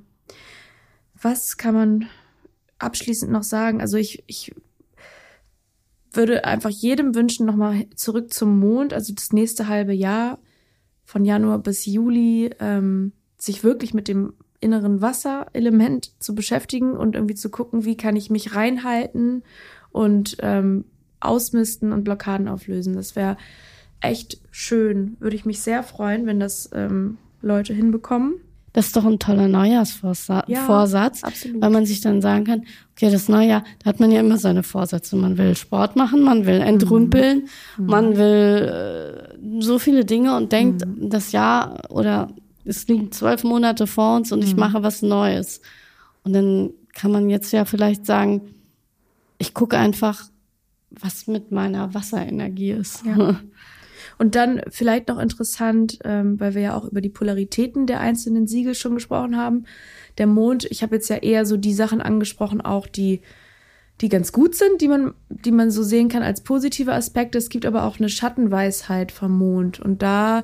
was 1.21 1.57
kann 1.57 1.75
man 1.75 2.07
abschließend 2.79 3.31
noch 3.31 3.45
sagen? 3.45 3.81
Also 3.81 3.97
ich, 3.97 4.25
ich 4.27 4.55
würde 6.13 6.45
einfach 6.45 6.71
jedem 6.71 7.15
wünschen, 7.15 7.47
nochmal 7.47 7.87
zurück 7.95 8.33
zum 8.33 8.59
Mond, 8.59 8.93
also 8.93 9.15
das 9.15 9.33
nächste 9.33 9.69
halbe 9.69 9.95
Jahr 9.95 10.39
von 11.05 11.25
Januar 11.25 11.59
bis 11.59 11.87
Juli, 11.87 12.51
ähm, 12.59 13.13
sich 13.39 13.65
wirklich 13.65 13.95
mit 13.95 14.09
dem 14.09 14.35
inneren 14.63 15.03
Wasserelement 15.03 16.13
zu 16.21 16.35
beschäftigen 16.35 16.97
und 16.97 17.15
irgendwie 17.15 17.35
zu 17.35 17.51
gucken, 17.51 17.85
wie 17.85 17.97
kann 17.97 18.17
ich 18.17 18.31
mich 18.31 18.55
reinhalten 18.55 19.43
und 19.91 20.37
ähm, 20.41 20.85
ausmisten 21.21 21.93
und 21.93 22.05
Blockaden 22.05 22.49
auflösen. 22.49 22.95
Das 22.95 23.17
wäre 23.17 23.37
echt 24.01 24.41
schön. 24.51 25.17
Würde 25.21 25.37
ich 25.37 25.45
mich 25.45 25.61
sehr 25.61 25.83
freuen, 25.83 26.27
wenn 26.27 26.41
das 26.41 26.71
ähm, 26.75 27.19
Leute 27.41 27.75
hinbekommen. 27.75 28.35
Das 28.73 28.87
ist 28.87 28.97
doch 28.97 29.05
ein 29.05 29.19
toller 29.19 29.49
Neujahrsvorsatz, 29.49 30.49
ja, 30.49 30.67
weil 30.67 31.71
man 31.71 31.85
sich 31.85 32.01
dann 32.01 32.23
sagen 32.23 32.45
kann, 32.45 32.63
okay, 32.93 33.11
das 33.11 33.29
Neujahr, 33.29 33.65
da 33.81 33.91
hat 33.91 34.01
man 34.01 34.11
ja 34.11 34.21
immer 34.21 34.39
seine 34.39 34.63
Vorsätze. 34.63 35.15
Man 35.17 35.37
will 35.37 35.55
Sport 35.55 35.95
machen, 35.95 36.23
man 36.23 36.47
will 36.47 36.61
entrümpeln, 36.63 37.49
mhm. 37.77 37.87
man 37.87 38.17
will 38.17 39.35
äh, 39.37 39.61
so 39.61 39.79
viele 39.79 40.07
Dinge 40.07 40.35
und 40.37 40.53
denkt, 40.53 40.87
mhm. 40.87 41.11
das 41.11 41.33
Jahr 41.33 41.83
oder 41.91 42.29
es 42.65 42.87
liegen 42.89 43.13
zwölf 43.13 43.45
Monate 43.45 43.87
vor 43.87 44.17
uns 44.17 44.33
und 44.33 44.41
mhm. 44.41 44.47
ich 44.47 44.57
mache 44.57 44.83
was 44.83 45.03
Neues. 45.03 45.61
Und 46.25 46.33
dann 46.33 46.71
kann 46.95 47.11
man 47.11 47.31
jetzt 47.31 47.53
ja 47.53 47.65
vielleicht 47.65 48.07
sagen, 48.07 48.43
ich 49.39 49.55
gucke 49.55 49.77
einfach, 49.77 50.25
was 50.91 51.27
mit 51.27 51.51
meiner 51.51 51.95
Wasserenergie 51.95 52.73
ist. 52.73 53.05
Ja. 53.05 53.41
Und 54.19 54.35
dann 54.35 54.61
vielleicht 54.69 55.09
noch 55.09 55.19
interessant, 55.19 55.99
ähm, 56.05 56.39
weil 56.39 56.55
wir 56.55 56.63
ja 56.63 56.77
auch 56.77 56.85
über 56.85 57.01
die 57.01 57.09
Polaritäten 57.09 57.87
der 57.87 58.01
einzelnen 58.01 58.47
Siegel 58.47 58.75
schon 58.75 58.95
gesprochen 58.95 59.37
haben. 59.37 59.65
Der 60.19 60.27
Mond, 60.27 60.65
ich 60.71 60.83
habe 60.83 60.97
jetzt 60.97 61.09
ja 61.09 61.17
eher 61.17 61.47
so 61.47 61.57
die 61.57 61.73
Sachen 61.73 62.01
angesprochen, 62.01 62.61
auch 62.61 62.87
die, 62.87 63.21
die 64.01 64.09
ganz 64.09 64.33
gut 64.33 64.55
sind, 64.55 64.81
die 64.81 64.89
man, 64.89 65.15
die 65.29 65.53
man 65.53 65.71
so 65.71 65.83
sehen 65.83 66.09
kann 66.09 66.23
als 66.23 66.41
positive 66.41 66.93
Aspekte. 66.93 67.39
Es 67.39 67.51
gibt 67.51 67.67
aber 67.67 67.85
auch 67.85 67.99
eine 67.99 68.09
Schattenweisheit 68.09 69.13
vom 69.13 69.37
Mond. 69.37 69.79
Und 69.81 70.03
da 70.03 70.43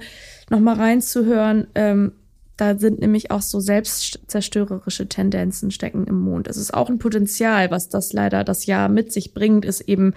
nochmal 0.49 0.77
reinzuhören, 0.77 1.67
ähm, 1.75 2.13
da 2.59 2.77
sind 2.77 2.99
nämlich 2.99 3.31
auch 3.31 3.41
so 3.41 3.61
selbstzerstörerische 3.61 5.09
Tendenzen 5.09 5.71
stecken 5.71 6.09
im 6.09 6.19
Mond. 6.21 6.49
Es 6.49 6.57
ist 6.57 6.75
auch 6.75 6.91
ein 6.91 6.99
Potenzial, 6.99 7.71
was 7.71 7.89
das 7.89 8.13
leider 8.13 8.43
das 8.43 8.67
Jahr 8.67 8.89
mit 8.89 9.13
sich 9.13 9.33
bringt, 9.33 9.65
ist 9.65 9.83
eben, 9.83 10.13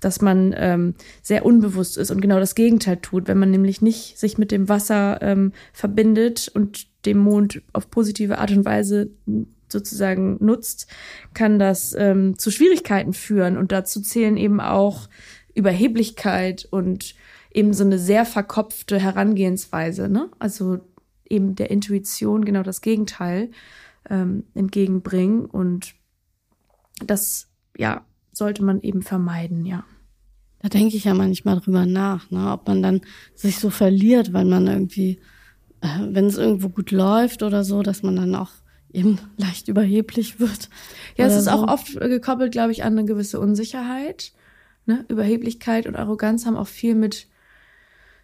dass 0.00 0.20
man 0.20 0.52
ähm, 0.56 0.94
sehr 1.22 1.46
unbewusst 1.46 1.96
ist 1.96 2.10
und 2.10 2.20
genau 2.20 2.40
das 2.40 2.56
Gegenteil 2.56 2.96
tut. 2.96 3.28
Wenn 3.28 3.38
man 3.38 3.52
nämlich 3.52 3.80
nicht 3.80 4.18
sich 4.18 4.38
mit 4.38 4.50
dem 4.50 4.68
Wasser 4.68 5.22
ähm, 5.22 5.52
verbindet 5.72 6.50
und 6.52 6.88
dem 7.06 7.18
Mond 7.18 7.62
auf 7.72 7.88
positive 7.90 8.38
Art 8.38 8.50
und 8.50 8.64
Weise 8.64 9.10
sozusagen 9.74 10.42
nutzt, 10.42 10.86
kann 11.34 11.58
das 11.58 11.94
ähm, 11.98 12.38
zu 12.38 12.50
Schwierigkeiten 12.50 13.12
führen. 13.12 13.58
Und 13.58 13.72
dazu 13.72 14.00
zählen 14.00 14.38
eben 14.38 14.60
auch 14.60 15.08
Überheblichkeit 15.54 16.66
und 16.70 17.14
eben 17.52 17.74
so 17.74 17.84
eine 17.84 17.98
sehr 17.98 18.24
verkopfte 18.24 18.98
Herangehensweise. 18.98 20.08
Ne? 20.08 20.30
Also 20.38 20.80
eben 21.28 21.54
der 21.54 21.70
Intuition 21.70 22.44
genau 22.44 22.62
das 22.62 22.80
Gegenteil 22.80 23.50
ähm, 24.08 24.44
entgegenbringen. 24.54 25.46
Und 25.46 25.94
das, 27.04 27.48
ja, 27.76 28.04
sollte 28.32 28.64
man 28.64 28.80
eben 28.80 29.02
vermeiden, 29.02 29.64
ja. 29.64 29.84
Da 30.60 30.70
denke 30.70 30.96
ich 30.96 31.04
ja 31.04 31.12
manchmal 31.12 31.60
drüber 31.60 31.84
nach, 31.84 32.30
ne? 32.30 32.50
ob 32.50 32.66
man 32.66 32.82
dann 32.82 33.02
sich 33.34 33.58
so 33.58 33.68
verliert, 33.68 34.32
weil 34.32 34.46
man 34.46 34.66
irgendwie, 34.66 35.20
äh, 35.82 36.00
wenn 36.08 36.24
es 36.24 36.38
irgendwo 36.38 36.70
gut 36.70 36.90
läuft 36.90 37.42
oder 37.42 37.64
so, 37.64 37.82
dass 37.82 38.02
man 38.02 38.16
dann 38.16 38.34
auch 38.34 38.50
eben 38.94 39.18
leicht 39.36 39.68
überheblich 39.68 40.40
wird. 40.40 40.68
Ja, 41.16 41.26
es 41.26 41.36
ist 41.36 41.44
so. 41.44 41.50
auch 41.50 41.68
oft 41.68 41.98
gekoppelt, 42.00 42.52
glaube 42.52 42.72
ich, 42.72 42.84
an 42.84 42.96
eine 42.98 43.06
gewisse 43.06 43.40
Unsicherheit. 43.40 44.32
Ne? 44.86 45.04
Überheblichkeit 45.08 45.86
und 45.86 45.96
Arroganz 45.96 46.46
haben 46.46 46.56
auch 46.56 46.66
viel 46.66 46.94
mit, 46.94 47.26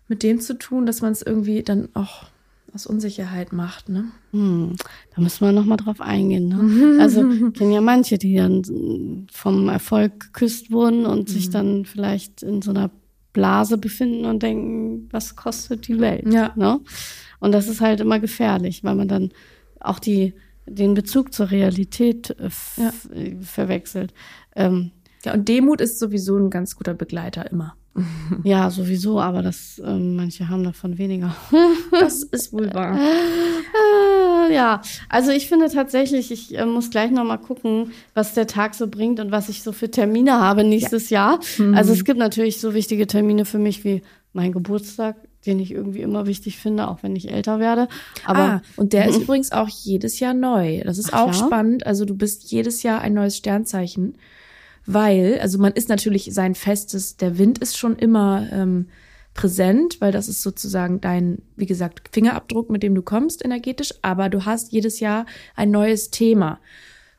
mit 0.08 0.22
dem 0.22 0.40
zu 0.40 0.58
tun, 0.58 0.86
dass 0.86 1.00
man 1.00 1.12
es 1.12 1.22
irgendwie 1.22 1.62
dann 1.62 1.88
auch 1.94 2.26
aus 2.72 2.86
Unsicherheit 2.86 3.52
macht, 3.52 3.88
ne? 3.88 4.12
Hm, 4.30 4.76
da 5.14 5.20
müssen 5.20 5.44
wir 5.44 5.52
nochmal 5.52 5.76
drauf 5.76 6.00
eingehen, 6.00 6.48
ne? 6.48 6.98
Also 7.00 7.22
kennen 7.50 7.72
ja 7.72 7.80
manche, 7.80 8.16
die 8.16 8.36
dann 8.36 9.26
vom 9.32 9.68
Erfolg 9.68 10.20
geküsst 10.20 10.70
wurden 10.70 11.04
und 11.04 11.28
mhm. 11.28 11.32
sich 11.32 11.50
dann 11.50 11.84
vielleicht 11.84 12.44
in 12.44 12.62
so 12.62 12.70
einer 12.70 12.90
Blase 13.32 13.78
befinden 13.78 14.24
und 14.24 14.42
denken, 14.42 15.08
was 15.10 15.36
kostet 15.36 15.88
die 15.88 16.00
Welt? 16.00 16.32
Ja. 16.32 16.52
Ne? 16.56 16.80
Und 17.38 17.52
das 17.52 17.68
ist 17.68 17.80
halt 17.80 18.00
immer 18.00 18.20
gefährlich, 18.20 18.84
weil 18.84 18.94
man 18.94 19.08
dann 19.08 19.30
auch 19.80 19.98
die, 19.98 20.34
den 20.70 20.94
Bezug 20.94 21.34
zur 21.34 21.50
Realität 21.50 22.30
äh, 22.38 22.48
ja. 22.76 22.92
verwechselt. 23.42 24.14
Ähm, 24.54 24.92
ja, 25.24 25.34
und 25.34 25.48
Demut 25.48 25.80
ist 25.80 25.98
sowieso 25.98 26.36
ein 26.36 26.50
ganz 26.50 26.76
guter 26.76 26.94
Begleiter 26.94 27.50
immer. 27.50 27.74
Ja, 28.44 28.70
sowieso, 28.70 29.20
aber 29.20 29.42
das, 29.42 29.82
ähm, 29.84 30.14
manche 30.14 30.48
haben 30.48 30.62
davon 30.64 30.96
weniger. 30.96 31.34
das 31.90 32.22
ist 32.22 32.52
wohl 32.52 32.72
wahr. 32.72 32.96
Äh, 32.96 34.54
ja, 34.54 34.80
also 35.08 35.32
ich 35.32 35.48
finde 35.48 35.68
tatsächlich, 35.68 36.30
ich 36.30 36.56
äh, 36.56 36.64
muss 36.64 36.90
gleich 36.90 37.10
nochmal 37.10 37.40
gucken, 37.40 37.90
was 38.14 38.34
der 38.34 38.46
Tag 38.46 38.74
so 38.74 38.86
bringt 38.86 39.20
und 39.20 39.32
was 39.32 39.48
ich 39.48 39.62
so 39.62 39.72
für 39.72 39.90
Termine 39.90 40.40
habe 40.40 40.64
nächstes 40.64 41.10
ja. 41.10 41.32
Jahr. 41.32 41.40
Mhm. 41.58 41.74
Also 41.74 41.92
es 41.92 42.04
gibt 42.04 42.18
natürlich 42.18 42.60
so 42.60 42.72
wichtige 42.74 43.06
Termine 43.06 43.44
für 43.44 43.58
mich 43.58 43.84
wie 43.84 44.02
mein 44.32 44.52
Geburtstag, 44.52 45.16
den 45.46 45.58
ich 45.58 45.72
irgendwie 45.72 46.00
immer 46.00 46.26
wichtig 46.26 46.58
finde, 46.58 46.88
auch 46.88 47.02
wenn 47.02 47.16
ich 47.16 47.30
älter 47.30 47.58
werde. 47.58 47.88
Aber 48.24 48.40
ah, 48.40 48.62
und 48.76 48.92
der 48.92 49.08
ist 49.08 49.18
übrigens 49.22 49.52
auch 49.52 49.68
jedes 49.68 50.20
Jahr 50.20 50.34
neu. 50.34 50.82
Das 50.84 50.98
ist 50.98 51.12
Ach, 51.12 51.22
auch 51.22 51.26
ja? 51.28 51.46
spannend. 51.46 51.86
Also 51.86 52.04
du 52.04 52.14
bist 52.14 52.50
jedes 52.50 52.82
Jahr 52.82 53.00
ein 53.00 53.14
neues 53.14 53.36
Sternzeichen 53.36 54.14
weil, 54.86 55.38
also 55.40 55.58
man 55.58 55.72
ist 55.72 55.88
natürlich 55.88 56.30
sein 56.32 56.54
festes, 56.54 57.16
der 57.16 57.38
Wind 57.38 57.58
ist 57.58 57.76
schon 57.76 57.96
immer 57.96 58.48
ähm, 58.50 58.88
präsent, 59.34 60.00
weil 60.00 60.12
das 60.12 60.28
ist 60.28 60.42
sozusagen 60.42 61.00
dein, 61.00 61.42
wie 61.56 61.66
gesagt, 61.66 62.08
Fingerabdruck, 62.12 62.70
mit 62.70 62.82
dem 62.82 62.94
du 62.94 63.02
kommst 63.02 63.44
energetisch, 63.44 63.94
aber 64.02 64.28
du 64.28 64.44
hast 64.44 64.72
jedes 64.72 65.00
Jahr 65.00 65.26
ein 65.54 65.70
neues 65.70 66.10
Thema. 66.10 66.58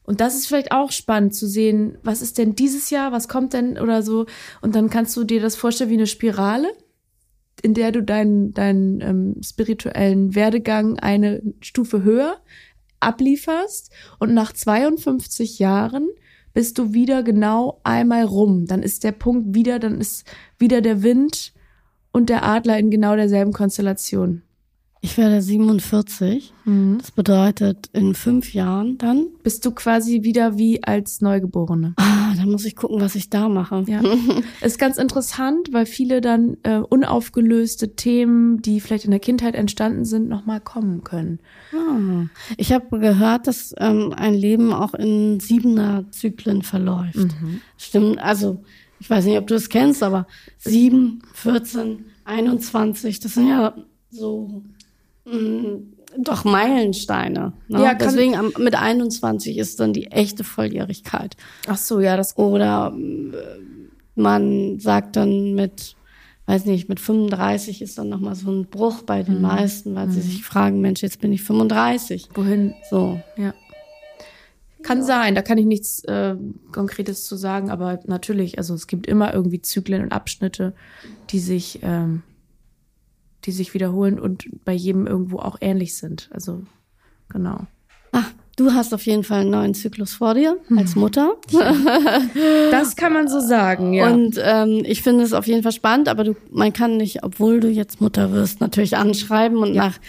Und 0.04 0.20
das 0.20 0.36
ist 0.36 0.48
vielleicht 0.48 0.72
auch 0.72 0.92
spannend 0.92 1.36
zu 1.36 1.48
sehen, 1.48 1.98
was 2.04 2.22
ist 2.22 2.38
denn 2.38 2.56
dieses 2.56 2.90
Jahr, 2.90 3.12
was 3.12 3.28
kommt 3.28 3.54
denn 3.54 3.78
oder 3.78 4.02
so. 4.02 4.26
Und 4.62 4.76
dann 4.76 4.90
kannst 4.90 5.16
du 5.16 5.24
dir 5.24 5.40
das 5.40 5.56
vorstellen 5.56 5.92
wie 5.92 5.96
eine 5.96 6.08
Spirale, 6.08 6.68
in 7.62 7.74
der 7.74 7.92
du 7.92 8.04
deinen, 8.04 8.54
deinen 8.54 9.02
ähm, 9.02 9.36
spirituellen 9.44 10.36
Werdegang 10.36 11.00
eine 11.00 11.42
Stufe 11.62 12.04
höher 12.04 12.38
ablieferst. 13.00 13.92
Und 14.20 14.34
nach 14.34 14.54
52 14.54 15.60
Jahren 15.60 16.08
bist 16.54 16.78
du 16.78 16.94
wieder 16.94 17.24
genau 17.24 17.80
einmal 17.84 18.24
rum. 18.24 18.66
Dann 18.66 18.84
ist 18.84 19.04
der 19.04 19.12
Punkt 19.12 19.56
wieder, 19.56 19.80
dann 19.80 20.00
ist 20.00 20.26
wieder 20.58 20.82
der 20.82 21.04
Wind 21.04 21.54
und 22.12 22.30
der 22.30 22.44
Adler 22.44 22.78
in 22.78 22.92
genau 22.92 23.16
derselben 23.16 23.54
Konstellation. 23.54 24.44
Ich 25.04 25.18
werde 25.18 25.42
47. 25.42 26.54
Mhm. 26.64 27.00
Das 27.00 27.10
bedeutet, 27.10 27.90
in 27.92 28.14
fünf 28.14 28.54
Jahren 28.54 29.00
dann. 29.00 29.30
Bist 29.42 29.66
du 29.66 29.72
quasi 29.72 30.22
wieder 30.22 30.60
wie 30.60 30.84
als 30.84 31.22
Neugeborene. 31.22 31.96
Ah, 31.98 32.36
da 32.38 32.46
muss 32.46 32.66
ich 32.66 32.76
gucken, 32.76 33.02
was 33.02 33.16
ich 33.16 33.32
da 33.32 33.50
mache. 33.50 33.84
Ja. 33.88 34.02
ist 34.62 34.78
ganz 34.78 34.98
interessant, 34.98 35.74
weil 35.74 35.88
viele 35.88 36.22
dann 36.22 36.58
äh, 36.62 36.78
unaufgelöste 36.78 37.96
Themen, 37.96 38.62
die 38.62 38.80
vielleicht 38.80 39.06
in 39.06 39.12
der 39.12 39.20
Kindheit 39.20 39.56
entstanden 39.56 40.06
sind, 40.06 40.30
nochmal 40.30 40.62
kommen 40.62 41.04
können. 41.04 41.40
Ah. 41.74 42.28
Ich 42.58 42.72
habe 42.72 43.00
gehört, 43.00 43.48
dass 43.48 43.74
ähm, 43.80 44.14
ein 44.16 44.36
Leben 44.36 44.72
auch 44.72 44.94
in 44.94 45.40
siebener 45.40 46.06
Zyklen 46.12 46.62
verläuft. 46.62 47.16
Mhm. 47.16 47.62
Stimmt, 47.76 48.20
also 48.20 48.64
ich 49.00 49.10
weiß 49.10 49.26
nicht, 49.26 49.40
ob 49.40 49.48
du 49.48 49.56
es 49.56 49.70
kennst, 49.70 50.04
aber 50.04 50.28
sieben, 50.60 51.24
14, 51.34 52.06
21, 52.24 53.20
das 53.20 53.34
sind 53.34 53.48
ja 53.48 53.74
so 54.12 54.62
doch 56.18 56.44
Meilensteine. 56.44 57.54
Ne? 57.68 57.84
Ja, 57.84 57.94
Deswegen 57.94 58.36
am, 58.36 58.52
mit 58.58 58.76
21 58.76 59.58
ist 59.58 59.80
dann 59.80 59.94
die 59.94 60.08
echte 60.08 60.44
Volljährigkeit. 60.44 61.38
Ach 61.68 61.78
so, 61.78 62.00
ja, 62.00 62.18
das. 62.18 62.38
Oder 62.38 62.94
äh, 62.96 63.62
man 64.16 64.80
sagt 64.80 65.16
dann 65.16 65.54
mit, 65.54 65.96
weiß 66.48 66.66
nicht, 66.66 66.90
mit 66.90 67.00
35 67.00 67.82
ist 67.82 67.98
dann 67.98 68.10
nochmal 68.10 68.36
so 68.36 68.52
ein 68.52 68.66
Bruch 68.66 69.04
bei 69.04 69.24
den 69.24 69.36
mhm. 69.36 69.42
meisten, 69.42 69.96
weil 69.96 70.08
mhm. 70.08 70.12
sie 70.12 70.22
sich 70.22 70.44
fragen, 70.44 70.82
Mensch, 70.82 71.02
jetzt 71.02 71.22
bin 71.22 71.32
ich 71.32 71.44
35. 71.44 72.30
Wohin? 72.34 72.74
So. 72.90 73.22
Ja. 73.38 73.54
Kann 74.84 75.00
ja. 75.00 75.04
sein, 75.06 75.36
da 75.36 75.42
kann 75.42 75.58
ich 75.58 75.66
nichts 75.66 76.04
äh, 76.06 76.36
Konkretes 76.72 77.26
zu 77.26 77.36
sagen, 77.36 77.70
aber 77.70 78.00
natürlich, 78.06 78.58
also 78.58 78.74
es 78.74 78.88
gibt 78.88 79.08
immer 79.08 79.34
irgendwie 79.34 79.62
Zyklen 79.62 80.04
und 80.04 80.12
Abschnitte, 80.12 80.74
die 81.30 81.40
sich, 81.40 81.80
ähm, 81.84 82.24
die 83.46 83.52
sich 83.52 83.74
wiederholen 83.74 84.20
und 84.20 84.46
bei 84.66 84.74
jedem 84.74 85.08
irgendwo 85.08 85.40
auch 85.40 85.58
ähnlich 85.62 85.96
sind. 85.96 86.30
Also 86.32 86.64
genau. 87.30 87.66
Ach, 88.12 88.30
du 88.56 88.74
hast 88.74 88.94
auf 88.94 89.06
jeden 89.06 89.24
Fall 89.24 89.42
einen 89.42 89.52
neuen 89.52 89.74
Zyklus 89.74 90.14
vor 90.14 90.34
dir 90.34 90.58
als. 90.76 90.96
Mutter. 90.96 91.36
Das 92.72 92.96
kann 92.96 93.14
man 93.14 93.28
so 93.28 93.40
sagen, 93.40 93.94
ja. 93.94 94.10
Und 94.10 94.40
ähm, 94.42 94.84
ich 94.86 95.02
finde 95.02 95.24
es 95.24 95.34
auf 95.34 95.46
jeden 95.46 95.64
Fall 95.64 95.72
spannend, 95.72 96.08
aber 96.08 96.24
du, 96.24 96.36
man 96.50 96.74
kann 96.74 96.98
nicht, 96.98 97.24
obwohl 97.24 97.60
du 97.60 97.68
jetzt 97.68 98.02
Mutter 98.02 98.32
wirst, 98.32 98.62
natürlich 98.62 98.98
anschreiben 98.98 99.58
und 99.58 99.74
ja. 99.74 99.88
nach 99.88 100.00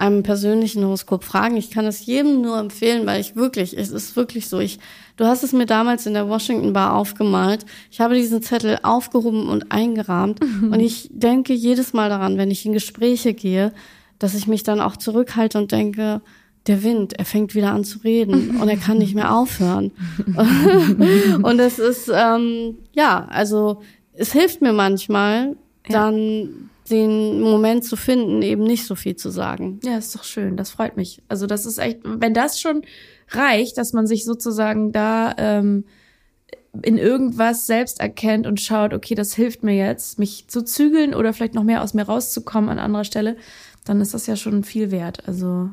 einem 0.00 0.22
persönlichen 0.22 0.82
Horoskop 0.84 1.24
fragen. 1.24 1.56
Ich 1.56 1.70
kann 1.70 1.84
es 1.84 2.06
jedem 2.06 2.40
nur 2.40 2.58
empfehlen, 2.58 3.06
weil 3.06 3.20
ich 3.20 3.36
wirklich, 3.36 3.76
es 3.76 3.90
ist 3.90 4.16
wirklich 4.16 4.48
so. 4.48 4.58
Ich, 4.58 4.78
du 5.16 5.26
hast 5.26 5.42
es 5.42 5.52
mir 5.52 5.66
damals 5.66 6.06
in 6.06 6.14
der 6.14 6.28
Washington 6.28 6.72
Bar 6.72 6.94
aufgemalt. 6.94 7.66
Ich 7.90 8.00
habe 8.00 8.14
diesen 8.14 8.42
Zettel 8.42 8.78
aufgehoben 8.82 9.48
und 9.48 9.70
eingerahmt. 9.70 10.40
Mhm. 10.40 10.72
Und 10.72 10.80
ich 10.80 11.10
denke 11.12 11.52
jedes 11.52 11.92
Mal 11.92 12.08
daran, 12.08 12.38
wenn 12.38 12.50
ich 12.50 12.64
in 12.64 12.72
Gespräche 12.72 13.34
gehe, 13.34 13.72
dass 14.18 14.34
ich 14.34 14.46
mich 14.46 14.62
dann 14.62 14.80
auch 14.80 14.96
zurückhalte 14.96 15.58
und 15.58 15.72
denke, 15.72 16.20
der 16.66 16.82
Wind, 16.82 17.18
er 17.18 17.24
fängt 17.24 17.54
wieder 17.54 17.72
an 17.72 17.84
zu 17.84 17.98
reden 18.00 18.56
und 18.60 18.68
er 18.68 18.76
kann 18.76 18.98
nicht 18.98 19.14
mehr 19.14 19.34
aufhören. 19.34 19.92
und 21.42 21.58
es 21.58 21.78
ist, 21.78 22.10
ähm, 22.14 22.78
ja, 22.92 23.26
also 23.30 23.82
es 24.14 24.32
hilft 24.32 24.60
mir 24.60 24.72
manchmal, 24.72 25.56
dann 25.88 26.69
den 26.90 27.40
Moment 27.40 27.84
zu 27.84 27.96
finden, 27.96 28.42
eben 28.42 28.64
nicht 28.64 28.86
so 28.86 28.94
viel 28.94 29.16
zu 29.16 29.30
sagen. 29.30 29.80
Ja, 29.84 29.96
ist 29.98 30.14
doch 30.14 30.24
schön. 30.24 30.56
Das 30.56 30.70
freut 30.70 30.96
mich. 30.96 31.22
Also 31.28 31.46
das 31.46 31.66
ist 31.66 31.78
echt, 31.78 32.00
wenn 32.04 32.34
das 32.34 32.60
schon 32.60 32.82
reicht, 33.30 33.78
dass 33.78 33.92
man 33.92 34.06
sich 34.06 34.24
sozusagen 34.24 34.92
da 34.92 35.34
ähm, 35.38 35.84
in 36.82 36.98
irgendwas 36.98 37.66
selbst 37.66 38.00
erkennt 38.00 38.46
und 38.46 38.60
schaut, 38.60 38.94
okay, 38.94 39.14
das 39.14 39.34
hilft 39.34 39.62
mir 39.62 39.74
jetzt, 39.74 40.18
mich 40.18 40.46
zu 40.48 40.62
zügeln 40.62 41.14
oder 41.14 41.32
vielleicht 41.32 41.54
noch 41.54 41.64
mehr 41.64 41.82
aus 41.82 41.94
mir 41.94 42.04
rauszukommen 42.04 42.70
an 42.70 42.78
anderer 42.78 43.04
Stelle, 43.04 43.36
dann 43.84 44.00
ist 44.00 44.14
das 44.14 44.26
ja 44.26 44.36
schon 44.36 44.62
viel 44.62 44.90
wert. 44.90 45.26
Also 45.26 45.70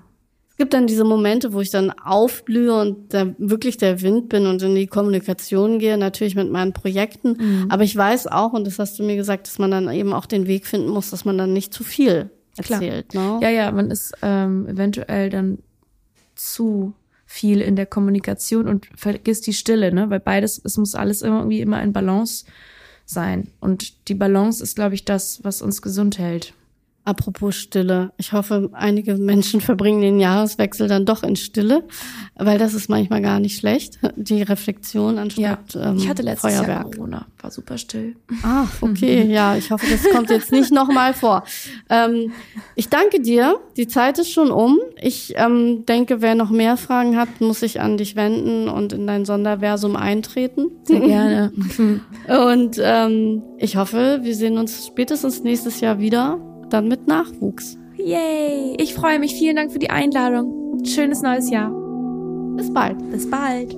es 0.58 0.64
gibt 0.64 0.74
dann 0.74 0.88
diese 0.88 1.03
Momente, 1.03 1.53
wo 1.53 1.62
ich 1.62 1.70
dann 1.70 1.91
aufblühe 1.91 2.74
und 2.74 3.14
da 3.14 3.28
wirklich 3.38 3.78
der 3.78 4.01
Wind 4.01 4.28
bin 4.28 4.47
und 4.47 4.60
in 4.64 4.74
die 4.74 4.88
Kommunikation 4.88 5.78
gehe, 5.78 5.99
natürlich 5.99 6.34
mit 6.34 6.49
meinen 6.49 6.74
Projekten. 6.74 7.38
Mhm. 7.38 7.66
Aber 7.70 7.84
ich 7.84 7.95
weiß 7.95 8.26
auch, 8.26 8.53
und 8.53 8.66
das 8.66 8.80
hast 8.80 8.97
du 8.97 9.03
mir 9.03 9.16
gesagt, 9.18 9.45
dass 9.45 9.60
man 9.60 9.70
dann 9.70 9.88
eben 9.91 10.14
auch 10.14 10.26
den 10.26 10.47
Weg 10.47 10.66
finden 10.66 10.89
muss, 10.89 11.12
dass 11.12 11.26
man 11.26 11.38
dann 11.38 11.53
nicht 11.53 11.76
zu 11.76 11.84
viel 11.84 12.32
erzählt. 12.58 13.14
Ne? 13.14 13.38
Ja, 13.39 13.49
ja, 13.49 13.72
man 13.72 13.91
ist 13.91 14.14
ähm, 14.24 14.66
eventuell 14.68 15.30
dann 15.30 15.60
zu 16.34 16.95
viel 17.28 17.62
in 17.62 17.76
der 17.76 17.86
Kommunikation 17.86 18.68
und 18.68 18.88
vergisst 18.95 19.45
die 19.45 19.53
Stille, 19.53 19.93
ne? 19.93 20.10
Weil 20.10 20.22
beides, 20.22 20.60
es 20.64 20.76
muss 20.78 20.95
alles 20.95 21.22
irgendwie 21.22 21.62
immer 21.62 21.84
in 21.84 21.93
Balance 21.93 22.45
sein. 23.05 23.51
Und 23.60 24.08
die 24.08 24.16
Balance 24.16 24.64
ist, 24.64 24.74
glaube 24.74 24.95
ich, 24.95 25.05
das, 25.05 25.43
was 25.43 25.62
uns 25.62 25.84
gesund 25.84 26.18
hält. 26.18 26.55
Apropos 27.08 27.55
Stille. 27.55 28.12
Ich 28.18 28.34
hoffe, 28.34 28.70
einige 28.74 29.16
Menschen 29.16 29.62
verbringen 29.62 30.01
den 30.01 30.20
Jahreswechsel 30.20 30.89
dann 30.89 31.05
doch 31.05 31.24
in 31.24 31.38
Stille, 31.38 31.86
weil 32.36 32.58
das 32.58 32.74
ist 32.74 32.89
manchmal 32.89 33.22
gar 33.22 33.39
nicht 33.39 33.58
schlecht. 33.58 33.97
Die 34.18 34.41
Reflexion 34.41 35.18
anstatt 35.18 35.74
ja, 35.74 35.93
ich 35.93 36.10
hatte 36.10 36.22
letztes 36.22 36.51
Feuerwerk. 36.51 36.68
Jahr 36.68 36.91
Corona, 36.91 37.26
war 37.41 37.49
super 37.49 37.78
still. 37.78 38.18
Ah, 38.43 38.66
okay, 38.82 39.24
ja, 39.32 39.55
ich 39.55 39.72
hoffe, 39.72 39.86
das 39.89 40.03
kommt 40.14 40.30
jetzt 40.30 40.51
nicht 40.51 40.74
nochmal 40.74 41.14
vor. 41.14 41.45
Ähm, 41.89 42.34
ich 42.76 42.89
danke 42.89 43.22
dir. 43.22 43.58
Die 43.78 43.88
Zeit 43.88 44.20
ist 44.20 44.34
schon 44.34 44.51
um. 44.51 44.78
Ich 45.01 45.34
ähm, 45.38 45.86
denke, 45.86 46.22
wer 46.22 46.36
noch 46.36 46.49
mehr 46.49 46.76
Fragen 46.76 47.16
hat, 47.16 47.39
muss 47.39 47.62
sich 47.62 47.80
an 47.80 47.95
dich 47.95 48.18
wenden 48.18 48.68
und 48.68 48.91
in 48.91 49.08
dein 49.08 49.24
Sonderversum 49.24 49.95
eintreten. 49.95 50.72
Sehr 50.84 50.99
gerne. 50.99 51.53
und 52.28 52.82
ähm, 52.84 53.43
ich 53.60 53.78
hoffe, 53.78 54.20
wir 54.24 54.36
sehen 54.36 54.58
uns 54.58 54.88
spätestens 54.88 55.41
nächstes 55.41 55.80
Jahr 55.80 55.99
wieder 55.99 56.41
dann 56.70 56.88
mit 56.88 57.07
Nachwuchs. 57.07 57.78
Yay! 57.97 58.76
Ich 58.78 58.93
freue 58.93 59.20
mich. 59.20 59.36
Vielen 59.36 59.55
Dank 59.55 59.72
für 59.72 59.80
die 59.80 59.89
Einladung. 59.89 60.84
Schönes 60.86 61.22
neues 61.22 61.49
Jahr. 61.49 61.72
Bis 62.55 62.72
bald. 62.74 62.97
Bis 63.11 63.30
bald. 63.30 63.76